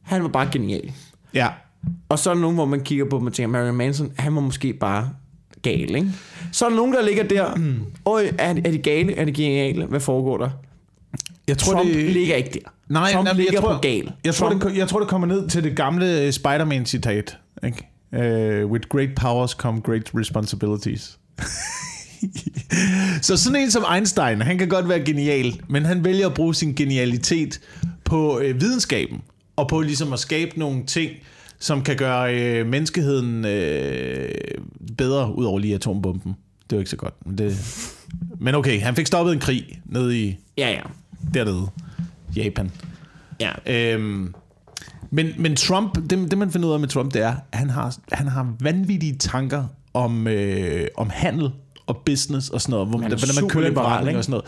han 0.01 0.23
var 0.23 0.29
bare 0.29 0.49
genial. 0.51 0.91
Ja. 1.33 1.47
Og 2.09 2.19
så 2.19 2.29
er 2.29 2.33
der 2.33 2.41
nogen, 2.41 2.55
hvor 2.55 2.65
man 2.65 2.83
kigger 2.83 3.05
på 3.09 3.19
dem 3.19 3.27
og 3.27 3.33
tænker, 3.33 3.51
Marilyn 3.51 3.75
Manson, 3.75 4.11
han 4.17 4.35
var 4.35 4.41
måske 4.41 4.73
bare 4.73 5.09
gal, 5.63 5.95
ikke? 5.95 6.11
Så 6.51 6.65
er 6.65 6.69
der 6.69 6.75
nogen, 6.75 6.93
der 6.93 7.01
ligger 7.01 7.23
der, 7.23 7.55
Mm. 7.55 7.79
Øj, 8.05 8.31
er, 8.37 8.49
er 8.65 8.71
de 8.71 8.77
gale? 8.77 9.15
Er 9.15 9.25
de 9.25 9.31
geniale? 9.31 9.85
Hvad 9.85 9.99
foregår 9.99 10.37
der? 10.37 10.49
Jeg 11.47 11.57
tror, 11.57 11.73
Trump 11.73 11.89
det, 11.89 11.95
ligger 12.13 12.35
ikke 12.35 12.49
der. 12.53 12.69
Nej, 12.89 13.11
Trump 13.13 13.25
nej, 13.25 13.33
ligger 13.33 13.53
jeg 13.53 13.61
tror, 13.61 13.73
på 13.73 13.79
gal. 13.79 14.11
Jeg 14.25 14.35
tror, 14.35 14.49
Trump, 14.49 14.63
det, 14.63 14.77
jeg 14.77 14.87
tror, 14.87 14.99
det 14.99 15.07
kommer 15.09 15.27
ned 15.27 15.49
til 15.49 15.63
det 15.63 15.75
gamle 15.75 16.21
øh, 16.21 16.31
Spider-Man-citat. 16.31 17.37
Ikke? 17.65 17.87
Uh, 18.63 18.71
with 18.71 18.87
great 18.89 19.09
powers 19.15 19.51
come 19.51 19.81
great 19.81 20.11
responsibilities. 20.15 21.17
Så 23.21 23.37
sådan 23.37 23.61
en 23.61 23.71
som 23.71 23.83
Einstein, 23.95 24.41
han 24.41 24.57
kan 24.57 24.69
godt 24.69 24.89
være 24.89 24.99
genial, 24.99 25.59
men 25.69 25.85
han 25.85 26.03
vælger 26.05 26.27
at 26.27 26.33
bruge 26.33 26.55
sin 26.55 26.73
genialitet 26.73 27.59
på 28.05 28.39
øh, 28.39 28.61
videnskaben, 28.61 29.21
og 29.55 29.67
på 29.67 29.81
ligesom 29.81 30.13
at 30.13 30.19
skabe 30.19 30.59
nogle 30.59 30.85
ting, 30.85 31.11
som 31.63 31.83
kan 31.83 31.97
gøre 31.97 32.35
øh, 32.35 32.67
menneskeheden 32.67 33.45
øh, 33.45 34.29
bedre, 34.97 35.35
ud 35.35 35.45
over 35.45 35.59
lige 35.59 35.75
atombomben. 35.75 36.35
Det 36.69 36.75
er 36.75 36.79
ikke 36.79 36.89
så 36.89 36.95
godt. 36.95 37.13
Men, 37.25 37.37
det, 37.37 37.57
men 38.45 38.55
okay, 38.55 38.81
han 38.81 38.95
fik 38.95 39.07
stoppet 39.07 39.33
en 39.33 39.39
krig 39.39 39.81
nede 39.85 40.19
i 40.19 40.37
ja, 40.57 40.69
ja. 40.69 40.81
dernede, 41.33 41.67
Japan. 42.35 42.71
ja. 43.39 43.51
Øhm, 43.65 44.33
men, 45.11 45.27
men 45.37 45.55
Trump, 45.55 45.95
det, 45.95 46.31
det 46.31 46.37
man 46.37 46.51
finder 46.51 46.67
ud 46.67 46.73
af 46.73 46.79
med 46.79 46.87
Trump, 46.87 47.13
det 47.13 47.21
er, 47.21 47.35
at 47.51 47.59
han 47.59 47.69
har, 47.69 47.95
han 48.11 48.27
har 48.27 48.55
vanvittige 48.59 49.15
tanker 49.15 49.65
om, 49.93 50.27
øh, 50.27 50.87
om 50.97 51.09
handel 51.09 51.51
og 51.93 52.01
business 52.05 52.49
og 52.49 52.61
sådan 52.61 52.71
noget, 52.71 52.87
hvor 52.87 52.97
man, 52.97 53.07
hvordan 53.07 53.35
man 53.41 53.49
kører 53.49 53.67
en 53.67 53.73
forretning 53.73 54.17
og 54.17 54.23
sådan 54.23 54.31
noget. 54.31 54.45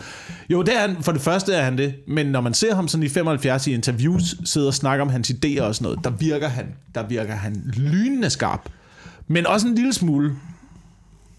Jo, 0.50 0.62
det 0.62 0.76
er 0.76 0.80
han, 0.80 0.96
for 1.00 1.12
det 1.12 1.20
første 1.20 1.52
er 1.52 1.64
han 1.64 1.78
det, 1.78 1.94
men 2.08 2.26
når 2.26 2.40
man 2.40 2.54
ser 2.54 2.74
ham 2.74 2.88
sådan 2.88 3.04
i 3.04 3.08
75 3.08 3.66
i 3.66 3.74
interviews, 3.74 4.34
sidder 4.44 4.66
og 4.66 4.74
snakker 4.74 5.04
om 5.04 5.10
hans 5.10 5.30
idéer 5.30 5.62
og 5.62 5.74
sådan 5.74 5.84
noget, 5.84 6.04
der 6.04 6.10
virker 6.10 6.48
han, 6.48 6.66
der 6.94 7.06
virker 7.06 7.34
han 7.34 7.62
lynende 7.76 8.30
skarp. 8.30 8.68
Men 9.28 9.46
også 9.46 9.66
en 9.66 9.74
lille 9.74 9.92
smule, 9.92 10.32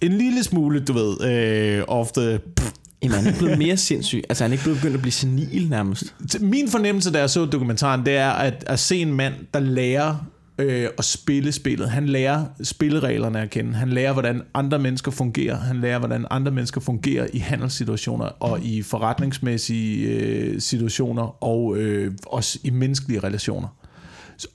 en 0.02 0.14
lille 0.14 0.44
smule, 0.44 0.80
du 0.80 0.94
ved, 0.94 1.22
øh, 1.22 1.84
of 1.88 2.12
the... 2.12 2.40
Pff. 2.56 2.72
Jamen, 3.04 3.18
han 3.18 3.34
er 3.34 3.38
blevet 3.38 3.58
mere 3.58 3.78
sindssyg. 3.78 4.24
Altså, 4.30 4.44
han 4.44 4.52
er 4.52 4.54
ikke 4.54 4.64
blevet 4.64 4.80
begyndt 4.80 4.96
at 4.96 5.02
blive 5.02 5.12
senil 5.12 5.70
nærmest. 5.70 6.16
Min 6.40 6.70
fornemmelse, 6.70 7.12
da 7.12 7.20
jeg 7.20 7.30
så 7.30 7.46
dokumentaren, 7.46 8.06
det 8.06 8.18
er 8.18 8.30
at, 8.30 8.64
at 8.68 8.80
se 8.80 8.98
en 8.98 9.14
mand, 9.14 9.34
der 9.54 9.60
lærer 9.60 10.16
øh, 10.58 10.90
at 10.98 11.06
spille 11.06 11.52
spillet. 11.52 11.90
Han 11.90 12.06
lærer 12.10 12.46
spillereglerne 12.64 13.42
at 13.42 13.50
kende. 13.50 13.74
Han 13.74 13.90
lærer, 13.90 14.14
hvordan 14.14 14.42
andre 14.54 14.80
mennesker 14.80 15.12
fungerer. 15.12 15.58
Han 15.58 15.82
lærer, 15.82 16.00
hvordan 16.00 16.26
andre 16.30 16.52
mennesker 16.52 16.82
fungerer 16.82 17.28
i 17.34 17.38
handelssituationer 17.38 18.26
og 18.26 18.62
i 18.62 18.82
forretningsmæssige 18.82 20.08
øh, 20.08 20.62
situationer 20.62 21.44
og 21.44 21.78
øh, 21.78 22.12
også 22.26 22.60
i 22.64 22.70
menneskelige 22.70 23.20
relationer. 23.20 23.68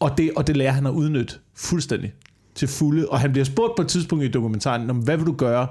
Og 0.01 0.19
det, 0.19 0.31
og 0.37 0.47
det 0.47 0.57
lærer 0.57 0.73
han 0.73 0.87
at 0.87 0.91
udnytte 0.91 1.35
fuldstændig 1.55 2.13
til 2.55 2.69
fulde. 2.69 3.09
Og 3.09 3.21
han 3.21 3.33
bliver 3.33 3.45
spurgt 3.45 3.73
på 3.77 3.83
et 3.83 3.89
tidspunkt 3.89 4.25
i 4.25 4.29
dokumentaren, 4.29 4.91
om 4.91 4.97
hvad 4.99 5.17
vil 5.17 5.27
du 5.27 5.33
gøre, 5.33 5.67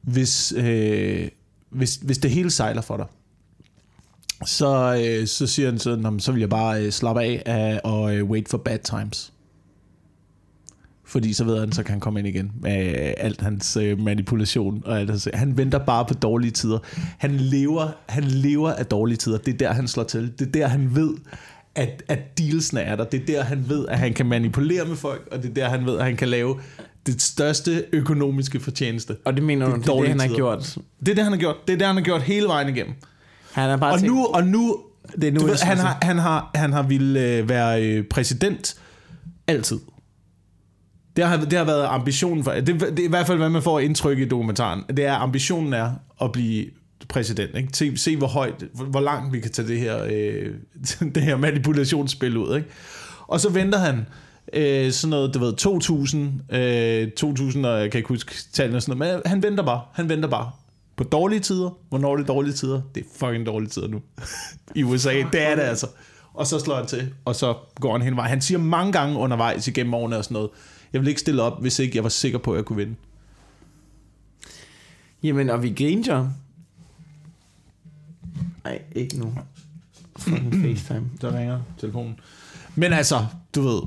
hvis, 0.00 0.52
øh, 0.56 1.28
hvis, 1.70 1.96
hvis 1.96 2.18
det 2.18 2.30
hele 2.30 2.50
sejler 2.50 2.82
for 2.82 2.96
dig? 2.96 3.06
Så, 4.46 5.02
øh, 5.06 5.26
så 5.26 5.46
siger 5.46 5.70
han 5.70 5.78
sådan, 5.78 6.20
så 6.20 6.32
vil 6.32 6.40
jeg 6.40 6.50
bare 6.50 6.84
øh, 6.84 6.92
slappe 6.92 7.22
af 7.22 7.42
af 7.46 7.80
og 7.84 8.16
øh, 8.16 8.24
wait 8.24 8.48
for 8.48 8.58
bad 8.58 8.78
times. 8.78 9.32
Fordi 11.08 11.32
så 11.32 11.44
ved 11.44 11.58
han, 11.60 11.72
så 11.72 11.82
kan 11.82 11.90
han 11.92 12.00
komme 12.00 12.18
ind 12.20 12.28
igen 12.28 12.52
med 12.60 12.94
alt 13.18 13.40
hans 13.40 13.76
øh, 13.76 14.00
manipulation 14.00 14.82
og 14.86 15.00
alt 15.00 15.10
hans, 15.10 15.28
Han 15.34 15.56
venter 15.58 15.78
bare 15.78 16.04
på 16.04 16.14
dårlige 16.14 16.50
tider. 16.50 16.78
Han 17.18 17.36
lever, 17.36 17.88
han 18.08 18.24
lever 18.24 18.72
af 18.72 18.86
dårlige 18.86 19.16
tider. 19.16 19.38
Det 19.38 19.54
er 19.54 19.58
der, 19.58 19.72
han 19.72 19.88
slår 19.88 20.04
til. 20.04 20.32
Det 20.38 20.46
er 20.46 20.52
der, 20.52 20.66
han 20.68 20.94
ved, 20.94 21.14
at, 21.74 22.02
at 22.08 22.38
dealsene 22.38 22.80
er 22.80 22.96
der. 22.96 23.04
Det 23.04 23.20
er 23.22 23.26
der, 23.26 23.42
han 23.42 23.64
ved, 23.68 23.86
at 23.88 23.98
han 23.98 24.12
kan 24.12 24.26
manipulere 24.26 24.84
med 24.84 24.96
folk, 24.96 25.28
og 25.32 25.42
det 25.42 25.50
er 25.50 25.54
der, 25.54 25.68
han 25.68 25.86
ved, 25.86 25.98
at 25.98 26.04
han 26.04 26.16
kan 26.16 26.28
lave 26.28 26.56
det 27.06 27.22
største 27.22 27.84
økonomiske 27.92 28.60
fortjeneste. 28.60 29.16
Og 29.24 29.34
det 29.34 29.42
mener 29.42 29.66
Det 29.66 29.74
du, 29.74 29.80
det 29.80 29.88
er 29.98 30.00
det, 30.00 30.08
han 30.08 30.20
har 30.20 30.26
tider. 30.26 30.36
gjort. 30.36 30.78
Det 31.00 31.08
er 31.10 31.14
det, 31.14 31.24
han 31.24 31.32
har 31.32 31.38
gjort. 31.40 31.56
Det 31.66 31.72
er 31.72 31.78
det, 31.78 31.86
han 31.86 31.96
har 31.96 32.02
gjort 32.02 32.22
hele 32.22 32.46
vejen 32.46 32.68
igennem. 32.76 32.94
Han 33.52 33.70
er 33.70 33.76
bare 33.76 33.92
Og 33.92 33.98
tænkt, 34.00 34.14
nu, 34.14 34.24
og 34.26 34.46
nu, 34.46 34.78
Det 35.12 35.24
er 35.24 35.32
nu, 35.32 35.40
ved, 35.46 35.56
han, 35.62 35.76
har, 35.78 35.98
han, 36.02 36.18
har, 36.18 36.50
han 36.54 36.72
har 36.72 36.82
ville 36.82 37.20
øh, 37.20 37.48
være 37.48 37.84
øh, 37.84 38.04
præsident 38.04 38.76
altid. 39.46 39.78
Det 41.16 41.24
har, 41.24 41.36
det 41.36 41.52
har 41.52 41.64
været 41.64 41.86
ambitionen 41.86 42.44
for, 42.44 42.50
det, 42.50 42.66
det 42.66 42.98
er 42.98 43.04
i 43.04 43.08
hvert 43.08 43.26
fald, 43.26 43.38
hvad 43.38 43.48
man 43.48 43.62
får 43.62 43.80
indtryk 43.80 44.18
i 44.18 44.24
dokumentaren. 44.24 44.82
Det 44.96 45.04
er, 45.04 45.14
ambitionen 45.14 45.72
er 45.72 45.90
at 46.22 46.32
blive 46.32 46.66
præsident. 47.08 47.56
Ikke? 47.56 47.68
Se, 47.72 47.96
se 47.96 48.16
hvor 48.16 48.26
højt, 48.26 48.64
hvor, 48.74 48.84
hvor 48.84 49.00
langt 49.00 49.32
vi 49.32 49.40
kan 49.40 49.52
tage 49.52 49.68
det 49.68 49.78
her, 49.78 50.04
øh, 50.04 50.54
det 51.14 51.22
her 51.22 51.36
manipulationsspil 51.36 52.36
ud. 52.36 52.56
Ikke? 52.56 52.68
Og 53.26 53.40
så 53.40 53.50
venter 53.50 53.78
han 53.78 54.06
øh, 54.52 54.92
sådan 54.92 55.10
noget, 55.10 55.34
du 55.34 55.38
ved, 55.38 55.52
2000, 55.52 56.54
øh, 56.54 57.10
2000, 57.10 57.66
og 57.66 57.80
jeg 57.80 57.90
kan 57.90 57.98
ikke 57.98 58.08
huske 58.08 58.34
tallene 58.52 58.76
og 58.76 58.82
sådan 58.82 58.98
noget, 58.98 59.14
men 59.14 59.30
han 59.30 59.42
venter 59.42 59.64
bare, 59.64 59.80
han 59.92 60.08
venter 60.08 60.28
bare. 60.28 60.50
På 60.96 61.04
dårlige 61.04 61.40
tider. 61.40 61.70
Hvornår 61.88 62.12
er 62.12 62.16
det 62.16 62.28
dårlige 62.28 62.54
tider? 62.54 62.80
Det 62.94 63.00
er 63.00 63.26
fucking 63.26 63.46
dårlige 63.46 63.70
tider 63.70 63.88
nu. 63.88 64.00
I 64.74 64.82
USA, 64.82 65.12
det 65.32 65.42
er 65.42 65.54
det 65.54 65.62
altså. 65.62 65.86
Og 66.34 66.46
så 66.46 66.58
slår 66.58 66.76
han 66.76 66.86
til, 66.86 67.12
og 67.24 67.36
så 67.36 67.54
går 67.80 67.92
han 67.92 68.02
hen 68.02 68.16
vej. 68.16 68.28
Han 68.28 68.40
siger 68.40 68.58
mange 68.58 68.92
gange 68.92 69.18
undervejs 69.18 69.68
igennem 69.68 69.94
årene 69.94 70.16
og 70.16 70.24
sådan 70.24 70.34
noget, 70.34 70.50
jeg 70.96 71.00
vil 71.02 71.08
ikke 71.08 71.20
stille 71.20 71.42
op, 71.42 71.60
hvis 71.60 71.78
ikke 71.78 71.96
jeg 71.96 72.02
var 72.02 72.08
sikker 72.08 72.38
på, 72.38 72.52
at 72.52 72.56
jeg 72.56 72.64
kunne 72.64 72.76
vinde. 72.76 72.94
Jamen, 75.22 75.50
og 75.50 75.62
vi 75.62 75.70
griner. 75.70 76.30
Nej, 78.64 78.82
ikke 78.92 79.18
nu. 79.18 79.34
Fucking 80.18 80.54
FaceTime. 80.62 81.10
Der 81.20 81.38
ringer 81.38 81.60
telefonen. 81.78 82.20
Men 82.74 82.92
altså, 82.92 83.26
du 83.54 83.62
ved, 83.62 83.82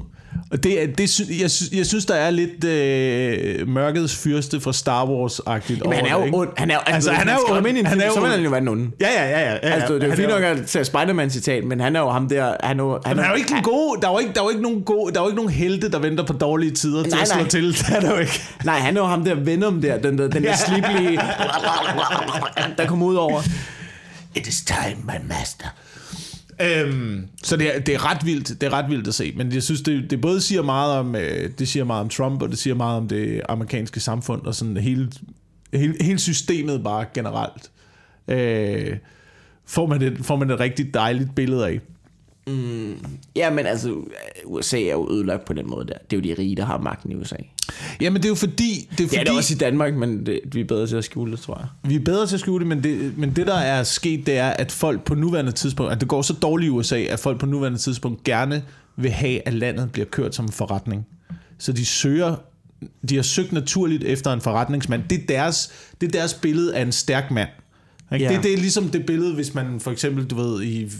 og 0.51 0.63
det, 0.63 0.97
det, 0.97 1.19
jeg, 1.41 1.51
sy- 1.51 1.71
jeg 1.73 1.85
synes, 1.85 2.05
der 2.05 2.15
er 2.15 2.29
lidt 2.29 2.63
øh, 2.63 3.67
mørkets 3.67 4.15
fyrste 4.15 4.61
fra 4.61 4.73
Star 4.73 5.05
Wars-agtigt 5.05 5.83
Men 5.83 5.93
han 5.93 6.05
er 6.05 6.11
jo 6.11 6.35
ond. 6.35 6.49
Han 6.57 6.71
er, 6.71 6.77
altså, 6.77 6.93
Altså, 6.93 7.11
han 7.11 7.29
er 7.29 7.33
jo 7.33 7.39
ond. 7.49 7.57
ond. 7.57 7.67
Ind 7.67 7.77
i 7.77 7.79
en 7.79 7.85
Han 7.85 7.93
film, 7.97 8.07
er 8.09 8.13
så 8.13 8.19
vil 8.19 8.23
ond. 8.23 8.31
han 8.35 8.43
jo 8.43 8.49
være 8.49 8.59
den 8.59 8.67
onde. 8.67 8.91
Ja, 9.01 9.07
ja, 9.11 9.29
ja. 9.29 9.39
ja, 9.39 9.51
ja 9.53 9.57
Altså, 9.73 9.93
det 9.93 10.01
er 10.03 10.05
jo 10.07 10.11
Han 10.11 10.17
fint 10.17 10.29
nok 10.29 10.43
at 10.43 10.65
tage 10.67 10.85
Spider-Man-citat, 10.85 11.63
men 11.63 11.79
han 11.79 11.95
er 11.95 11.99
jo 11.99 12.09
ham 12.09 12.29
der... 12.29 12.53
Han 12.63 12.79
er, 12.79 12.83
jo- 12.83 12.99
han 13.05 13.15
Men 13.15 13.23
der 13.23 13.29
er 13.29 13.29
jo 13.33 13.35
ikke 13.37 13.53
en 13.57 13.63
god, 13.63 13.97
der 14.01 14.07
er 14.07 14.11
jo 14.11 14.19
ikke, 14.19 14.33
der 14.33 14.39
er 14.39 14.43
jo 14.45 14.49
ikke 14.49 14.61
nogen 14.61 14.81
god, 14.83 15.11
der 15.11 15.19
er 15.19 15.23
jo 15.23 15.27
ikke 15.27 15.35
nogen 15.37 15.51
helte, 15.51 15.91
der 15.91 15.99
venter 15.99 16.23
på 16.25 16.33
dårlige 16.33 16.71
tider 16.71 17.03
til 17.03 17.11
Nej, 17.11 17.21
at 17.21 17.27
slå 17.27 17.39
nej. 17.39 17.47
til. 17.49 17.67
Det 17.77 17.85
er 17.95 17.99
der 17.99 18.11
jo 18.11 18.17
ikke. 18.17 18.41
Nej, 18.65 18.79
han 18.79 18.97
er 18.97 19.01
jo 19.01 19.07
ham 19.07 19.23
der 19.25 19.35
Venom 19.35 19.81
der, 19.81 19.97
den 19.97 20.17
der, 20.17 20.27
den 20.27 20.43
der 20.43 20.49
Ja. 20.49 20.55
slibelige, 20.55 21.19
der 22.77 22.85
kommer 22.87 23.05
ud 23.05 23.15
over. 23.15 23.41
It 24.35 24.47
is 24.47 24.61
time, 24.61 24.95
my 25.03 25.27
master. 25.29 25.67
Øhm, 26.61 27.27
så 27.43 27.57
det 27.57 27.75
er, 27.75 27.79
det 27.79 27.95
er 27.95 28.05
ret 28.11 28.25
vildt, 28.25 28.61
det 28.61 28.63
er 28.63 28.73
ret 28.73 28.89
vildt 28.89 29.07
at 29.07 29.13
se, 29.13 29.33
men 29.37 29.51
jeg 29.51 29.63
synes 29.63 29.81
det, 29.81 30.11
det 30.11 30.21
både 30.21 30.41
siger 30.41 30.61
meget 30.61 30.97
om 30.97 31.15
øh, 31.15 31.49
det 31.59 31.67
siger 31.67 31.83
meget 31.83 32.01
om 32.01 32.09
Trump 32.09 32.41
og 32.41 32.49
det 32.49 32.57
siger 32.57 32.75
meget 32.75 32.97
om 32.97 33.07
det 33.07 33.41
amerikanske 33.49 33.99
samfund 33.99 34.41
og 34.45 34.55
sådan 34.55 34.77
hele 34.77 35.11
hele, 35.73 35.95
hele 36.01 36.19
systemet 36.19 36.83
bare 36.83 37.05
generelt. 37.13 37.71
Øh, 38.27 38.97
får 39.65 39.85
man 39.85 40.01
et 40.01 40.17
får 40.21 40.35
man 40.35 40.49
et 40.49 40.59
rigtig 40.59 40.93
dejligt 40.93 41.35
billede 41.35 41.67
af. 41.67 41.79
Ja, 43.35 43.49
men 43.49 43.65
altså, 43.65 43.95
USA 44.45 44.81
er 44.81 44.91
jo 44.91 45.11
ødelagt 45.11 45.45
på 45.45 45.53
den 45.53 45.69
måde 45.69 45.87
der. 45.87 45.93
Det 46.11 46.17
er 46.17 46.21
jo 46.21 46.35
de 46.35 46.41
rige, 46.41 46.55
der 46.55 46.65
har 46.65 46.77
magten 46.77 47.11
i 47.11 47.15
USA. 47.15 47.35
Jamen 48.01 48.21
det 48.21 48.25
er 48.25 48.29
jo 48.29 48.35
fordi 48.35 48.87
det 48.91 49.03
er 49.03 49.07
fordi 49.07 49.17
Ja, 49.17 49.23
det 49.23 49.29
er 49.29 49.37
også 49.37 49.53
i 49.53 49.57
Danmark, 49.57 49.93
men 49.93 50.25
det, 50.25 50.39
vi 50.45 50.59
er 50.61 50.65
bedre 50.65 50.87
til 50.87 50.95
at 50.95 51.03
skjule 51.03 51.31
det, 51.31 51.39
tror 51.39 51.57
jeg. 51.57 51.89
Vi 51.89 51.95
er 51.95 51.99
bedre 51.99 52.27
til 52.27 52.35
at 52.35 52.39
skjule 52.39 52.59
det, 52.59 52.67
men 52.67 52.83
det, 52.83 53.17
men 53.17 53.35
det 53.35 53.47
der 53.47 53.55
er 53.57 53.83
sket, 53.83 54.25
det 54.25 54.37
er, 54.37 54.49
at 54.49 54.71
folk 54.71 55.03
på 55.03 55.15
nuværende 55.15 55.51
tidspunkt, 55.51 55.91
at 55.91 55.99
det 55.99 56.07
går 56.07 56.21
så 56.21 56.33
dårligt 56.33 56.67
i 56.67 56.69
USA, 56.69 56.99
at 56.99 57.19
folk 57.19 57.39
på 57.39 57.45
nuværende 57.45 57.79
tidspunkt 57.79 58.23
gerne 58.23 58.63
vil 58.95 59.11
have, 59.11 59.47
at 59.47 59.53
landet 59.53 59.91
bliver 59.91 60.05
kørt 60.05 60.35
som 60.35 60.45
en 60.45 60.51
forretning. 60.51 61.05
Så 61.57 61.71
de 61.71 61.85
søger, 61.85 62.35
de 63.09 63.15
har 63.15 63.23
søgt 63.23 63.51
naturligt 63.51 64.03
efter 64.03 64.33
en 64.33 64.41
forretningsmand. 64.41 65.03
Det 65.09 65.21
er 65.21 65.25
deres, 65.27 65.71
det 66.01 66.07
er 66.07 66.11
deres 66.11 66.33
billede 66.33 66.75
af 66.75 66.81
en 66.81 66.91
stærk 66.91 67.31
mand. 67.31 67.49
Ikke? 68.13 68.25
Ja. 68.25 68.33
Det, 68.33 68.43
det 68.43 68.53
er 68.53 68.57
ligesom 68.57 68.89
det 68.89 69.05
billede, 69.05 69.33
hvis 69.33 69.53
man 69.53 69.79
for 69.79 69.91
eksempel, 69.91 70.25
du 70.25 70.35
ved, 70.35 70.63
i 70.63 70.91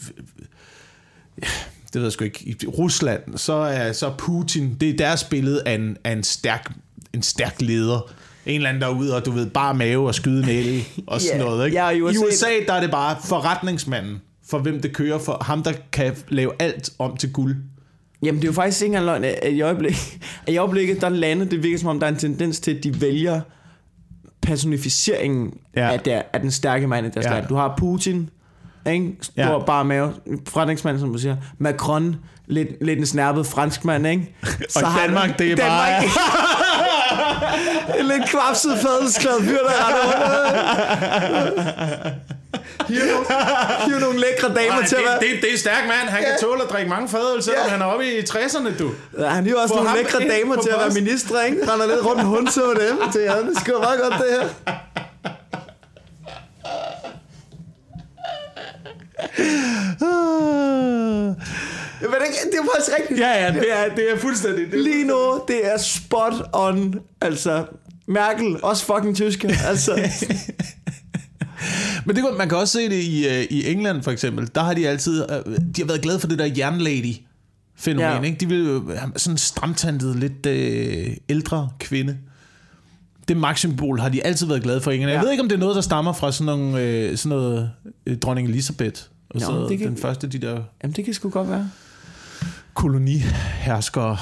det 1.94 1.96
ved 1.96 2.04
jeg 2.04 2.12
sgu 2.12 2.24
ikke, 2.24 2.48
i 2.48 2.68
Rusland, 2.68 3.38
så 3.38 3.54
er, 3.54 3.92
så 3.92 4.12
Putin, 4.18 4.78
det 4.82 4.90
er 4.90 4.98
deres 4.98 5.24
billede 5.24 5.62
af 5.66 5.74
en, 5.76 5.98
af 6.04 6.12
en, 6.12 6.24
stærk, 6.24 6.72
en 7.14 7.22
stærk 7.22 7.62
leder. 7.62 8.12
En 8.46 8.56
eller 8.56 8.70
anden 8.70 8.82
derude, 8.82 9.16
og 9.16 9.26
du 9.26 9.32
ved, 9.32 9.50
bare 9.50 9.74
mave 9.74 10.08
og 10.08 10.16
skyde 10.16 10.44
en 10.44 10.50
el 10.50 10.84
og 11.08 11.22
sådan 11.22 11.40
Ja, 11.40 11.46
noget. 11.46 11.66
Ikke? 11.66 11.78
ja, 11.78 11.90
i 11.90 11.98
I 11.98 12.02
USA 12.02 12.26
USA, 12.26 12.48
der 12.68 12.74
er 12.74 12.82
det 12.82 12.92
bare 12.92 13.18
forretningsmanden, 13.26 14.22
for 14.50 14.60
hvem 14.60 14.82
det 14.82 14.94
kører, 14.94 15.20
for 15.20 15.38
ham, 15.46 15.64
der 15.64 15.74
kan 15.92 16.16
lave 16.30 16.52
alt 16.60 16.90
om 17.00 17.18
til 17.18 17.32
guld. 17.32 17.56
Jamen, 18.24 18.42
det 18.42 18.48
er 18.48 18.52
jo 18.52 18.54
faktisk 18.56 18.82
ikke 18.82 18.88
engang 18.98 19.06
løgn, 19.06 19.24
at 19.24 19.54
i, 19.54 19.62
øjeblik, 19.62 20.20
at 20.48 20.54
i 20.54 20.58
øjeblikket, 20.58 21.02
der 21.02 21.10
landet, 21.10 21.52
det 21.52 21.64
virker 21.64 21.78
som 21.78 21.90
om, 21.90 22.00
der 22.00 22.08
er 22.08 22.12
en 22.12 22.18
tendens 22.18 22.60
til, 22.60 22.74
at 22.76 22.84
de 22.84 23.02
vælger 23.02 23.42
personificeringen 24.42 25.54
Ja. 25.76 25.92
af, 25.94 26.00
der, 26.00 26.22
af 26.34 26.40
den 26.40 26.52
stærke 26.52 26.88
mand 26.88 27.08
i 27.08 27.10
deres 27.10 27.26
ja. 27.26 27.34
land. 27.34 27.48
Du 27.48 27.56
har 27.56 27.76
Putin, 27.78 28.30
ikke? 28.88 29.12
Stor 29.22 29.34
Ja. 29.44 29.60
bare 29.66 29.86
mave, 29.86 30.14
forretningsmand, 30.50 31.00
som 31.00 31.14
du 31.14 31.20
siger. 31.20 31.36
Macron, 31.60 32.16
lidt, 32.48 32.70
lidt 32.86 33.00
en 33.00 33.06
snærpet 33.06 33.48
franskmand, 33.48 34.08
ikke? 34.08 34.36
Og 34.76 34.82
Danmark, 35.06 35.40
det 35.40 35.52
er 35.52 35.56
bare- 35.56 36.04
en 38.00 38.06
lidt 38.06 38.30
kvapset 38.30 38.72
fadelsklad 38.82 39.42
fyr, 39.42 39.58
der 39.58 39.88
render 39.88 40.00
rundt. 40.06 40.16
Hiver 42.88 43.06
nogle, 43.14 43.26
hiver 43.86 44.00
nogle 44.00 44.20
lækre 44.20 44.48
damer 44.48 44.86
til 44.88 44.96
at 44.96 45.02
være... 45.06 45.20
det, 45.20 45.28
det 45.42 45.54
er 45.54 45.58
stærk 45.58 45.84
mand. 45.88 46.10
Han 46.10 46.24
kan 46.24 46.32
Ja. 46.42 46.48
tåle 46.48 46.64
at 46.64 46.70
drikke 46.70 46.90
mange 46.90 47.10
fadøl, 47.10 47.44
selvom 47.44 47.64
Ja. 47.66 47.72
han 47.72 47.82
er 47.82 47.86
oppe 47.86 48.06
i 48.06 48.20
60'erne, 48.20 48.78
du. 48.80 48.92
Ja, 49.20 49.28
han 49.28 49.44
hiver 49.46 49.62
også 49.62 49.74
Få 49.78 49.84
nogle 49.84 49.98
lækre 50.00 50.20
damer 50.20 50.56
til 50.62 50.70
at 50.70 50.80
være 50.80 50.90
minister, 51.02 51.42
ikke? 51.42 51.72
Render 51.72 51.88
lidt 51.88 52.06
rundt 52.06 52.22
og 52.22 52.28
hundser 52.28 52.62
med 52.68 52.76
dem. 52.90 52.98
Det 53.14 53.28
er, 53.28 53.36
det 53.36 53.58
skal 53.62 53.74
meget 53.82 54.00
godt, 54.02 54.14
det 54.14 54.26
her. 54.42 54.48
Men 62.02 62.12
det, 62.12 62.52
det 62.54 62.59
er 62.70 62.78
faktisk 62.78 62.98
rigtigt. 63.00 63.20
Ja, 63.20 63.46
ja, 63.46 63.54
det 63.54 63.66
er, 63.72 63.96
det 63.96 64.12
er 64.14 64.18
fuldstændig. 64.18 64.72
Det 64.72 64.80
er 64.80 64.84
Lige 64.84 65.04
nu, 65.08 65.42
det 65.48 65.68
er 65.74 65.78
spot 65.78 66.34
on. 66.54 66.96
Altså, 67.22 67.66
Merkel, 68.08 68.58
også 68.64 68.86
fucking 68.86 69.16
tysker. 69.16 69.50
Altså, 69.68 69.92
Men 72.06 72.16
det, 72.16 72.24
man 72.38 72.50
kan 72.50 72.58
også 72.58 72.72
se 72.78 72.90
det 72.90 73.04
i, 73.04 73.28
øh, 73.28 73.44
i 73.50 73.72
England 73.72 74.04
for 74.04 74.12
eksempel. 74.12 74.50
Der 74.56 74.62
har 74.64 74.74
de 74.74 74.88
altid, 74.88 75.22
øh, 75.32 75.58
de 75.76 75.82
har 75.82 75.86
været 75.86 76.02
glade 76.02 76.20
for 76.20 76.28
det 76.28 76.40
der 76.40 76.50
jernlady 76.58 77.14
fænomen, 77.76 78.12
ja. 78.12 78.22
Ikke? 78.22 78.38
De 78.40 78.48
vil 78.50 78.66
jo 78.66 78.84
sådan 79.16 79.34
en 79.34 79.38
stramtandet, 79.38 80.16
lidt 80.16 80.46
øh, 80.46 81.08
ældre 81.30 81.70
kvinde. 81.80 82.18
Det 83.28 83.38
magtsymbol 83.38 84.00
har 84.00 84.10
de 84.10 84.24
altid 84.26 84.48
været 84.48 84.64
glade 84.64 84.82
for 84.82 84.92
England. 84.92 85.12
Jeg 85.12 85.18
Ja. 85.20 85.24
ved 85.24 85.32
ikke, 85.32 85.44
om 85.44 85.50
det 85.50 85.56
er 85.56 85.60
noget, 85.60 85.76
der 85.76 85.82
stammer 85.82 86.14
fra 86.14 86.32
sådan, 86.32 86.46
nogle, 86.46 86.82
øh, 86.82 87.18
sådan 87.18 87.38
noget 87.38 87.72
øh, 88.06 88.18
dronning 88.18 88.48
Elizabeth. 88.50 89.02
Og 89.30 89.40
Nå, 89.40 89.46
så 89.46 89.68
det 89.70 89.80
kan- 89.80 89.88
den 89.88 89.98
første, 89.98 90.28
de 90.28 90.38
der 90.38 90.60
jamen, 90.84 90.96
det 90.96 91.06
kan 91.06 91.14
sgu 91.14 91.30
godt 91.30 91.50
være. 91.50 91.70
Koloniherskere. 92.80 94.18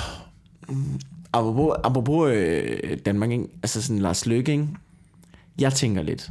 Apropos, 1.34 1.76
apropos 1.84 2.32
øh, 2.32 2.98
Danmark, 3.06 3.32
ikke? 3.32 3.44
altså 3.64 3.82
sådan 3.82 4.00
Lars 4.00 4.26
Løkke, 4.26 4.52
ikke? 4.52 4.68
Jeg 5.60 5.74
tænker 5.74 6.02
lidt, 6.04 6.30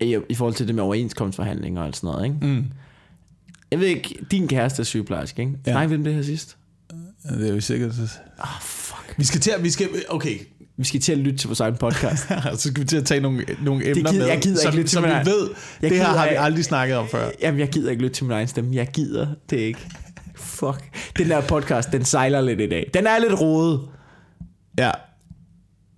i, 0.00 0.18
i 0.28 0.34
forhold 0.34 0.54
til 0.54 0.66
det 0.66 0.74
med 0.74 0.82
overenskomstforhandlinger 0.82 1.82
og 1.82 1.94
sådan 1.94 2.08
noget, 2.08 2.24
ikke? 2.24 2.46
Mm. 2.46 2.64
Jeg 3.70 3.80
ved 3.80 3.86
ikke, 3.86 4.18
din 4.30 4.48
kæreste 4.48 4.80
er 4.80 4.84
sygeplejerske, 4.84 5.42
ikke? 5.42 5.54
Ja. 5.66 5.72
Nej, 5.72 5.86
hvem 5.86 6.04
det 6.04 6.14
her 6.14 6.22
sidst? 6.22 6.56
Det 7.28 7.48
er 7.50 7.54
jo 7.54 7.60
sikkert. 7.60 7.90
Ah, 8.38 8.56
oh, 8.56 8.62
fuck. 8.62 9.14
Vi 9.18 9.24
skal 9.24 9.40
til 9.40 9.50
at, 9.50 9.62
vi 9.62 9.70
skal, 9.70 9.88
okay, 10.08 10.38
Vi 10.76 10.84
skal 10.84 11.00
til 11.00 11.12
at 11.12 11.18
lytte 11.18 11.38
til 11.38 11.48
vores 11.48 11.60
egen 11.60 11.76
podcast. 11.76 12.22
så 12.62 12.68
skal 12.68 12.82
vi 12.82 12.86
til 12.86 12.96
at 12.96 13.04
tage 13.04 13.20
nogle, 13.20 13.44
nogle 13.62 13.90
emner 13.90 14.10
gider- 14.10 14.24
med, 14.24 14.26
jeg 14.26 14.40
gider 14.42 14.60
som, 14.62 14.68
ikke 14.68 14.76
lidt 14.76 14.90
som 14.90 15.02
til 15.02 15.10
vi 15.12 15.30
ved, 15.30 15.48
Jeg 15.82 15.90
det 15.90 15.98
her 15.98 16.06
gider 16.06 16.18
har 16.18 16.28
vi 16.28 16.34
aldrig 16.34 16.64
snakket 16.64 16.96
om 16.96 17.08
før. 17.08 17.30
Jamen, 17.42 17.60
jeg 17.60 17.68
gider 17.68 17.90
ikke 17.90 18.02
lytte 18.02 18.16
til 18.16 18.24
min 18.24 18.32
egen 18.32 18.48
stemme. 18.48 18.74
Jeg 18.74 18.88
gider 18.88 19.26
det 19.50 19.56
ikke. 19.56 19.80
Fuck. 20.58 20.84
Den 21.18 21.28
der 21.28 21.40
podcast, 21.40 21.92
den 21.92 22.04
sejler 22.04 22.40
lidt 22.40 22.60
i 22.60 22.66
dag. 22.68 22.90
Den 22.94 23.06
er 23.06 23.18
lidt 23.18 23.40
rodet. 23.40 23.80
Ja, 24.78 24.90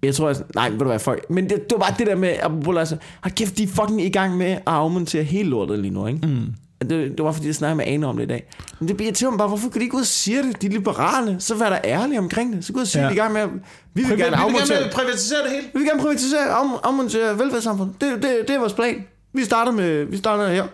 Jeg 0.03 0.15
tror, 0.15 0.29
at, 0.29 0.43
nej, 0.55 0.71
ved 0.71 0.79
du 0.79 0.85
hvad, 0.85 0.99
fuck. 0.99 1.31
Men 1.31 1.45
det, 1.45 1.53
det 1.55 1.73
var 1.73 1.79
bare 1.79 1.95
det 1.99 2.07
der 2.07 2.15
med, 2.17 2.35
apropos 2.43 2.77
altså, 2.79 2.97
hold 3.23 3.35
kæft, 3.35 3.59
de 3.59 3.63
er 3.63 3.67
fucking 3.69 4.03
i 4.03 4.09
gang 4.11 4.37
med 4.37 4.47
at 4.47 4.63
afmontere 4.67 5.23
hele 5.23 5.49
lortet 5.51 5.79
lige 5.79 5.95
nu, 5.95 6.07
ikke? 6.07 6.27
Mm. 6.27 6.47
Det, 6.81 6.91
det, 6.91 7.25
var 7.25 7.33
fordi, 7.33 7.47
jeg 7.47 7.55
snakkede 7.55 7.77
med 7.77 7.85
Ane 7.87 8.07
om 8.07 8.17
det 8.17 8.25
i 8.25 8.27
dag. 8.29 8.49
Men 8.81 8.89
det 8.89 8.97
bliver 8.97 9.13
til 9.13 9.29
mig 9.29 9.39
bare, 9.39 9.49
hvorfor 9.49 9.69
kan 9.69 9.81
de 9.81 9.85
ikke 9.85 9.97
ud 9.97 10.01
og 10.01 10.07
sige 10.07 10.43
det? 10.43 10.63
De 10.63 10.67
er 10.67 10.71
liberale, 10.71 11.37
så 11.39 11.55
vær 11.55 11.69
der 11.69 11.79
ærlige 11.85 12.19
omkring 12.19 12.53
det. 12.57 12.65
Så 12.65 12.73
gå 12.73 12.77
ud 12.77 12.83
og 12.83 12.89
sige, 12.89 13.03
Ja. 13.03 13.09
ja. 13.09 13.15
de 13.15 13.19
er 13.19 13.23
i 13.23 13.25
gang 13.25 13.33
med, 13.33 13.41
at 13.41 13.49
vi 13.49 13.59
vil 13.95 14.05
vi 14.05 14.09
vil 14.15 14.19
gerne 14.25 14.37
afmontere. 14.37 14.79
gerne 14.79 14.93
privatisere 14.93 15.39
det 15.43 15.51
hele. 15.51 15.63
Vi 15.73 15.79
vil 15.79 15.87
gerne 15.89 16.01
privatisere, 16.01 16.41
af, 16.51 16.65
afmontere 16.85 17.39
velfærdssamfundet. 17.39 18.01
Det, 18.01 18.13
det, 18.23 18.37
det 18.49 18.51
er 18.51 18.59
vores 18.59 18.73
plan. 18.73 19.07
Vi 19.33 19.45
starter, 19.45 19.73
med, 19.73 20.05
vi 20.05 20.17
starter 20.17 20.49
her 20.49 20.65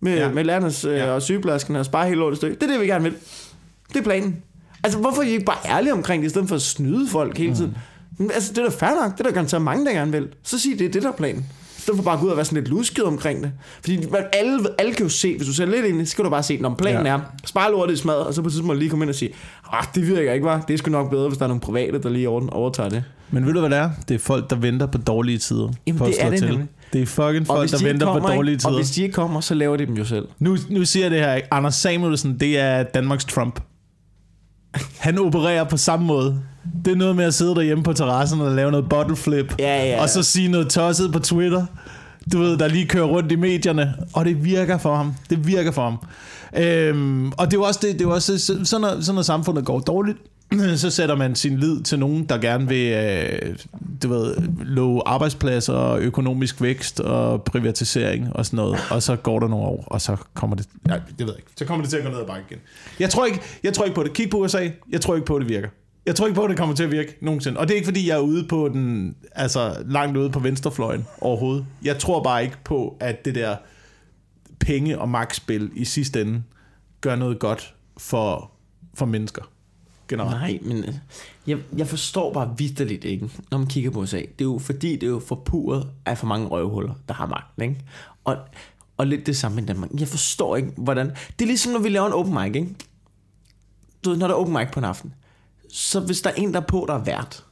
med, 0.00 0.14
Ja. 0.16 0.28
med 0.32 0.44
lærernes 0.44 0.84
øh, 0.84 0.96
Ja. 0.96 1.10
og 1.10 1.22
sygeplejerskerne 1.22 1.78
og 1.80 1.84
spare 1.86 2.06
hele 2.06 2.18
lortet 2.20 2.36
stykke. 2.36 2.56
Det 2.56 2.62
er 2.62 2.66
det, 2.72 2.80
vi 2.80 2.86
gerne 2.86 3.04
vil. 3.04 3.14
Det 3.88 3.96
er 3.96 4.02
planen. 4.02 4.36
Altså, 4.84 4.98
hvorfor 4.98 5.22
er 5.22 5.26
I 5.26 5.30
ikke 5.30 5.44
bare 5.44 5.56
ærlige 5.68 5.92
omkring 5.92 6.22
det, 6.22 6.26
i 6.26 6.30
stedet 6.30 6.48
for 6.48 6.54
at 6.56 6.62
snyde 6.62 7.08
folk 7.08 7.38
hele 7.38 7.54
tiden? 7.54 7.76
Men, 8.18 8.30
altså, 8.34 8.52
det 8.52 8.58
er 8.58 8.68
da 8.68 8.86
fair 8.86 9.02
nok. 9.02 9.12
Det 9.12 9.20
er 9.20 9.24
der 9.24 9.30
garanteret 9.34 9.62
mange, 9.62 9.86
der 9.86 9.92
gerne 9.92 10.12
vil. 10.12 10.28
Så 10.42 10.58
sig, 10.58 10.72
det 10.78 10.86
er 10.86 10.90
det, 10.90 11.02
der 11.02 11.08
er 11.08 11.12
planen. 11.12 11.44
I 11.78 11.80
stedet 11.80 11.98
for 11.98 12.04
bare 12.04 12.14
at 12.14 12.20
gå 12.20 12.26
ud 12.26 12.30
og 12.30 12.36
være 12.36 12.44
sådan 12.44 12.58
lidt 12.58 12.68
lusket 12.70 13.04
omkring 13.04 13.42
det. 13.42 13.52
Fordi 13.80 14.06
man- 14.10 14.24
alle, 14.32 14.60
alle 14.78 14.92
kan 14.94 15.02
jo 15.02 15.08
se, 15.08 15.36
hvis 15.36 15.46
du 15.46 15.52
ser 15.52 15.66
lidt 15.66 15.86
ind 15.86 15.96
i 15.96 16.00
det, 16.00 16.08
så 16.08 16.16
kan 16.16 16.24
du 16.24 16.30
bare 16.30 16.42
se, 16.42 16.56
når 16.56 16.74
planen 16.74 17.06
Ja. 17.06 17.12
er, 17.12 17.20
spare 17.44 17.70
lortet 17.70 17.94
i 17.94 17.96
smad, 17.96 18.14
og 18.14 18.34
så 18.34 18.42
på 18.42 18.48
et 18.48 18.52
tidspunkt 18.52 18.78
lige 18.78 18.90
komme 18.90 19.04
ind 19.04 19.10
og 19.10 19.14
sige, 19.14 19.30
ah, 19.72 19.84
det 19.94 20.08
virker 20.08 20.32
ikke, 20.32 20.44
var. 20.46 20.60
Det 20.60 20.74
er 20.74 20.78
sgu 20.78 20.90
nok 20.90 21.10
bedre, 21.10 21.28
hvis 21.28 21.38
der 21.38 21.44
er 21.44 21.48
nogle 21.48 21.60
private, 21.60 22.02
der 22.02 22.08
lige 22.08 22.28
over- 22.28 22.48
overtager 22.50 22.88
det. 22.88 23.04
Men 23.30 23.46
ved 23.46 23.52
du, 23.52 23.60
hvad 23.60 23.70
det 23.70 23.78
er? 23.78 23.90
Det 24.08 24.14
er 24.14 24.18
folk, 24.18 24.50
der 24.50 24.56
venter 24.56 24.86
på 24.86 24.98
dårlige 24.98 25.38
tider. 25.38 25.68
Jamen, 25.86 25.98
for 25.98 26.04
at 26.06 26.12
det 26.12 26.24
er 26.24 26.30
det 26.30 26.38
til. 26.38 26.48
nemlig. 26.48 26.66
Det 26.92 27.02
er 27.02 27.06
fucking 27.06 27.46
folk, 27.46 27.70
der 27.70 27.76
de 27.78 27.84
ikke 27.84 27.92
venter 27.92 28.06
på 28.06 28.12
kommer, 28.12 28.28
ikke? 28.28 28.36
dårlige 28.36 28.56
tider. 28.56 28.68
Og 28.68 28.74
hvis 28.74 28.90
de 28.90 29.02
ikke 29.02 29.12
kommer, 29.12 29.40
så 29.40 29.54
laver 29.54 29.76
de 29.76 29.86
dem 29.86 29.94
jo 29.94 30.04
selv. 30.04 30.28
Nu, 30.38 30.56
nu 30.70 30.84
siger 30.84 31.04
jeg 31.04 31.10
det 31.10 31.20
her, 31.20 31.34
ikke? 31.34 31.54
Anders 31.54 31.74
Samuelsen, 31.74 32.40
det 32.40 32.58
er 32.58 32.82
Danmarks 32.82 33.24
Trump. 33.24 33.60
Han 34.98 35.18
opererer 35.18 35.64
på 35.64 35.76
samme 35.76 36.06
måde. 36.06 36.42
Det 36.84 36.92
er 36.92 36.96
noget 36.96 37.16
med 37.16 37.24
at 37.24 37.34
sidde 37.34 37.54
derhjemme 37.54 37.84
på 37.84 37.92
terrassen 37.92 38.40
og 38.40 38.52
lave 38.52 38.70
noget 38.70 38.88
bottle 38.88 39.16
flip. 39.16 39.54
Ja, 39.58 39.84
ja. 39.84 40.02
Og 40.02 40.08
så 40.08 40.22
sige 40.22 40.48
noget 40.48 40.68
tosset 40.68 41.12
på 41.12 41.18
Twitter. 41.18 41.66
Du 42.32 42.38
ved, 42.38 42.56
der 42.58 42.68
lige 42.68 42.86
kører 42.86 43.04
rundt 43.04 43.32
i 43.32 43.36
medierne. 43.36 43.94
Og 44.12 44.24
det 44.24 44.44
virker 44.44 44.78
for 44.78 44.96
ham. 44.96 45.14
Det 45.30 45.46
virker 45.46 45.70
for 45.70 45.82
ham. 45.82 45.98
Øhm, 46.64 47.32
og 47.32 47.46
det 47.46 47.52
er 47.52 47.58
jo 47.58 47.62
også 47.62 47.80
det, 47.82 47.98
det 47.98 48.06
er 48.06 48.08
også, 48.10 48.38
så, 48.38 48.64
så, 48.64 48.78
når, 48.78 49.00
så 49.00 49.12
når 49.12 49.22
samfundet 49.22 49.64
går 49.64 49.80
dårligt, 49.80 50.18
så 50.76 50.90
sætter 50.90 51.16
man 51.16 51.34
sin 51.34 51.58
lid 51.58 51.82
til 51.82 51.98
nogen, 51.98 52.24
der 52.24 52.38
gerne 52.38 52.68
vil, 52.68 52.92
øh, 52.92 53.56
du 54.02 54.08
ved, 54.08 54.36
love 54.64 55.02
arbejdspladser 55.06 55.72
og 55.72 56.00
økonomisk 56.00 56.62
vækst 56.62 57.00
og 57.00 57.42
privatisering 57.42 58.36
og 58.36 58.46
sådan 58.46 58.56
noget. 58.56 58.78
Og 58.90 59.02
så 59.02 59.16
går 59.16 59.40
der 59.40 59.48
nogle 59.48 59.66
år, 59.66 59.84
og 59.86 60.00
så 60.00 60.16
kommer 60.34 60.56
det, 60.56 60.66
nej, 60.84 61.00
det 61.18 61.18
ved 61.18 61.26
jeg 61.26 61.36
ikke, 61.36 61.50
så 61.56 61.64
kommer 61.64 61.84
det 61.84 61.90
til 61.90 61.96
at 61.96 62.04
gå 62.04 62.10
ned 62.10 62.18
ad 62.18 62.26
bakke 62.26 62.44
igen. 62.50 62.60
Jeg 63.00 63.10
tror 63.10 63.26
ikke, 63.26 63.40
jeg 63.62 63.72
tror 63.74 63.84
ikke 63.84 63.94
på 63.94 64.02
det. 64.02 64.12
Kig 64.12 64.30
på 64.30 64.36
USA. 64.36 64.68
Jeg 64.92 65.00
tror 65.00 65.14
ikke 65.14 65.26
på, 65.26 65.36
at 65.36 65.40
det 65.40 65.48
virker. 65.48 65.68
Jeg 66.06 66.14
tror 66.14 66.26
ikke 66.26 66.36
på, 66.36 66.44
at 66.44 66.50
det 66.50 66.58
kommer 66.58 66.74
til 66.74 66.84
at 66.84 66.90
virke 66.90 67.16
nogensinde. 67.20 67.60
Og 67.60 67.68
det 67.68 67.74
er 67.74 67.76
ikke, 67.76 67.86
fordi 67.86 68.08
jeg 68.08 68.14
er 68.14 68.20
ude 68.20 68.44
på 68.48 68.68
den, 68.68 69.16
altså 69.32 69.82
langt 69.86 70.16
ude 70.16 70.30
på 70.30 70.38
venstrefløjen 70.38 71.06
overhovedet. 71.20 71.66
Jeg 71.82 71.98
tror 71.98 72.22
bare 72.22 72.44
ikke 72.44 72.56
på, 72.64 72.96
at 73.00 73.24
det 73.24 73.34
der 73.34 73.56
penge- 74.60 74.98
og 74.98 75.08
magtspil 75.08 75.70
i 75.74 75.84
sidste 75.84 76.20
ende 76.20 76.42
gør 77.00 77.16
noget 77.16 77.38
godt 77.38 77.74
for, 77.98 78.50
for 78.94 79.06
mennesker. 79.06 79.42
Generelt. 80.08 80.30
Nej, 80.30 80.58
men 80.62 80.84
øh, 80.84 80.94
jeg, 81.46 81.58
jeg 81.76 81.88
forstår 81.88 82.32
bare 82.32 82.54
vidderligt 82.58 83.04
ikke, 83.04 83.30
når 83.50 83.58
man 83.58 83.66
kigger 83.66 83.90
på 83.90 84.00
USA. 84.00 84.18
Det 84.18 84.40
er 84.40 84.44
jo 84.44 84.58
fordi, 84.58 84.92
det 84.92 85.02
er 85.02 85.10
jo 85.10 85.20
forpuret 85.20 85.88
af 86.06 86.18
for 86.18 86.26
mange 86.26 86.46
røvhuller, 86.46 86.94
der 87.08 87.14
har 87.14 87.26
magten, 87.26 87.62
ikke? 87.62 87.84
Og, 88.24 88.36
og 88.96 89.06
lidt 89.06 89.26
det 89.26 89.36
samme 89.36 89.62
i 89.62 89.64
Danmark. 89.64 89.90
Jeg 89.98 90.08
forstår 90.08 90.56
ikke, 90.56 90.72
hvordan... 90.76 91.06
Det 91.08 91.44
er 91.44 91.46
ligesom, 91.46 91.72
når 91.72 91.80
vi 91.80 91.88
laver 91.88 92.06
en 92.06 92.12
open 92.12 92.34
mic, 92.34 92.54
ikke? 92.54 92.74
Du 94.04 94.10
ved, 94.10 94.18
når 94.18 94.26
der 94.26 94.34
er 94.34 94.38
open 94.38 94.54
mic 94.54 94.68
på 94.72 94.80
en 94.80 94.84
aften. 94.84 95.14
Så 95.70 96.00
hvis 96.00 96.20
der 96.20 96.30
er 96.30 96.34
en, 96.34 96.54
der 96.54 96.60
er 96.60 96.64
på, 96.64 96.84
der 96.88 96.94
er 96.94 97.04
vært, 97.04 97.45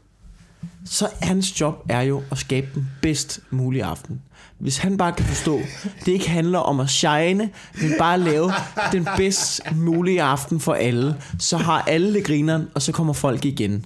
så 0.86 1.08
hans 1.22 1.60
job 1.60 1.86
er 1.88 2.02
jo 2.02 2.22
at 2.30 2.38
skabe 2.38 2.66
den 2.74 2.88
bedst 3.02 3.40
mulige 3.50 3.84
aften. 3.84 4.20
Hvis 4.58 4.78
han 4.78 4.96
bare 4.96 5.12
kan 5.12 5.24
forstå, 5.24 5.60
det 6.06 6.12
ikke 6.12 6.30
handler 6.30 6.58
om 6.58 6.80
at 6.80 6.90
shine, 6.90 7.50
men 7.80 7.92
bare 7.98 8.20
lave 8.20 8.52
den 8.92 9.08
bedst 9.16 9.60
mulige 9.74 10.22
aften 10.22 10.60
for 10.60 10.74
alle, 10.74 11.16
så 11.38 11.56
har 11.56 11.82
alle 11.82 12.14
det 12.14 12.24
grineren, 12.24 12.68
og 12.74 12.82
så 12.82 12.92
kommer 12.92 13.12
folk 13.12 13.44
igen. 13.44 13.84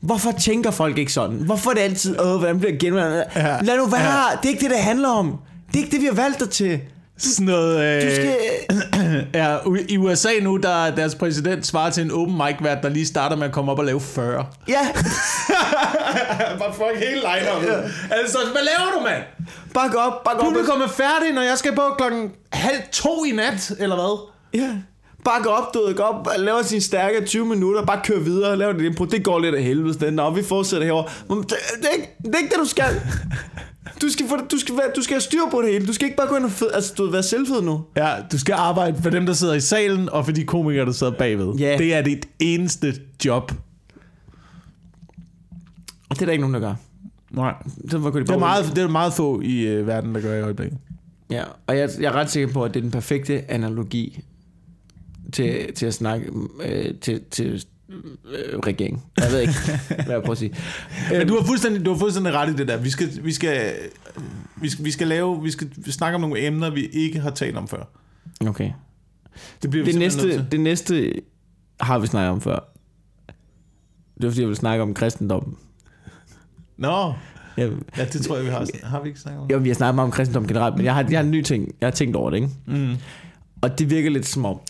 Hvorfor 0.00 0.32
tænker 0.32 0.70
folk 0.70 0.98
ikke 0.98 1.12
sådan? 1.12 1.36
Hvorfor 1.36 1.70
er 1.70 1.74
det 1.74 1.80
altid, 1.80 2.20
åh, 2.20 2.38
hvordan 2.38 2.58
bliver 2.58 2.78
genvalgt? 2.78 3.36
Ja. 3.36 3.60
Lad 3.62 3.76
nu 3.76 3.86
være, 3.86 4.00
ja. 4.00 4.36
det 4.42 4.44
er 4.44 4.48
ikke 4.48 4.62
det, 4.62 4.70
det 4.70 4.78
handler 4.78 5.08
om. 5.08 5.38
Det 5.72 5.78
er 5.78 5.84
ikke 5.84 5.92
det, 5.92 6.00
vi 6.00 6.06
har 6.06 6.14
valgt 6.14 6.40
dig 6.40 6.50
til. 6.50 6.80
Sådan 7.18 7.46
noget... 7.46 8.02
Øh, 8.02 8.10
Du 8.10 8.14
skal... 8.14 8.36
ja, 9.34 9.56
I 9.88 9.96
USA 9.98 10.30
nu, 10.42 10.56
der 10.56 10.84
er 10.84 10.94
deres 10.94 11.14
præsident 11.14 11.66
svarer 11.66 11.90
til 11.90 12.04
en 12.04 12.10
open 12.10 12.36
mic 12.36 12.56
vært, 12.60 12.82
der 12.82 12.88
lige 12.88 13.06
starter 13.06 13.36
med 13.36 13.46
at 13.46 13.52
komme 13.52 13.72
op 13.72 13.78
og 13.78 13.84
lave 13.84 14.00
40. 14.00 14.46
Ja, 14.68 14.74
Bare 16.58 16.74
fuck 16.74 16.96
hele 16.96 17.14
line 17.14 17.72
ja. 17.72 17.80
Altså, 18.10 18.38
hvad 18.52 18.62
laver 18.62 18.90
du, 18.98 19.04
mand? 19.04 19.22
bak 19.74 19.94
op, 19.94 20.24
bak 20.24 20.34
op. 20.34 20.44
Publikum 20.44 20.80
er 20.80 20.88
færdig, 20.88 21.32
når 21.34 21.42
jeg 21.42 21.58
skal 21.58 21.74
på 21.74 21.82
klokken 21.98 22.30
halv 22.52 22.78
to 22.92 23.24
i 23.24 23.30
nat, 23.30 23.72
eller 23.78 23.96
hvad? 23.96 24.28
Ja. 24.54 24.70
Gå 25.42 25.48
op, 25.50 25.74
du 25.74 25.86
ved, 25.86 26.00
op, 26.00 26.28
laver 26.38 26.62
sin 26.62 26.80
stærke 26.80 27.24
20 27.26 27.46
minutter, 27.46 27.84
bare 27.84 28.00
kør 28.04 28.18
videre, 28.18 28.56
laver 28.56 28.72
det 28.72 28.84
impro. 28.84 29.04
Det 29.04 29.24
går 29.24 29.38
lidt 29.38 29.54
af 29.54 29.62
helvede, 29.62 30.06
den. 30.06 30.14
Nå, 30.14 30.30
vi 30.30 30.42
fortsætter 30.42 30.86
herover. 30.86 31.10
Men 31.28 31.38
det, 31.38 31.48
det, 31.48 31.86
er 31.88 31.92
ikke, 31.92 32.16
det 32.24 32.34
er 32.34 32.38
ikke 32.38 32.50
det, 32.50 32.58
du 32.58 32.68
skal. 32.68 32.84
Du 34.02 34.08
skal, 34.08 34.28
få, 34.28 34.36
du, 34.36 34.58
skal 34.58 34.76
være, 34.76 34.86
du 34.96 35.02
skal 35.02 35.14
have 35.14 35.20
styr 35.20 35.40
på 35.50 35.62
det 35.62 35.72
hele. 35.72 35.86
Du 35.86 35.92
skal 35.92 36.04
ikke 36.04 36.16
bare 36.16 36.28
gå 36.28 36.36
ind 36.36 36.44
og 36.44 36.50
fed, 36.50 36.70
altså, 36.74 36.94
du 36.98 37.10
være 37.10 37.22
selvfed 37.22 37.62
nu. 37.62 37.84
Ja, 37.96 38.14
du 38.32 38.38
skal 38.38 38.52
arbejde 38.52 39.02
for 39.02 39.10
dem, 39.10 39.26
der 39.26 39.32
sidder 39.32 39.54
i 39.54 39.60
salen, 39.60 40.08
og 40.08 40.24
for 40.24 40.32
de 40.32 40.44
komikere, 40.44 40.86
der 40.86 40.92
sidder 40.92 41.12
bagved. 41.12 41.54
Ja. 41.54 41.78
Det 41.78 41.94
er 41.94 42.02
dit 42.02 42.28
eneste 42.38 42.94
job. 43.24 43.52
Og 46.08 46.16
det 46.16 46.22
er 46.22 46.26
der 46.26 46.32
ikke 46.32 46.42
nogen, 46.42 46.54
der 46.54 46.60
gør. 46.60 46.74
Nej. 47.30 47.54
Så 47.90 47.98
var 47.98 48.10
Det 48.10 48.30
er 48.30 48.38
meget, 48.38 48.72
det 48.76 48.84
er 48.84 48.88
meget 48.88 49.12
få 49.12 49.40
i 49.40 49.60
øh, 49.60 49.86
verden, 49.86 50.14
der 50.14 50.20
gør 50.20 50.34
i 50.38 50.42
øjeblikket. 50.42 50.78
Ja, 51.30 51.44
og 51.66 51.78
jeg, 51.78 51.90
jeg 52.00 52.06
er 52.06 52.12
ret 52.12 52.30
sikker 52.30 52.52
på, 52.52 52.64
at 52.64 52.74
det 52.74 52.80
er 52.80 52.82
den 52.82 52.90
perfekte 52.90 53.50
analogi 53.50 54.20
til, 55.32 55.74
til 55.74 55.86
at 55.86 55.94
snakke 55.94 56.30
øh, 56.64 56.94
til, 56.94 57.20
til 57.30 57.64
øh, 58.24 58.58
regeringen. 58.58 59.02
Jeg 59.18 59.30
ved 59.30 59.40
ikke, 59.40 59.52
hvad 60.04 60.14
jeg 60.14 60.22
prøver 60.22 60.32
at 60.32 60.38
sige. 60.38 60.54
Men 61.10 61.28
du 61.28 61.38
har 61.38 61.46
fuldstændig, 61.46 61.84
du 61.84 61.92
har 61.92 61.98
fuldstændig 61.98 62.32
ret 62.32 62.50
i 62.50 62.56
det 62.56 62.68
der. 62.68 62.76
Vi 62.76 62.90
skal, 62.90 63.08
vi 63.22 63.32
skal, 63.32 63.74
vi 64.56 64.68
skal, 64.68 64.84
vi 64.84 64.90
skal 64.90 65.06
lave, 65.08 65.42
vi 65.42 65.50
skal 65.50 65.92
snakke 65.92 66.14
om 66.14 66.20
nogle 66.20 66.46
emner, 66.46 66.70
vi 66.70 66.86
ikke 66.86 67.20
har 67.20 67.30
talt 67.30 67.56
om 67.56 67.68
før. 67.68 67.84
Okay. 68.46 68.70
Det 69.62 69.70
bliver 69.70 69.84
Det 69.84 69.98
næste, 69.98 70.46
det 70.50 70.60
næste 70.60 71.12
har 71.80 71.98
vi 71.98 72.06
snakket 72.06 72.30
om 72.30 72.40
før. 72.40 72.58
Det 74.16 74.26
var 74.26 74.30
fordi, 74.30 74.40
jeg 74.40 74.48
ville 74.48 74.56
snakke 74.56 74.82
om 74.82 74.94
kristendommen. 74.94 75.56
Nå, 76.76 77.14
Jeg, 77.56 77.70
ja, 77.96 78.04
det 78.04 78.22
tror 78.22 78.36
jeg, 78.36 78.44
vi 78.44 78.50
har. 78.50 78.66
Har 78.82 79.02
vi 79.02 79.08
ikke 79.08 79.20
snakket 79.20 79.42
om 79.42 79.50
jo, 79.50 79.58
vi 79.58 79.68
har 79.68 79.74
snakket 79.74 79.94
meget 79.94 80.06
om 80.06 80.12
kristendom 80.12 80.46
generelt, 80.46 80.76
men 80.76 80.84
jeg 80.84 80.94
har, 80.94 81.06
jeg 81.10 81.18
har 81.18 81.24
en 81.24 81.30
ny 81.30 81.42
ting. 81.42 81.74
Jeg 81.80 81.86
har 81.86 81.90
tænkt 81.90 82.16
over 82.16 82.30
det, 82.30 82.36
ikke? 82.36 82.48
Mm. 82.66 82.96
Og 83.62 83.78
det 83.78 83.90
virker 83.90 84.10
lidt 84.10 84.26
som 84.26 84.44
om, 84.44 84.60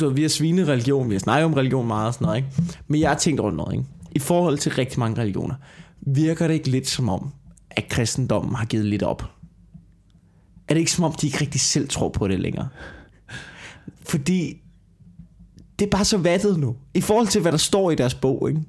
du 0.00 0.06
ved, 0.06 0.14
vi 0.14 0.22
har 0.22 0.28
svinet 0.28 0.68
religion, 0.68 1.08
vi 1.08 1.14
har 1.14 1.18
snakket 1.20 1.44
om 1.44 1.54
religion 1.54 1.86
meget 1.86 2.06
og 2.06 2.14
sådan 2.14 2.24
noget, 2.24 2.36
ikke? 2.36 2.48
Men 2.88 3.00
jeg 3.00 3.10
har 3.10 3.16
tænkt 3.16 3.40
over 3.40 3.50
noget, 3.50 3.72
ikke? 3.72 3.84
I 4.12 4.18
forhold 4.18 4.58
til 4.58 4.72
rigtig 4.72 4.98
mange 4.98 5.20
religioner, 5.20 5.54
virker 6.00 6.46
det 6.46 6.54
ikke 6.54 6.70
lidt 6.70 6.88
som 6.88 7.08
om, 7.08 7.30
at 7.70 7.88
kristendommen 7.88 8.54
har 8.54 8.64
givet 8.64 8.86
lidt 8.86 9.02
op? 9.02 9.22
Er 10.68 10.74
det 10.74 10.80
ikke 10.80 10.92
som 10.92 11.04
om, 11.04 11.12
de 11.12 11.26
ikke 11.26 11.40
rigtig 11.40 11.60
selv 11.60 11.88
tror 11.88 12.08
på 12.08 12.28
det 12.28 12.40
længere? 12.40 12.68
Fordi 14.06 14.56
det 15.78 15.86
er 15.86 15.90
bare 15.90 16.04
så 16.04 16.18
vattet 16.18 16.58
nu. 16.58 16.76
I 16.94 17.00
forhold 17.00 17.26
til, 17.26 17.40
hvad 17.40 17.52
der 17.52 17.58
står 17.58 17.90
i 17.90 17.94
deres 17.94 18.14
bog, 18.14 18.48
ikke? 18.48 18.60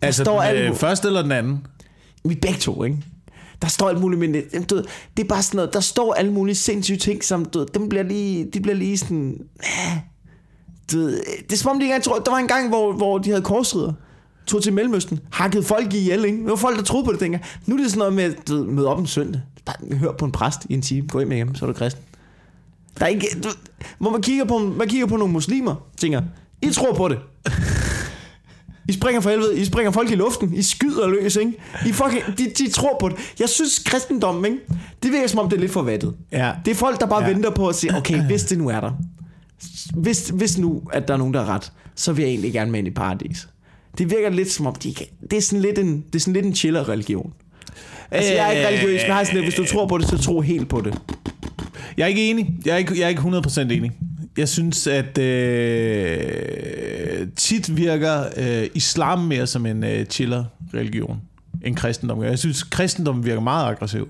Der 0.00 0.06
Altså, 0.06 0.24
står 0.24 0.42
den, 0.42 0.56
øh, 0.56 0.74
første 0.74 1.08
eller 1.08 1.22
den 1.22 1.32
anden? 1.32 1.66
Vi 2.24 2.34
begge 2.34 2.58
to, 2.58 2.84
ikke? 2.84 2.96
Der 3.62 3.68
står 3.68 3.88
alt 3.88 4.00
muligt, 4.00 4.20
men 4.20 4.34
det, 4.34 4.70
du 4.70 4.74
ved, 4.74 4.84
det 5.16 5.24
er 5.24 5.28
bare 5.28 5.42
sådan 5.42 5.56
noget, 5.56 5.72
der 5.72 5.80
står 5.80 6.14
alle 6.14 6.32
mulige 6.32 6.54
sindssyge 6.54 6.98
ting, 6.98 7.24
som 7.24 7.44
du 7.44 7.58
ved, 7.58 7.66
dem 7.74 7.88
bliver 7.88 8.02
lige, 8.02 8.50
de 8.54 8.60
bliver 8.60 8.76
lige 8.76 8.98
sådan, 8.98 9.38
ah, 9.60 9.98
du 10.92 10.98
ved, 10.98 11.20
det 11.42 11.52
er 11.52 11.56
som 11.56 11.70
om 11.70 11.78
de 11.78 11.84
ikke 11.84 11.94
engang 11.94 12.04
tror, 12.04 12.18
der 12.18 12.30
var 12.30 12.38
en 12.38 12.48
gang, 12.48 12.68
hvor, 12.68 12.92
hvor 12.92 13.18
de 13.18 13.30
havde 13.30 13.42
korsridder, 13.42 13.92
tog 14.46 14.62
til 14.62 14.72
Mellemøsten, 14.72 15.20
hakkede 15.32 15.62
folk 15.62 15.94
ihjel, 15.94 16.24
ikke? 16.24 16.38
Det 16.38 16.50
var 16.50 16.56
folk, 16.56 16.76
der 16.76 16.82
troede 16.82 17.04
på 17.04 17.12
det 17.12 17.20
dengang. 17.20 17.44
Nu 17.66 17.74
er 17.74 17.80
det 17.80 17.90
sådan 17.90 17.98
noget 17.98 18.12
med, 18.12 18.34
du 18.48 18.56
ved, 18.56 18.64
møde 18.64 18.88
op 18.88 18.98
en 18.98 19.06
søndag, 19.06 19.40
bare 19.64 19.96
hør 19.96 20.12
på 20.12 20.24
en 20.24 20.32
præst 20.32 20.58
i 20.70 20.74
en 20.74 20.82
time, 20.82 21.08
gå 21.08 21.18
hjem 21.18 21.30
hjem, 21.30 21.54
så 21.54 21.64
er 21.64 21.66
du 21.66 21.72
kristen. 21.72 22.02
Der 22.98 23.04
er 23.04 23.08
ikke, 23.08 23.26
du, 23.44 23.48
hvor 23.98 24.10
man 24.10 24.22
kigger, 24.22 24.44
på, 24.44 24.58
man 24.58 24.88
kigger 24.88 25.06
på 25.06 25.16
nogle 25.16 25.32
muslimer, 25.32 25.74
tænker, 25.96 26.22
I 26.62 26.70
tror 26.70 26.94
på 26.94 27.08
det. 27.08 27.18
I 28.88 28.92
springer 28.92 29.20
for 29.20 29.30
helvede, 29.30 29.58
I 29.58 29.64
springer 29.64 29.90
folk 29.90 30.10
i 30.10 30.14
luften, 30.14 30.54
I 30.54 30.62
skyder 30.62 31.08
løs, 31.08 31.36
ikke? 31.36 31.52
I 31.86 31.92
fucking, 31.92 32.38
de, 32.38 32.50
de 32.58 32.70
tror 32.70 32.96
på 33.00 33.08
det. 33.08 33.16
Jeg 33.40 33.48
synes, 33.48 33.78
kristendom, 33.78 34.44
ikke? 34.44 34.58
Det 35.02 35.12
virker 35.12 35.26
som 35.26 35.38
om, 35.38 35.48
det 35.48 35.56
er 35.56 35.60
lidt 35.60 35.72
for 35.72 35.82
vattet. 35.82 36.14
Ja. 36.32 36.52
Det 36.64 36.70
er 36.70 36.74
folk, 36.74 37.00
der 37.00 37.06
bare 37.06 37.24
ja. 37.24 37.30
venter 37.30 37.50
på 37.50 37.68
at 37.68 37.74
sige, 37.74 37.96
okay, 37.96 38.26
hvis 38.26 38.44
det 38.44 38.58
nu 38.58 38.68
er 38.68 38.80
der, 38.80 38.90
hvis, 39.94 40.28
hvis 40.28 40.58
nu, 40.58 40.82
at 40.92 41.08
der 41.08 41.14
er 41.14 41.18
nogen, 41.18 41.34
der 41.34 41.40
er 41.40 41.46
ret, 41.46 41.72
så 41.96 42.12
vil 42.12 42.22
jeg 42.22 42.30
egentlig 42.30 42.52
gerne 42.52 42.70
med 42.70 42.78
ind 42.78 42.88
i 42.88 42.90
paradis. 42.90 43.48
Det 43.98 44.10
virker 44.10 44.30
lidt 44.30 44.50
som 44.50 44.66
om, 44.66 44.74
de 44.74 44.94
kan, 44.94 45.06
det, 45.30 45.36
er 45.36 45.40
sådan 45.40 45.62
lidt 45.62 45.78
en, 45.78 46.04
det 46.12 46.14
er 46.14 46.20
sådan 46.20 46.34
lidt 46.34 46.46
en 46.46 46.54
chiller 46.54 46.88
religion. 46.88 47.32
Altså, 48.10 48.32
jeg 48.32 48.46
er 48.46 48.50
ikke 48.50 48.68
religiøs, 48.68 49.00
men 49.00 49.06
jeg 49.06 49.16
har 49.16 49.24
sådan 49.24 49.40
lidt, 49.40 49.46
hvis 49.46 49.54
du 49.54 49.64
tror 49.64 49.86
på 49.86 49.98
det, 49.98 50.08
så 50.08 50.18
tro 50.18 50.40
helt 50.40 50.68
på 50.68 50.80
det. 50.80 50.98
Jeg 51.96 52.04
er 52.04 52.08
ikke 52.08 52.30
enig. 52.30 52.54
Jeg 52.64 52.72
er 52.72 52.76
ikke, 52.76 52.98
jeg 52.98 53.04
er 53.04 53.08
ikke 53.08 53.22
100% 53.22 53.60
enig. 53.60 53.90
Jeg 54.36 54.48
synes, 54.48 54.86
at 54.86 55.18
øh, 55.18 57.28
tit 57.36 57.76
virker 57.76 58.24
øh, 58.36 58.66
islam 58.74 59.18
mere 59.18 59.46
som 59.46 59.66
en 59.66 59.84
øh, 59.84 60.06
chiller-religion 60.06 61.20
end 61.64 61.76
kristendom. 61.76 62.22
Jeg 62.22 62.38
synes, 62.38 62.62
kristendom 62.62 63.24
virker 63.24 63.40
meget 63.40 63.66
aggressiv. 63.66 64.08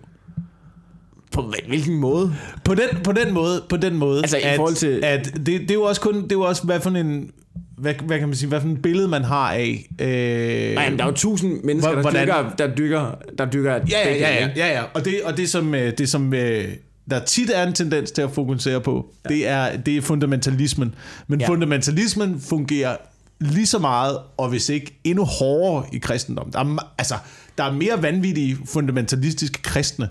På 1.33 1.53
hvilken 1.68 1.95
måde? 1.97 2.35
På 2.64 2.74
den, 2.74 3.03
på 3.05 3.12
den 3.12 3.33
måde, 3.35 3.62
på 3.68 3.76
den 3.76 3.97
måde 3.97 4.18
Altså, 4.18 4.37
i 4.37 4.41
at, 4.43 4.57
forhold 4.57 4.74
til- 4.74 5.01
at 5.05 5.24
det, 5.37 5.47
det 5.47 5.70
er 5.70 5.74
jo 5.74 5.83
også 5.83 6.01
kun, 6.01 6.14
det 6.14 6.33
er 6.33 6.37
jo 6.37 6.41
også, 6.43 6.62
hvad 6.64 6.80
for 6.80 6.91
en, 6.91 7.30
hvad, 7.78 7.95
hvad 8.07 8.18
kan 8.18 8.28
man 8.28 8.37
sige, 8.37 8.49
hvad 8.49 8.61
for 8.61 8.68
en 8.68 8.76
billede 8.83 9.09
man 9.09 9.24
har 9.24 9.53
af. 9.53 9.87
Øh, 10.01 10.74
Nej, 10.74 10.91
men 10.91 10.99
der 10.99 11.05
er 11.05 11.09
jo 11.09 11.14
tusind 11.14 11.64
mennesker, 11.64 11.93
der 11.93 12.01
Hvordan- 12.01 12.22
dykker, 12.22 12.51
der 12.59 12.74
dykker, 12.74 13.14
der 13.39 13.45
dykker 13.45 13.72
Ja, 13.72 13.80
ja, 13.91 14.14
ja, 14.14 14.35
ja, 14.35 14.49
ja, 14.57 14.72
ja. 14.72 14.83
Og 14.95 15.05
det, 15.05 15.14
og 15.24 15.37
det 15.37 15.51
som, 15.51 15.74
øh, 15.74 15.93
det 15.99 16.09
som 16.09 16.35
øh, 16.35 16.64
der 17.11 17.18
tit 17.24 17.51
er 17.55 17.66
en 17.66 17.72
tendens 17.72 18.11
til 18.11 18.22
at 18.22 18.30
fokusere 18.30 18.80
på, 18.80 19.07
ja. 19.24 19.35
det, 19.35 19.49
er, 19.49 19.76
det 19.76 19.97
er 19.97 20.01
fundamentalismen. 20.03 20.95
Men 21.28 21.41
ja. 21.41 21.49
Fundamentalismen 21.49 22.41
fungerer 22.41 22.97
lige 23.41 23.66
så 23.66 23.78
meget, 23.78 24.18
og 24.37 24.49
hvis 24.49 24.68
ikke 24.68 25.01
endnu 25.05 25.24
hårdere 25.24 25.85
i 25.93 25.99
kristendom. 25.99 26.51
Der 26.53 26.59
er, 26.59 26.93
altså, 26.99 27.14
der 27.59 27.64
er 27.64 27.72
mere 27.72 28.03
vanvittige 28.03 28.59
fundamentalistiske 28.66 29.62
kristne. 29.62 30.09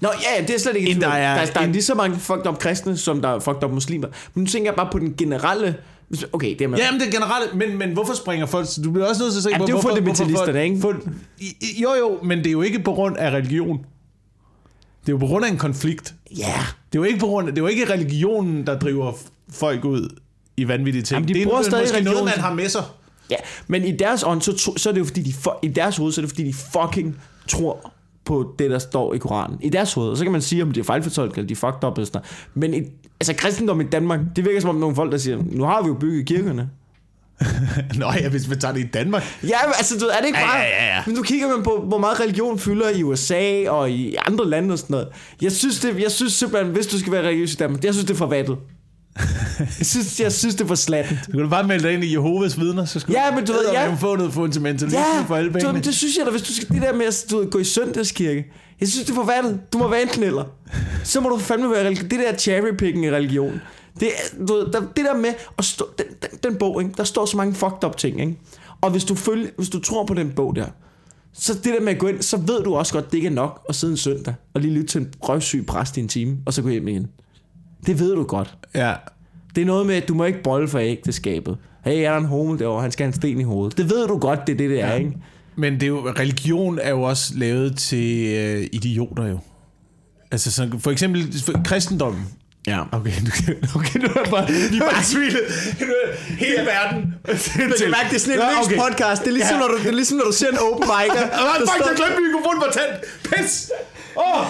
Nå, 0.00 0.08
ja, 0.38 0.42
det 0.46 0.54
er 0.54 0.58
slet 0.58 0.76
ikke 0.76 0.88
End 0.88 0.96
en 0.96 1.02
der 1.02 1.08
er- 1.08 1.44
der, 1.46 1.52
der 1.52 1.60
er 1.60 1.66
lige 1.66 1.82
så 1.82 1.94
mange 1.94 2.16
fucked 2.18 2.46
up 2.46 2.58
kristne, 2.58 2.96
som 2.96 3.22
der 3.22 3.28
er 3.28 3.38
fucked 3.40 3.64
up 3.64 3.70
muslimer. 3.70 4.08
Men 4.34 4.44
nu 4.44 4.50
tænker 4.50 4.70
jeg 4.70 4.76
bare 4.76 4.88
på 4.92 4.98
den 4.98 5.14
generelle... 5.18 5.76
Okay, 6.32 6.50
det 6.50 6.60
er 6.60 6.68
med. 6.68 6.78
Jamen 6.78 7.00
det 7.00 7.06
er 7.08 7.12
generelt, 7.12 7.54
men, 7.54 7.78
men 7.78 7.92
hvorfor 7.92 8.14
springer 8.14 8.46
folk? 8.46 8.66
Du 8.84 8.90
bliver 8.90 9.06
også 9.08 9.22
nødt 9.22 9.32
til 9.32 9.38
at 9.38 9.42
se 9.42 9.50
Jamen, 9.50 9.66
det 9.66 9.72
er 9.72 9.76
jo 9.76 9.82
fundamentalisterne, 9.82 10.64
ikke? 10.64 10.94
i- 11.38 11.82
Jo 11.82 11.94
jo, 12.00 12.18
men 12.22 12.38
det 12.38 12.46
er 12.46 12.50
jo 12.50 12.62
ikke 12.62 12.78
på 12.78 12.92
grund 12.92 13.16
af 13.16 13.30
religion. 13.30 13.78
Det 15.00 15.08
er 15.08 15.12
jo 15.12 15.16
på 15.16 15.26
grund 15.26 15.44
af 15.44 15.48
en 15.50 15.58
konflikt. 15.58 16.14
Ja. 16.38 16.44
Det 16.92 16.98
er 16.98 17.02
jo 17.02 17.02
ikke 17.02 17.18
på 17.18 17.26
grund 17.26 17.48
af, 17.48 17.54
det 17.54 17.60
er 17.60 17.64
jo 17.64 17.68
ikke 17.68 17.92
religionen, 17.92 18.66
der 18.66 18.78
driver 18.78 19.12
folk 19.52 19.84
ud 19.84 20.08
i 20.56 20.68
vanvittige 20.68 21.02
ting. 21.02 21.16
Jamen, 21.16 21.28
de 21.28 21.34
det 21.34 21.42
er 21.42 21.62
stadig 21.62 21.82
måske 21.82 21.92
noget, 21.92 21.94
religion 21.94 22.24
man 22.24 22.32
til- 22.34 22.42
har 22.42 22.54
med 22.54 22.68
sig. 22.68 22.82
Ja, 23.30 23.36
men 23.66 23.84
i 23.84 23.96
deres 23.96 24.22
ånd, 24.26 24.40
så, 24.42 24.72
så 24.76 24.88
er 24.88 24.92
det 24.92 25.00
jo 25.00 25.04
fordi, 25.04 25.22
de 25.22 25.34
i 25.62 25.68
deres 25.68 25.96
hoved, 25.96 26.12
så 26.12 26.20
er 26.20 26.22
det 26.22 26.30
fordi, 26.30 26.44
de 26.44 26.54
fucking 26.54 27.16
tror 27.48 27.92
på 28.24 28.54
det, 28.58 28.70
der 28.70 28.78
står 28.78 29.14
i 29.14 29.18
Koranen. 29.18 29.58
I 29.60 29.68
deres 29.68 29.92
hoved. 29.94 30.10
Og 30.10 30.16
så 30.16 30.24
kan 30.24 30.32
man 30.32 30.42
sige, 30.42 30.62
om 30.62 30.70
de 30.70 30.80
er 30.80 30.84
fejlfortolket, 30.84 31.36
eller 31.36 31.48
de 31.48 31.52
er 31.52 31.56
fucked 31.56 31.84
up, 31.84 31.98
eller 31.98 32.06
sådan. 32.06 32.22
Men 32.54 32.74
i, 32.74 32.78
altså, 33.20 33.34
kristendom 33.34 33.80
i 33.80 33.84
Danmark, 33.84 34.20
det 34.36 34.44
virker 34.44 34.60
som 34.60 34.70
om 34.70 34.76
nogle 34.76 34.96
folk, 34.96 35.12
der 35.12 35.18
siger, 35.18 35.38
nu 35.50 35.64
har 35.64 35.82
vi 35.82 35.88
jo 35.88 35.94
bygget 35.94 36.26
kirkerne. 36.26 36.70
Nå 38.00 38.06
ja, 38.20 38.28
hvis 38.28 38.48
man 38.48 38.58
tager 38.58 38.74
det 38.74 38.80
i 38.80 38.86
Danmark. 38.86 39.22
Ja, 39.42 39.56
men 39.64 39.74
altså, 39.78 39.98
du, 39.98 40.06
er 40.06 40.18
det 40.20 40.26
ikke 40.26 40.38
Ja, 40.38 40.46
bare... 40.46 40.58
ja, 40.58 40.84
ja, 40.84 40.96
ja. 40.96 41.02
Men 41.06 41.14
nu 41.14 41.22
kigger 41.22 41.48
man 41.48 41.62
på, 41.62 41.84
hvor 41.88 41.98
meget 41.98 42.20
religion 42.20 42.58
fylder 42.58 42.90
i 42.90 43.02
USA 43.02 43.70
og 43.70 43.90
i 43.90 44.16
andre 44.26 44.48
lande 44.48 44.72
og 44.72 44.78
sådan 44.78 44.94
noget. 44.94 45.08
Jeg 45.42 45.52
synes, 45.52 45.80
det, 45.80 46.00
jeg 46.02 46.10
synes 46.10 46.32
simpelthen, 46.32 46.72
hvis 46.72 46.86
du 46.86 46.98
skal 46.98 47.12
være 47.12 47.22
religiøs 47.22 47.52
i 47.52 47.56
Danmark, 47.56 47.84
jeg 47.84 47.94
synes, 47.94 48.06
det 48.06 48.14
er 48.14 48.18
for 48.18 48.26
vattet. 48.26 48.56
Jeg, 49.58 49.86
synes, 49.86 50.20
jeg 50.20 50.32
synes, 50.32 50.54
det 50.54 50.68
for 50.68 50.74
slatten. 50.74 51.18
Du 51.32 51.42
du 51.42 51.48
bare 51.48 51.66
melde 51.66 51.82
dig 51.84 51.94
ind 51.94 52.04
i 52.04 52.12
Jehovas 52.12 52.60
vidner, 52.60 52.84
så 52.84 53.00
skulle 53.00 53.24
Ja, 53.24 53.34
men 53.34 53.46
du 53.46 53.52
ved, 53.52 53.60
ja. 53.72 53.94
få 53.94 54.16
noget 54.16 54.32
fundamentalisme 54.32 55.00
Ja, 55.00 55.22
for 55.22 55.36
alle 55.36 55.48
du, 55.48 55.52
pengene. 55.52 55.72
men 55.72 55.82
det 55.82 55.94
synes 55.94 56.16
jeg 56.16 56.26
da, 56.26 56.30
hvis 56.30 56.42
du 56.42 56.52
skal 56.52 56.68
det 56.68 56.82
der 56.82 56.94
med 56.94 57.06
at 57.06 57.24
du, 57.30 57.38
ved, 57.38 57.50
gå 57.50 57.58
i 57.58 57.64
søndagskirke. 57.64 58.52
Jeg 58.80 58.88
synes, 58.88 59.06
det 59.06 59.12
er 59.12 59.14
for 59.14 59.24
vattet. 59.24 59.60
Du 59.72 59.78
må 59.78 59.88
være 59.88 60.02
enten 60.02 60.22
eller. 60.22 60.44
Så 61.04 61.20
må 61.20 61.28
du 61.28 61.38
fandme 61.38 61.70
være 61.70 61.86
religion. 61.86 62.10
Det 62.10 62.18
der 62.18 62.36
cherrypicking 62.36 63.04
i 63.04 63.10
religion. 63.10 63.60
Det, 64.00 64.08
du 64.48 64.54
ved, 64.54 64.66
der, 64.72 64.80
det 64.80 65.04
der 65.04 65.16
med 65.16 65.30
at 65.58 65.64
stå, 65.64 65.86
den, 65.98 66.06
den, 66.22 66.38
den 66.42 66.58
bog, 66.58 66.82
ikke? 66.82 66.94
der 66.96 67.04
står 67.04 67.26
så 67.26 67.36
mange 67.36 67.54
fucked 67.54 67.84
up 67.84 67.96
ting. 67.96 68.20
Ikke? 68.20 68.38
Og 68.80 68.90
hvis 68.90 69.04
du, 69.04 69.14
følger, 69.14 69.48
hvis 69.56 69.68
du 69.68 69.80
tror 69.80 70.06
på 70.06 70.14
den 70.14 70.30
bog 70.30 70.56
der, 70.56 70.66
så 71.34 71.54
det 71.54 71.64
der 71.64 71.80
med 71.80 71.92
at 71.92 71.98
gå 71.98 72.06
ind, 72.06 72.22
så 72.22 72.36
ved 72.36 72.62
du 72.64 72.74
også 72.74 72.92
godt, 72.92 73.10
det 73.10 73.18
ikke 73.18 73.26
er 73.28 73.32
nok 73.32 73.64
at 73.68 73.74
sidde 73.74 73.90
en 73.90 73.96
søndag 73.96 74.34
og 74.54 74.60
lige 74.60 74.74
lytte 74.74 74.86
til 74.86 75.00
en 75.00 75.08
røvsyg 75.20 75.66
præst 75.66 75.96
i 75.96 76.00
en 76.00 76.08
time, 76.08 76.36
og 76.46 76.54
så 76.54 76.62
gå 76.62 76.68
hjem 76.68 76.88
igen. 76.88 77.06
Det 77.86 78.00
ved 78.00 78.14
du 78.14 78.22
godt. 78.24 78.54
Ja. 78.74 78.92
Det 79.54 79.62
er 79.62 79.66
noget 79.66 79.86
med, 79.86 79.94
at 79.94 80.08
du 80.08 80.14
må 80.14 80.24
ikke 80.24 80.42
bolle 80.42 80.68
for 80.68 80.78
ægteskabet. 80.78 81.56
Hey, 81.84 81.92
er 82.04 82.10
der 82.10 82.18
en 82.18 82.24
homo 82.24 82.56
derovre? 82.56 82.82
Han 82.82 82.90
skal 82.92 83.04
have 83.04 83.08
en 83.08 83.14
sten 83.14 83.40
i 83.40 83.42
hovedet. 83.42 83.78
Det 83.78 83.90
ved 83.90 84.06
du 84.08 84.18
godt, 84.18 84.40
det 84.46 84.52
er 84.52 84.56
det, 84.56 84.70
det 84.70 84.80
er, 84.80 84.94
ikke? 84.94 85.12
Men 85.56 85.72
det 85.74 85.82
er 85.82 85.86
jo, 85.86 86.10
religion 86.18 86.78
er 86.82 86.90
jo 86.90 87.02
også 87.02 87.32
lavet 87.36 87.76
til 87.78 88.26
øh, 88.34 88.66
idioter 88.72 89.26
jo. 89.28 89.38
Altså 90.30 90.52
så, 90.52 90.70
for 90.78 90.90
eksempel 90.90 91.34
for 91.46 91.52
kristendommen. 91.64 92.24
Ja. 92.66 92.80
Okay, 92.92 93.12
nu, 93.22 93.30
okay, 93.76 93.98
nu 94.00 94.06
er 94.06 94.30
bare, 94.30 94.46
vi 94.70 94.76
er 94.76 94.90
bare 94.92 95.02
smilet. 95.04 95.40
Hele 96.38 96.62
verden. 96.74 97.14
Du 97.26 97.74
kan 97.82 97.90
mærke, 97.90 98.08
det 98.10 98.14
er 98.14 98.18
sådan 98.20 98.34
en 98.34 98.38
Nå, 98.38 98.64
okay. 98.64 98.78
podcast. 98.84 99.22
Det 99.22 99.28
er, 99.28 99.32
ligesom, 99.32 99.56
Ja. 99.56 99.60
når 99.62 99.68
du, 99.68 99.78
det 99.78 99.86
er 99.86 99.98
ligesom, 100.02 100.16
når 100.18 100.24
du 100.24 100.32
ser 100.32 100.50
en 100.50 100.58
open 100.58 100.86
mic. 100.92 101.10
Ah, 101.10 101.60
fuck, 101.68 101.80
jeg 101.88 101.94
glemte 102.00 102.18
mikrofonen 102.28 102.60
var 102.66 102.72
tændt. 102.78 102.94
Pis. 103.30 103.70
Åh. 104.16 104.40
Oh. 104.40 104.46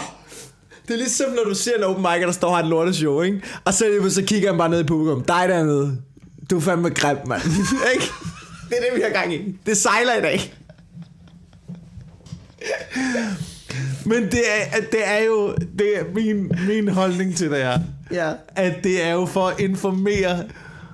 Det 0.93 0.99
er 0.99 1.03
ligesom, 1.03 1.31
når 1.31 1.45
du 1.45 1.55
ser 1.55 1.77
en 1.77 1.83
open 1.83 2.03
mic, 2.03 2.21
der 2.27 2.33
står 2.33 2.49
og 2.49 2.57
har 2.57 2.63
et 2.63 2.69
lorteshow, 2.69 3.23
ikke? 3.23 3.43
Og 3.65 3.75
så, 3.75 3.85
så 4.11 4.23
kigger 4.23 4.51
han 4.51 4.59
bare 4.59 4.69
ned 4.69 4.81
i 4.81 4.85
publikum. 4.85 5.25
Dig 5.25 5.45
dernede. 5.49 5.97
Du 6.51 6.57
er 6.57 6.61
fandme 6.61 6.91
grim, 6.91 7.17
mand. 7.27 7.43
ikke? 7.95 8.07
Det 8.69 8.77
er 8.79 8.83
det, 8.91 8.97
vi 8.97 9.01
har 9.01 9.09
gang 9.09 9.35
i. 9.35 9.59
Det 9.67 9.77
sejler 9.77 10.15
i 10.19 10.21
dag. 10.21 10.55
Men 14.05 14.23
det 14.23 14.43
er, 14.49 14.81
det 14.93 15.01
er 15.05 15.25
jo 15.25 15.55
det 15.79 15.99
er 15.99 16.05
min, 16.15 16.53
min 16.69 16.89
holdning 16.89 17.37
til 17.37 17.51
det 17.51 17.59
her. 17.59 17.79
Ja. 18.13 18.33
At 18.49 18.85
det 18.85 19.05
er 19.05 19.13
jo 19.13 19.27
for 19.27 19.47
at 19.47 19.61
informere 19.61 20.45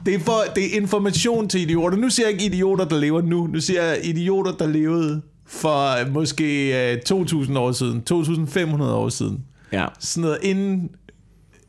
det 0.07 0.15
er, 0.15 0.19
for, 0.19 0.45
det 0.55 0.65
er 0.65 0.81
information 0.81 1.49
til 1.49 1.61
idioter. 1.61 1.97
Nu 1.97 2.11
siger 2.11 2.27
jeg 2.27 2.33
ikke 2.33 2.55
idioter, 2.55 2.85
der 2.85 2.99
lever 2.99 3.23
nu. 3.23 3.47
Nu 3.47 3.61
siger 3.61 3.83
jeg 3.83 4.01
idioter, 4.05 4.53
der 4.53 4.67
levede 4.67 5.23
for 5.47 6.01
øh, 6.01 6.13
måske 6.13 6.69
øh, 6.93 6.99
2.000 7.11 7.59
år 7.59 7.73
siden. 7.73 8.03
2.500 8.11 8.83
år 8.83 9.09
siden. 9.09 9.45
Ja. 9.73 9.87
Sådan 9.99 10.21
noget 10.23 10.39
inden, 10.43 10.91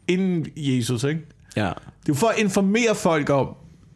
inden 0.08 0.46
Jesus, 0.58 1.04
ikke? 1.04 1.22
Ja. 1.56 1.62
Det 1.62 1.70
er 1.70 1.74
jo 2.08 2.14
for 2.14 2.28
at 2.28 2.38
informere 2.40 2.96
folk 2.96 3.30
om, 3.30 3.48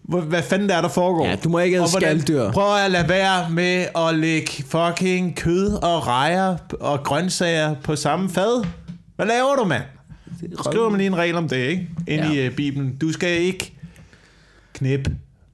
hvad 0.04 0.44
fanden 0.44 0.70
der 0.70 0.76
er, 0.76 0.82
der 0.82 0.90
foregår. 0.90 1.26
Ja, 1.28 1.36
du 1.36 1.50
må 1.50 1.60
ikke 1.60 1.78
hvordan- 1.78 2.22
skaldyr. 2.22 2.52
Prøv 2.52 2.76
at 2.86 2.92
lade 2.92 3.10
være 3.10 3.50
med 3.50 3.86
at 3.96 4.16
lægge 4.16 4.64
fucking 4.68 5.36
kød 5.36 5.74
og 5.84 6.08
rejer 6.08 6.58
og 6.80 7.04
grøntsager 7.04 7.76
på 7.84 7.96
samme 7.96 8.30
fad. 8.30 8.66
Hvad 9.16 9.26
laver 9.26 9.56
du, 9.56 9.64
mand? 9.64 9.84
Skriver 10.64 10.90
man 10.90 10.98
lige 10.98 11.08
en 11.08 11.16
regel 11.16 11.36
om 11.36 11.48
det, 11.50 11.58
ikke? 11.58 11.90
Ind 12.08 12.22
Ja. 12.24 12.32
i 12.32 12.48
uh, 12.48 12.56
Bibelen. 12.56 12.96
Du 12.98 13.12
skal 13.12 13.30
ikke 13.42 13.74
knip 14.74 15.10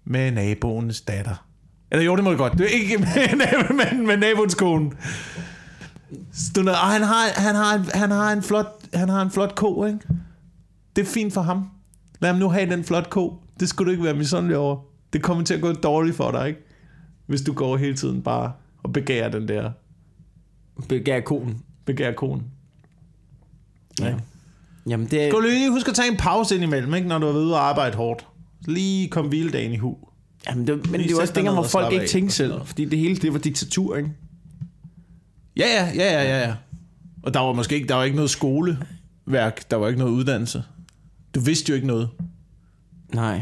med 0.05 0.31
naboens 0.31 1.01
datter. 1.01 1.45
Eller 1.91 2.05
jo, 2.05 2.15
det 2.15 2.23
må 2.23 2.31
du 2.31 2.37
godt. 2.37 2.57
Du 2.57 2.63
er 2.63 2.67
ikke 2.67 2.97
med, 3.37 3.37
med, 3.75 4.05
med 4.05 4.17
naboens 4.17 4.55
kone. 4.55 4.91
Du, 6.55 6.61
og 6.69 6.75
han 6.77 7.01
har, 7.01 7.27
han, 7.41 7.55
har, 7.55 7.75
en- 7.75 7.89
han, 7.93 8.11
har 8.11 8.31
en 8.33 8.41
flot, 8.43 8.65
han 8.93 9.09
har 9.09 9.21
en 9.21 9.31
flot 9.31 9.55
ko, 9.55 9.85
ikke? 9.85 9.99
Det 10.95 11.01
er 11.01 11.05
fint 11.05 11.33
for 11.33 11.41
ham. 11.41 11.69
Lad 12.19 12.29
ham 12.29 12.39
nu 12.39 12.49
have 12.49 12.69
den 12.69 12.83
flot 12.83 13.09
ko. 13.09 13.41
Det 13.59 13.69
skulle 13.69 13.87
du 13.87 13.91
ikke 13.91 14.03
være 14.03 14.13
misundelig 14.13 14.57
over. 14.57 14.77
Det 15.13 15.21
kommer 15.21 15.43
til 15.43 15.53
at 15.53 15.61
gå 15.61 15.71
dårligt 15.73 16.15
for 16.15 16.31
dig, 16.31 16.47
ikke? 16.47 16.59
Hvis 17.27 17.41
du 17.41 17.53
går 17.53 17.77
hele 17.77 17.95
tiden 17.95 18.21
bare 18.21 18.51
og 18.83 18.93
begærer 18.93 19.29
den 19.31 19.47
der 19.47 19.71
Begær 20.89 21.19
konen. 21.19 21.57
begærer 21.85 22.13
konen. 22.13 22.43
Ja. 23.99 24.15
Jamen, 24.87 25.05
det. 25.05 25.11
Skal 25.11 25.31
du 25.31 25.41
lige 25.41 25.71
huske 25.71 25.89
at 25.89 25.95
tage 25.95 26.11
en 26.11 26.17
pause 26.17 26.55
indimellem, 26.55 26.93
ikke? 26.93 27.07
Når 27.07 27.17
du 27.19 27.27
er 27.27 27.31
ude 27.33 27.53
og 27.55 27.61
arbejde 27.69 27.97
hårdt. 27.97 28.27
Lige 28.67 29.07
kom 29.09 29.27
hviledagen 29.27 29.71
i 29.71 29.77
hu. 29.77 29.97
Jamen, 30.49 30.67
det, 30.67 30.91
men 30.91 30.99
det 31.01 31.11
er 31.11 31.21
også 31.21 31.33
dengang, 31.33 31.55
hvor 31.55 31.63
folk 31.63 31.93
ikke 31.93 32.07
tænkte 32.07 32.35
selv. 32.35 32.53
Fordi 32.65 32.85
det 32.85 32.99
hele, 32.99 33.15
det 33.15 33.33
var 33.33 33.39
diktatur, 33.39 33.95
ikke? 33.95 34.09
Ja, 35.59 35.67
ja, 35.67 35.91
ja, 35.95 36.23
ja, 36.23 36.47
ja. 36.47 36.55
Og 37.23 37.33
der 37.33 37.39
var 37.39 37.53
måske 37.53 37.75
ikke, 37.75 37.87
der 37.87 37.95
var 37.95 38.03
ikke 38.03 38.15
noget 38.15 38.29
skoleværk, 38.29 39.71
der 39.71 39.77
var 39.77 39.87
ikke 39.87 39.99
noget 39.99 40.13
uddannelse. 40.13 40.63
Du 41.35 41.39
vidste 41.39 41.69
jo 41.69 41.75
ikke 41.75 41.87
noget. 41.87 42.09
Nej. 43.13 43.41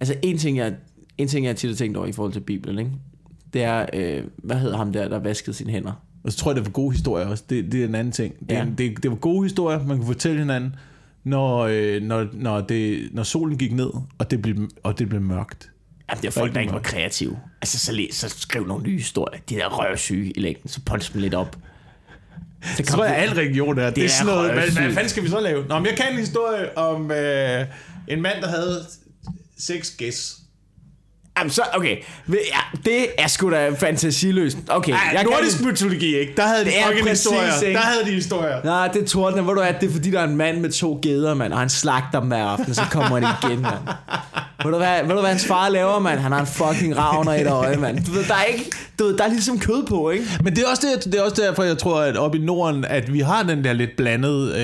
Altså, 0.00 0.14
en 0.22 0.38
ting, 0.38 0.56
jeg, 0.56 0.74
en 1.18 1.28
ting, 1.28 1.46
jeg 1.46 1.56
tit 1.56 1.70
har 1.70 1.76
tænkt 1.76 1.96
over 1.96 2.06
i 2.06 2.12
forhold 2.12 2.32
til 2.32 2.40
Bibelen, 2.40 2.78
ikke? 2.78 2.90
Det 3.52 3.62
er, 3.62 3.86
øh, 3.92 4.24
hvad 4.36 4.56
hedder 4.58 4.76
ham 4.76 4.92
der, 4.92 5.08
der 5.08 5.18
vaskede 5.18 5.56
sine 5.56 5.72
hænder? 5.72 5.92
Og 6.24 6.32
så 6.32 6.38
tror 6.38 6.50
jeg, 6.50 6.56
det 6.56 6.64
var 6.64 6.70
gode 6.70 6.92
historier 6.92 7.26
også. 7.26 7.44
Det, 7.50 7.72
det 7.72 7.80
er 7.80 7.88
en 7.88 7.94
anden 7.94 8.12
ting. 8.12 8.34
Det, 8.40 8.54
ja. 8.54 8.66
det, 8.78 9.02
det 9.02 9.10
var 9.10 9.16
gode 9.16 9.42
historier, 9.42 9.86
man 9.86 9.96
kunne 9.96 10.06
fortælle 10.06 10.38
hinanden, 10.38 10.76
når, 11.24 11.58
øh, 11.58 12.02
når, 12.02 12.28
når, 12.32 12.60
det, 12.60 13.08
når 13.12 13.22
solen 13.22 13.58
gik 13.58 13.72
ned, 13.72 13.90
og 14.18 14.30
det 14.30 14.42
blev, 14.42 14.70
og 14.82 14.98
det 14.98 15.08
blev 15.08 15.20
mørkt. 15.20 15.71
Jamen, 16.12 16.22
det 16.22 16.28
er 16.28 16.32
folk, 16.40 16.54
der 16.54 16.60
ikke 16.60 16.72
var 16.72 16.80
kreative. 16.80 17.38
Altså, 17.62 17.78
så, 17.78 17.92
læs, 17.92 18.14
så 18.14 18.28
skriv 18.28 18.66
nogle 18.66 18.84
nye 18.84 18.96
historier. 18.96 19.40
De 19.48 19.54
der 19.54 19.68
røvsyge 19.68 20.30
i 20.30 20.40
længden, 20.40 20.68
så 20.70 20.80
punch 20.86 21.12
dem 21.12 21.20
lidt 21.20 21.34
op. 21.34 21.56
Så 22.76 22.82
tror 22.82 23.04
jeg, 23.04 23.16
al 23.16 23.30
religion 23.30 23.78
er. 23.78 23.86
Det, 23.86 23.96
det 23.96 24.04
er 24.04 24.08
sådan 24.08 24.26
noget, 24.34 24.52
hvad, 24.52 24.62
hvad 24.70 24.92
fanden 24.92 25.08
skal 25.08 25.22
vi 25.22 25.28
så 25.28 25.40
lave? 25.40 25.64
Nå, 25.68 25.78
men 25.78 25.86
jeg 25.86 25.96
kan 25.96 26.12
en 26.12 26.18
historie 26.18 26.78
om 26.78 27.10
øh, 27.10 27.64
en 28.08 28.22
mand, 28.22 28.40
der 28.42 28.48
havde 28.48 28.86
seks 29.58 29.90
gæs. 29.90 30.36
Jamen, 31.38 31.50
så, 31.50 31.62
okay. 31.74 31.96
Ja, 32.28 32.78
det 32.84 33.06
er 33.18 33.26
sgu 33.26 33.50
da 33.50 33.70
fantasiløst. 33.70 34.58
Okay, 34.68 34.92
Ej, 34.92 34.98
jeg 35.12 35.24
nordisk 35.24 35.56
kan... 35.58 35.66
mytologi, 35.66 36.16
ikke? 36.16 36.32
Der 36.36 36.46
havde 36.46 36.60
de 36.64 36.70
Det 36.70 36.74
fucking 36.86 37.08
historier. 37.08 37.60
ikke? 37.60 37.78
Der 37.78 37.86
havde 37.86 38.04
de 38.04 38.10
historier. 38.10 38.64
Nej, 38.64 38.88
det 38.88 39.02
er 39.02 39.06
torden. 39.06 39.44
Hvor 39.44 39.54
du 39.54 39.60
er, 39.60 39.72
det 39.72 39.88
er 39.88 39.92
fordi, 39.92 40.10
der 40.10 40.20
er 40.20 40.24
en 40.24 40.36
mand 40.36 40.60
med 40.60 40.70
to 40.70 40.98
geder, 41.02 41.34
mand, 41.34 41.52
og 41.52 41.58
han 41.58 41.68
slagter 41.70 42.20
dem 42.20 42.28
hver 42.28 42.44
aften, 42.44 42.74
så 42.74 42.82
kommer 42.90 43.20
han 43.20 43.50
igen, 43.50 43.62
mand. 43.62 43.78
Ved 44.64 44.72
du, 44.72 44.78
hvad, 44.78 45.02
ved 45.02 45.14
du, 45.14 45.20
hvad 45.20 45.30
hans 45.30 45.46
far 45.46 45.68
laver, 45.68 45.98
mand? 45.98 46.20
Han 46.20 46.32
har 46.32 46.40
en 46.40 46.46
fucking 46.46 46.96
ravner 46.96 47.32
i 47.32 47.40
et 47.40 47.46
øje, 47.50 47.76
mand. 47.76 48.04
Du 48.04 48.10
ved, 48.12 48.24
der 48.24 48.34
er 48.34 48.44
ikke... 48.44 48.70
Du 48.98 49.04
ved, 49.04 49.16
der 49.16 49.24
er 49.24 49.28
ligesom 49.28 49.58
kød 49.58 49.86
på, 49.86 50.10
ikke? 50.10 50.24
Men 50.44 50.56
det 50.56 50.64
er, 50.64 50.70
også 50.70 50.82
det, 50.96 51.04
det 51.12 51.14
er 51.20 51.22
også 51.22 51.42
derfor, 51.42 51.62
jeg 51.62 51.78
tror, 51.78 52.00
at 52.00 52.16
oppe 52.16 52.38
i 52.38 52.40
Norden, 52.40 52.84
at 52.84 53.12
vi 53.12 53.20
har 53.20 53.42
den 53.42 53.64
der 53.64 53.72
lidt 53.72 53.90
blandede 53.96 54.54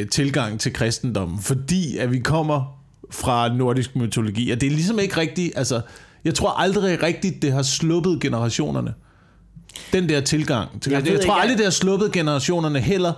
øh, 0.00 0.08
tilgang 0.08 0.60
til 0.60 0.72
kristendommen, 0.72 1.38
fordi 1.42 1.96
at 1.96 2.12
vi 2.12 2.18
kommer 2.18 2.78
fra 3.10 3.54
nordisk 3.54 3.96
mytologi, 3.96 4.50
og 4.50 4.60
det 4.60 4.66
er 4.66 4.70
ligesom 4.70 4.98
ikke 4.98 5.16
rigtigt, 5.16 5.52
altså, 5.56 5.80
jeg 6.24 6.34
tror 6.34 6.50
aldrig 6.60 7.02
rigtigt, 7.02 7.42
det 7.42 7.52
har 7.52 7.62
sluppet 7.62 8.20
generationerne. 8.20 8.94
Den 9.92 10.08
der 10.08 10.20
tilgang. 10.20 10.82
Til, 10.82 10.92
Jeg 10.92 11.06
jeg, 11.06 11.14
tror 11.14 11.20
ikke, 11.20 11.32
aldrig, 11.32 11.58
det 11.58 11.66
har 11.66 11.70
sluppet 11.70 12.12
generationerne 12.12 12.80
heller, 12.80 13.12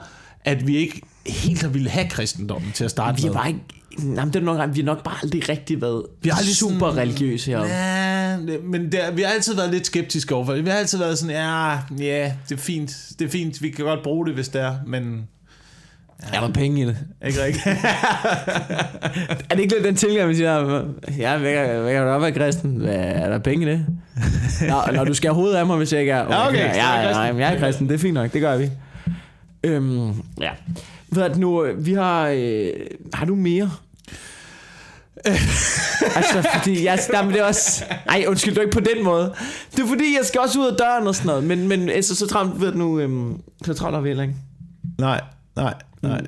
at 0.44 0.66
vi 0.66 0.76
ikke 0.76 1.00
helt 1.26 1.62
har 1.62 1.68
ville 1.68 1.90
have 1.90 2.08
kristendommen 2.08 2.72
til 2.72 2.84
at 2.84 2.90
starte 2.90 3.22
Vi 3.22 3.26
er 3.26 3.30
med. 3.30 3.34
bare 3.34 3.48
ikke... 3.48 3.60
Jamen, 4.02 4.26
det 4.32 4.36
er 4.36 4.40
nok, 4.40 4.60
vi 4.74 4.80
har 4.80 4.84
nok 4.86 5.02
bare 5.04 5.14
aldrig 5.22 5.48
rigtig 5.48 5.80
været 5.80 6.02
Vi 6.22 6.28
har 6.28 6.38
aldrig 6.38 6.56
super 6.56 6.78
sådan- 6.90 6.96
religiøse 7.02 7.50
heroppe. 7.50 7.72
Ja, 7.72 8.36
men 8.62 8.92
der, 8.92 9.10
vi 9.10 9.22
har 9.22 9.28
altid 9.32 9.54
været 9.54 9.70
lidt 9.70 9.86
skeptiske 9.86 10.34
overfor 10.34 10.52
det. 10.52 10.64
Vi 10.64 10.70
har 10.70 10.76
altid 10.76 10.98
været 10.98 11.18
sådan, 11.18 11.34
ja, 11.36 11.70
ja, 11.98 12.32
det 12.48 12.54
er 12.54 12.60
fint, 12.60 12.96
det 13.18 13.24
er 13.24 13.28
fint, 13.30 13.62
vi 13.62 13.70
kan 13.70 13.84
godt 13.84 14.02
bruge 14.02 14.26
det, 14.26 14.34
hvis 14.34 14.48
det 14.48 14.60
er, 14.60 14.74
men 14.86 15.28
Er 16.32 16.40
der 16.40 16.52
penge 16.52 16.82
i 16.82 16.84
det? 16.86 16.96
ikke 17.26 17.44
rigtigt. 17.44 17.66
Er 19.50 19.54
det 19.54 19.60
ikke 19.60 19.74
lidt 19.74 19.84
den 19.84 19.96
tilgang, 19.96 20.28
vi 20.28 20.34
siger, 20.34 20.82
ja, 21.18 21.38
hvad 21.38 21.52
kan, 21.54 21.80
hvad 21.82 21.98
du 22.00 22.04
godt 22.04 22.22
være 22.22 22.32
kristen? 22.32 22.70
Hvad, 22.76 22.94
er 22.94 23.28
der 23.28 23.38
penge 23.38 23.66
i 23.66 23.70
det? 23.70 23.86
Nå, 24.68 24.92
når 24.92 25.04
du 25.04 25.14
skal 25.14 25.28
have 25.28 25.34
hovedet 25.34 25.56
af 25.56 25.66
mig, 25.66 25.76
hvis 25.76 25.92
jeg 25.92 26.00
ikke 26.00 26.12
er... 26.12 26.18
Ja, 26.34 26.48
okay, 26.48 26.58
ja, 26.58 26.64
er 26.64 26.74
jeg 27.00 27.04
ja, 27.06 27.12
nej, 27.12 27.32
men 27.32 27.40
jeg 27.40 27.54
er 27.54 27.58
kristen, 27.58 27.88
det 27.88 27.94
er 27.94 27.98
fint 27.98 28.14
nok, 28.14 28.32
det 28.32 28.40
gør 28.40 28.56
vi. 28.56 28.70
Øhm, 29.64 30.08
ja. 30.40 30.50
Ved 31.08 31.30
du 31.30 31.40
nu, 31.40 31.66
vi 31.78 31.92
har... 31.92 32.28
Øh, 32.28 32.70
har 33.14 33.26
du 33.26 33.34
mere? 33.34 33.70
altså, 36.16 36.48
fordi 36.54 36.84
jeg... 36.84 36.98
Nej, 37.12 37.22
men 37.24 37.32
det 37.32 37.40
er 37.40 37.44
også... 37.44 37.84
Ej, 38.08 38.24
undskyld, 38.28 38.54
du 38.54 38.60
ikke 38.60 38.72
på 38.72 38.80
den 38.80 39.04
måde. 39.04 39.34
Det 39.76 39.80
er 39.80 39.86
fordi, 39.86 40.16
jeg 40.18 40.24
skal 40.24 40.40
også 40.40 40.60
ud 40.60 40.66
af 40.66 40.76
døren 40.76 41.06
og 41.06 41.14
sådan 41.14 41.26
noget. 41.26 41.44
Men, 41.44 41.68
men 41.68 41.88
altså, 41.88 42.14
så 42.14 42.26
travlt, 42.26 42.60
ved 42.60 42.72
du 42.72 42.78
nu... 42.78 43.00
Øhm, 43.00 43.40
så 43.64 43.74
travlt 43.74 43.94
har 43.94 44.00
vi 44.02 44.08
heller 44.08 44.22
ikke. 44.22 44.34
nej, 44.98 45.20
nej, 45.56 45.74
nej. 46.02 46.26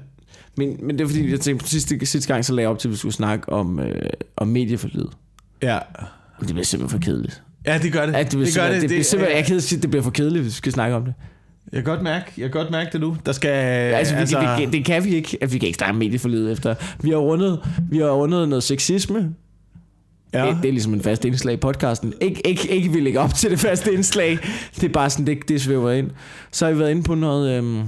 Men, 0.56 0.76
men 0.82 0.98
det 0.98 1.04
er 1.04 1.08
fordi, 1.08 1.30
jeg 1.30 1.40
tænkte 1.40 1.64
på 1.64 1.68
sidste, 1.68 2.06
sidste 2.06 2.32
gang, 2.32 2.44
så 2.44 2.52
lagde 2.52 2.62
jeg 2.62 2.70
op 2.70 2.78
til, 2.78 2.88
at 2.88 2.92
vi 2.92 2.96
skulle 2.96 3.14
snakke 3.14 3.52
om, 3.52 3.80
øh, 3.80 4.10
om 4.36 4.48
medieforlyd. 4.48 5.06
Ja. 5.62 5.78
Det 6.40 6.48
bliver 6.48 6.64
simpelthen 6.64 7.00
for 7.00 7.04
kedeligt. 7.04 7.42
ja, 7.66 7.78
det 7.78 7.92
gør 7.92 8.06
det. 8.06 8.12
Ja, 8.12 8.18
det, 8.18 8.28
bliver 8.28 8.44
det 8.44 8.54
gør 8.54 8.68
det. 8.68 8.80
det, 8.80 8.88
bliver 8.88 9.04
simpelthen, 9.04 9.36
jeg 9.36 9.56
at 9.56 9.62
sige, 9.62 9.76
at 9.76 9.82
det 9.82 9.90
bliver 9.90 10.02
for 10.02 10.10
kedeligt, 10.10 10.42
hvis 10.42 10.52
vi 10.52 10.56
skal 10.56 10.72
snakke 10.72 10.96
om 10.96 11.04
det. 11.04 11.14
Jeg 11.72 11.84
kan 11.84 11.94
godt 11.94 12.02
mærke, 12.02 12.32
jeg 12.36 12.50
kan 12.52 12.60
godt 12.60 12.70
mærke 12.70 12.90
det 12.92 13.00
nu. 13.00 13.16
Der 13.26 13.32
skal... 13.32 13.50
Altså, 13.50 14.14
vi, 14.14 14.20
altså, 14.20 14.56
vi, 14.58 14.66
det 14.66 14.84
kan 14.84 15.04
vi 15.04 15.14
ikke. 15.14 15.38
at 15.40 15.52
Vi 15.52 15.58
kan 15.58 15.66
ikke 15.66 15.76
snakke 15.76 15.90
om 15.90 15.96
medieforlyd 15.96 16.52
efter. 16.52 16.74
Vi 17.00 17.10
har 17.10 17.16
rundet, 17.16 17.60
vi 17.90 17.98
har 17.98 18.10
rundet 18.10 18.48
noget 18.48 18.62
sexisme. 18.62 19.34
Ja. 20.32 20.44
ja. 20.44 20.50
Det, 20.50 20.62
det, 20.62 20.68
er 20.68 20.72
ligesom 20.72 20.94
en 20.94 21.00
fast 21.00 21.24
indslag 21.24 21.54
i 21.54 21.56
podcasten. 21.56 22.12
Ikke, 22.20 22.46
ikke, 22.46 22.70
ikke 22.70 22.92
vi 22.92 23.00
lægger 23.00 23.20
op 23.20 23.34
til 23.34 23.50
det 23.50 23.58
faste 23.58 23.92
indslag. 23.92 24.38
Det 24.74 24.84
er 24.84 24.88
bare 24.88 25.10
sådan, 25.10 25.26
det, 25.26 25.48
det 25.48 25.62
svæver 25.62 25.90
ind. 25.90 26.10
Så 26.50 26.66
har 26.66 26.72
vi 26.72 26.78
været 26.78 26.90
inde 26.90 27.02
på 27.02 27.14
noget... 27.14 27.58
Øhm, 27.58 27.84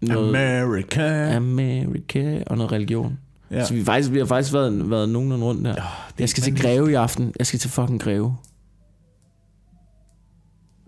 noget 0.00 0.36
America. 0.36 1.36
Amerika 1.36 2.42
og 2.46 2.56
noget 2.56 2.72
religion. 2.72 3.18
Ja. 3.50 3.56
Ja. 3.56 3.64
Så 3.64 3.74
vi, 3.74 3.84
faktisk, 3.84 4.12
vi 4.12 4.18
har 4.18 4.26
faktisk 4.26 4.52
været, 4.52 4.90
været 4.90 5.08
nogenlunde 5.08 5.46
rundt 5.46 5.64
der. 5.64 5.74
det 5.74 5.82
Jeg 6.18 6.28
skal 6.28 6.42
til 6.42 6.60
Greve 6.60 6.90
i 6.90 6.94
aften. 6.94 7.32
Jeg 7.38 7.46
skal 7.46 7.58
til 7.58 7.70
fucking 7.70 8.00
Greve. 8.00 8.36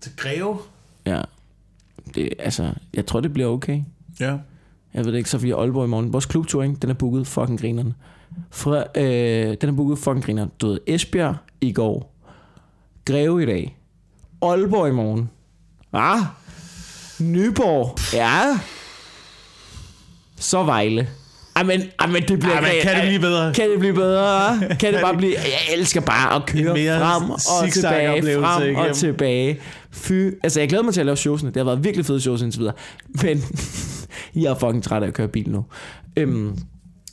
Til 0.05 0.13
Greve. 0.17 0.59
Ja. 1.07 1.21
Det, 2.15 2.33
altså, 2.39 2.71
jeg 2.95 3.07
tror, 3.07 3.21
det 3.21 3.33
bliver 3.33 3.49
okay. 3.49 3.81
Ja. 4.21 4.37
Jeg 4.95 5.05
ved 5.05 5.13
det 5.13 5.19
ikke, 5.19 5.31
så 5.31 5.39
vi 5.39 5.51
er 5.51 5.57
Aalborg 5.57 5.85
i 5.85 5.89
morgen. 5.89 6.13
Vores 6.13 6.27
klubtur, 6.27 6.63
ikke? 6.63 6.77
den 6.83 6.91
er 6.91 6.95
booket 6.95 7.27
fucking 7.27 7.61
grinerne. 7.61 7.95
Fra, 8.51 8.85
øh, 8.95 9.57
den 9.61 9.69
er 9.69 9.73
booket 9.73 9.99
fucking 9.99 10.25
grinerne. 10.25 10.51
Du 10.61 10.67
ved, 10.67 10.79
Esbjerg 10.87 11.37
i 11.61 11.73
går. 11.73 12.15
Greve 13.05 13.43
i 13.43 13.47
dag. 13.47 13.79
Aalborg 14.43 14.89
i 14.89 14.93
morgen. 14.93 15.31
Ah. 15.93 16.21
Nyborg. 17.21 17.99
Ja. 18.15 18.59
Så 20.37 20.63
Vejle. 20.63 21.09
Amen, 21.57 21.83
amen 21.99 22.23
det 22.29 22.39
bliver 22.39 22.55
Ej, 22.55 22.61
men 22.61 22.71
kan 22.83 22.95
det 22.97 23.03
blive 23.03 23.21
bedre? 23.21 23.55
Kan 23.55 23.71
det 23.71 23.79
blive 23.79 23.95
bedre? 23.95 24.59
Kan 24.81 24.93
det 24.93 25.01
bare 25.01 25.17
blive... 25.17 25.33
Jeg 25.39 25.75
elsker 25.77 26.01
bare 26.01 26.35
at 26.37 26.47
køre 26.47 26.99
frem 26.99 27.31
og 27.31 27.73
tilbage, 27.73 28.23
frem 28.41 28.77
og 28.77 28.97
tilbage. 28.97 29.61
Fy, 29.95 30.13
altså 30.43 30.61
jeg 30.61 30.69
glæder 30.69 30.85
mig 30.85 30.95
til 30.95 31.01
at 31.01 31.07
lave 31.07 31.17
showsene. 31.17 31.51
Det 31.51 31.57
har 31.57 31.65
været 31.65 31.85
virkelig 31.85 32.07
fede 32.07 32.21
shows 32.21 32.43
indtil 32.43 32.61
videre. 32.61 32.75
Men 33.23 33.43
jeg 34.43 34.51
er 34.51 34.55
fucking 34.59 34.83
træt 34.83 35.03
af 35.03 35.07
at 35.07 35.15
køre 35.15 35.29
bil 35.29 35.51
nu. 35.51 35.65
Øhm, 36.17 36.59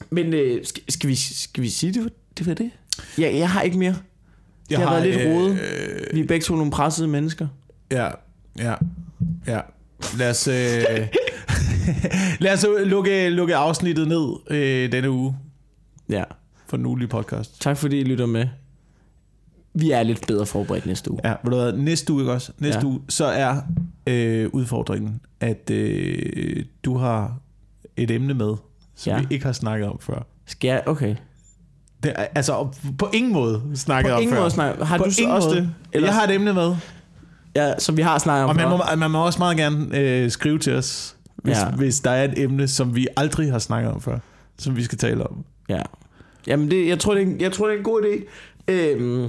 men 0.10 0.34
øh, 0.34 0.66
skal, 0.66 0.84
skal, 0.90 1.10
vi, 1.10 1.16
skal 1.16 1.64
vi 1.64 1.70
sige, 1.70 1.94
det 1.94 2.14
det? 2.38 2.48
Var 2.48 2.54
det? 2.54 2.72
Ja, 3.18 3.36
jeg 3.38 3.50
har 3.50 3.62
ikke 3.62 3.78
mere. 3.78 3.96
Jeg 4.70 4.80
har 4.80 4.90
været 4.90 5.08
lidt 5.08 5.28
rodet. 5.28 5.60
Øh, 5.62 6.16
Vi 6.16 6.20
er 6.20 6.28
begge 6.28 6.44
to 6.44 6.56
nogle 6.56 6.72
pressede 6.72 7.08
mennesker. 7.08 7.48
ja, 7.92 8.10
ja, 8.60 8.74
ja. 9.48 9.60
Lad 10.18 10.30
os, 10.30 10.48
øh, 10.48 10.54
lad 12.40 12.54
os 12.54 12.66
lukke, 12.86 13.30
lukke 13.30 13.56
afsnittet 13.56 14.08
ned 14.08 14.28
øh, 14.52 14.92
denne 14.92 15.12
uge 15.12 15.36
Ja. 16.10 16.24
for 16.68 16.78
den 16.78 16.86
ugelige 16.86 17.08
podcast. 17.08 17.62
Tak 17.62 17.78
fordi 17.78 18.00
I 18.00 18.04
lytter 18.04 18.26
med. 18.26 18.48
Vi 19.74 19.92
er 19.92 20.04
lidt 20.04 20.28
bedre 20.28 20.46
forberedt 20.46 20.86
næste 20.86 21.12
uge. 21.12 21.20
Ja, 21.24 21.34
ved 21.44 21.52
du 21.52 21.58
hvad, 21.58 21.74
næste 21.74 22.14
uge, 22.14 22.22
ikke 22.22 22.32
også? 22.32 22.52
Næste 22.60 22.80
Ja. 22.80 22.86
uge, 22.86 23.02
så 23.10 23.26
er 23.26 23.62
øh, 24.08 24.50
udfordringen, 24.54 25.22
at 25.40 25.70
øh, 25.70 26.64
du 26.86 26.98
har 26.98 27.38
et 27.98 28.12
emne 28.12 28.34
med, 28.34 28.54
som 28.96 29.14
Ja. 29.14 29.20
vi 29.20 29.28
ikke 29.30 29.46
har 29.46 29.54
snakket 29.54 29.88
om 29.90 29.98
før. 30.00 30.26
Skal 30.46 30.68
jeg? 30.68 30.84
Okay. 30.86 31.16
Det 32.04 32.14
er, 32.16 32.26
altså 32.36 32.68
på 32.98 33.10
ingen 33.14 33.34
måde 33.34 33.62
snakket 33.76 34.10
På 34.10 34.16
om 34.16 34.22
ingen 34.22 34.34
før. 34.36 34.42
måde 34.42 34.52
snakke. 34.52 34.86
Har 34.86 34.98
på 34.98 35.04
du 35.04 35.12
så 35.12 35.28
også 35.30 35.48
måde. 35.50 35.62
det? 35.62 35.70
Eller? 35.94 36.08
Jeg 36.08 36.16
har 36.16 36.24
et 36.24 36.32
emne 36.36 36.54
med, 36.54 36.76
Ja, 37.56 37.74
som 37.80 37.98
vi 37.98 38.02
har 38.02 38.18
snakket 38.18 38.44
om 38.44 38.50
og 38.50 38.56
man 38.56 38.70
må, 38.70 38.80
man 38.98 39.12
må 39.12 39.26
også 39.26 39.40
meget 39.40 39.58
gerne 39.58 39.98
øh, 39.98 40.32
skrive 40.32 40.60
til 40.60 40.76
os, 40.76 41.16
hvis, 41.36 41.58
Ja. 41.58 41.70
hvis 41.72 42.00
der 42.00 42.12
er 42.12 42.24
et 42.24 42.34
emne, 42.40 42.68
som 42.68 42.96
vi 42.96 43.08
aldrig 43.18 43.52
har 43.52 43.60
snakket 43.60 43.92
om 43.92 44.02
før, 44.02 44.20
som 44.58 44.76
vi 44.76 44.84
skal 44.84 44.98
tale 44.98 45.28
om. 45.28 45.46
Ja. 45.70 45.82
Jamen, 46.48 46.72
det, 46.72 46.88
jeg, 46.88 47.00
tror, 47.00 47.14
det 47.14 47.24
er, 47.24 47.28
en- 47.28 47.42
jeg 47.42 47.52
tror, 47.52 47.66
det 47.68 47.74
er 47.74 47.78
en 47.78 47.84
god 47.84 48.02
idé. 48.02 48.24
Øhm, 48.68 49.22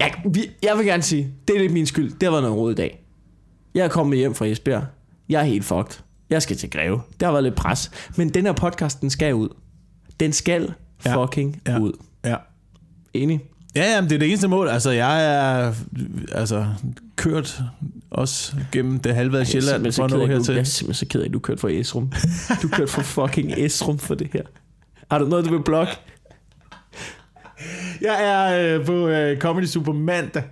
jeg, 0.00 0.12
vi, 0.32 0.40
jeg 0.62 0.78
vil 0.78 0.86
gerne 0.86 1.02
sige, 1.02 1.28
det 1.48 1.56
er 1.56 1.60
lidt 1.60 1.72
min 1.72 1.86
skyld. 1.86 2.10
Det 2.12 2.22
har 2.22 2.30
været 2.30 2.42
noget 2.42 2.56
råd 2.58 2.72
i 2.72 2.74
dag. 2.74 3.04
Jeg 3.74 3.84
er 3.84 3.88
kommet 3.88 4.18
hjem 4.18 4.34
fra 4.34 4.46
Esbjerg. 4.46 4.84
Jeg 5.28 5.40
er 5.40 5.44
helt 5.44 5.64
fucked. 5.64 6.00
Jeg 6.30 6.42
skal 6.42 6.56
til 6.56 6.70
Greve. 6.70 7.00
Der 7.20 7.26
har 7.26 7.32
været 7.32 7.44
lidt 7.44 7.54
pres. 7.54 7.90
Men 8.16 8.28
den 8.28 8.46
her 8.46 8.52
podcast, 8.52 9.00
den 9.00 9.10
skal 9.10 9.34
ud. 9.34 9.48
Den 10.20 10.32
skal 10.32 10.72
Ja. 11.04 11.24
fucking 11.24 11.62
Ja. 11.66 11.78
ud. 11.78 11.92
Ja. 12.24 12.36
Enig? 13.14 13.40
Ja, 13.76 13.94
jamen, 13.94 14.10
det 14.10 14.14
er 14.14 14.18
det 14.18 14.28
eneste 14.28 14.48
mål. 14.48 14.68
Altså, 14.68 14.90
jeg 14.90 15.24
er 15.34 15.74
altså, 16.32 16.66
kørt 17.16 17.60
også 18.10 18.56
gennem 18.72 18.98
det 18.98 19.14
halve 19.14 19.38
af 19.40 19.46
Sjælland 19.46 19.92
simpelthen 19.92 19.92
for 20.02 20.08
så 20.08 20.14
at 20.22 20.28
nå 20.28 20.34
hertil. 20.34 20.52
jeg 20.54 20.60
er 20.60 20.64
simpelthen 20.64 21.06
så 21.06 21.12
ked 21.12 21.20
af, 21.20 21.26
at 21.26 21.32
du 21.32 21.38
kørte 21.38 21.60
fra 21.60 21.68
Esrum. 21.70 22.12
Du 22.62 22.68
kørte 22.68 22.92
fra 22.92 23.02
fucking 23.02 23.52
Esrum 23.56 23.98
for 23.98 24.14
det 24.14 24.28
her. 24.32 24.42
Har 25.10 25.18
du 25.18 25.24
noget, 25.26 25.44
du 25.44 25.50
vil 25.50 25.62
blokke? 25.64 25.92
Jeg 28.00 28.24
er 28.24 28.78
øh, 28.78 28.86
på 28.86 29.08
øh, 29.08 29.38
Comedy 29.38 29.64
Super 29.64 29.92
mandag 29.92 30.42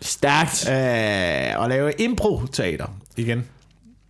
Stærkt. 0.00 0.68
øh, 0.70 1.60
og 1.62 1.68
laver 1.68 1.90
impro-teater 1.98 2.86
igen. 3.16 3.44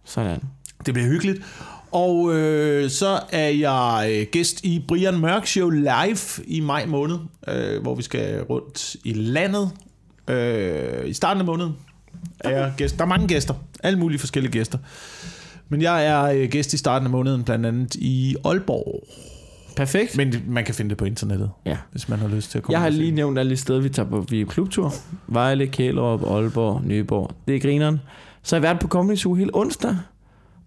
Sådan. 0.05 0.41
Det 0.87 0.95
bliver 0.95 1.09
hyggeligt. 1.09 1.43
Og 1.91 2.35
øh, 2.35 2.91
så 2.91 3.21
er 3.33 3.49
jeg 3.49 4.07
øh, 4.11 4.27
gæst 4.33 4.65
i 4.65 4.85
Brian 4.89 5.19
Mørk 5.19 5.47
Show 5.47 5.71
live 5.71 6.19
i 6.47 6.61
maj 6.61 6.87
måned, 6.87 7.19
øh, 7.49 7.83
hvor 7.83 7.95
vi 7.95 8.03
skal 8.03 8.43
rundt 8.43 8.97
i 9.05 9.13
landet. 9.13 9.71
Øh, 10.29 11.09
I 11.09 11.13
starten 11.13 11.41
af 11.41 11.45
måneden 11.47 11.73
er 12.41 12.51
jeg 12.51 12.73
gæst. 12.77 12.97
Der 12.99 13.05
er 13.05 13.09
mange 13.09 13.29
gæster. 13.29 13.55
Alle 13.83 13.99
mulige 13.99 14.19
forskellige 14.19 14.53
gæster. 14.53 14.79
Men 15.69 15.83
jeg 15.83 16.07
er 16.07 16.23
øh, 16.23 16.49
gæst 16.49 16.73
i 16.73 16.77
starten 16.77 17.07
af 17.07 17.11
måneden, 17.11 17.45
blandt 17.45 17.67
andet 17.67 17.95
i 17.95 18.37
Aalborg. 18.45 19.05
Perfekt. 19.77 20.17
Men 20.17 20.35
man 20.47 20.65
kan 20.65 20.75
finde 20.75 20.89
det 20.89 20.99
på 20.99 21.05
internettet, 21.05 21.51
Ja. 21.67 21.77
hvis 21.91 22.09
man 22.09 22.19
har 22.19 22.29
lyst 22.29 22.51
til 22.51 22.59
at 22.59 22.65
komme. 22.65 22.73
Jeg 22.75 22.81
har 22.83 22.89
lige 22.89 23.11
nævnt 23.11 23.39
alle 23.39 23.51
de 23.51 23.57
steder, 23.57 23.81
vi 23.81 23.89
tager 23.89 24.09
på 24.09 24.21
vi 24.29 24.41
er 24.41 24.47
klubtur. 24.47 24.93
Vejle, 25.27 25.67
Kælerup, 25.67 26.23
Aalborg, 26.23 26.83
Nyborg. 26.85 27.31
Det 27.49 27.57
er 27.57 27.61
grineren. 27.61 28.01
Så 28.43 28.57
har 28.57 28.59
jeg 28.59 28.63
været 28.63 28.81
på 28.81 28.89
Comedy 28.89 29.17
Zoo 29.17 29.35
hele 29.35 29.51
onsdag. 29.55 29.97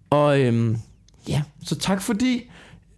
Og 0.10 0.40
øhm, 0.42 0.78
ja, 1.28 1.42
så 1.64 1.76
tak 1.76 2.02
fordi, 2.02 2.44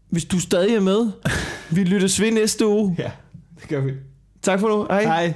hvis 0.10 0.26
du 0.26 0.40
stadig 0.40 0.76
er 0.76 0.80
med, 0.82 1.12
vi 1.76 1.84
lyttes 1.84 2.22
ved 2.22 2.32
næste 2.32 2.68
uge. 2.68 2.96
Ja, 3.00 3.12
det 3.62 3.70
gør 3.70 3.82
vi. 3.82 3.92
Tak 4.42 4.60
for 4.60 4.68
nu. 4.70 4.84
Hej. 4.90 5.04
Hej. 5.04 5.34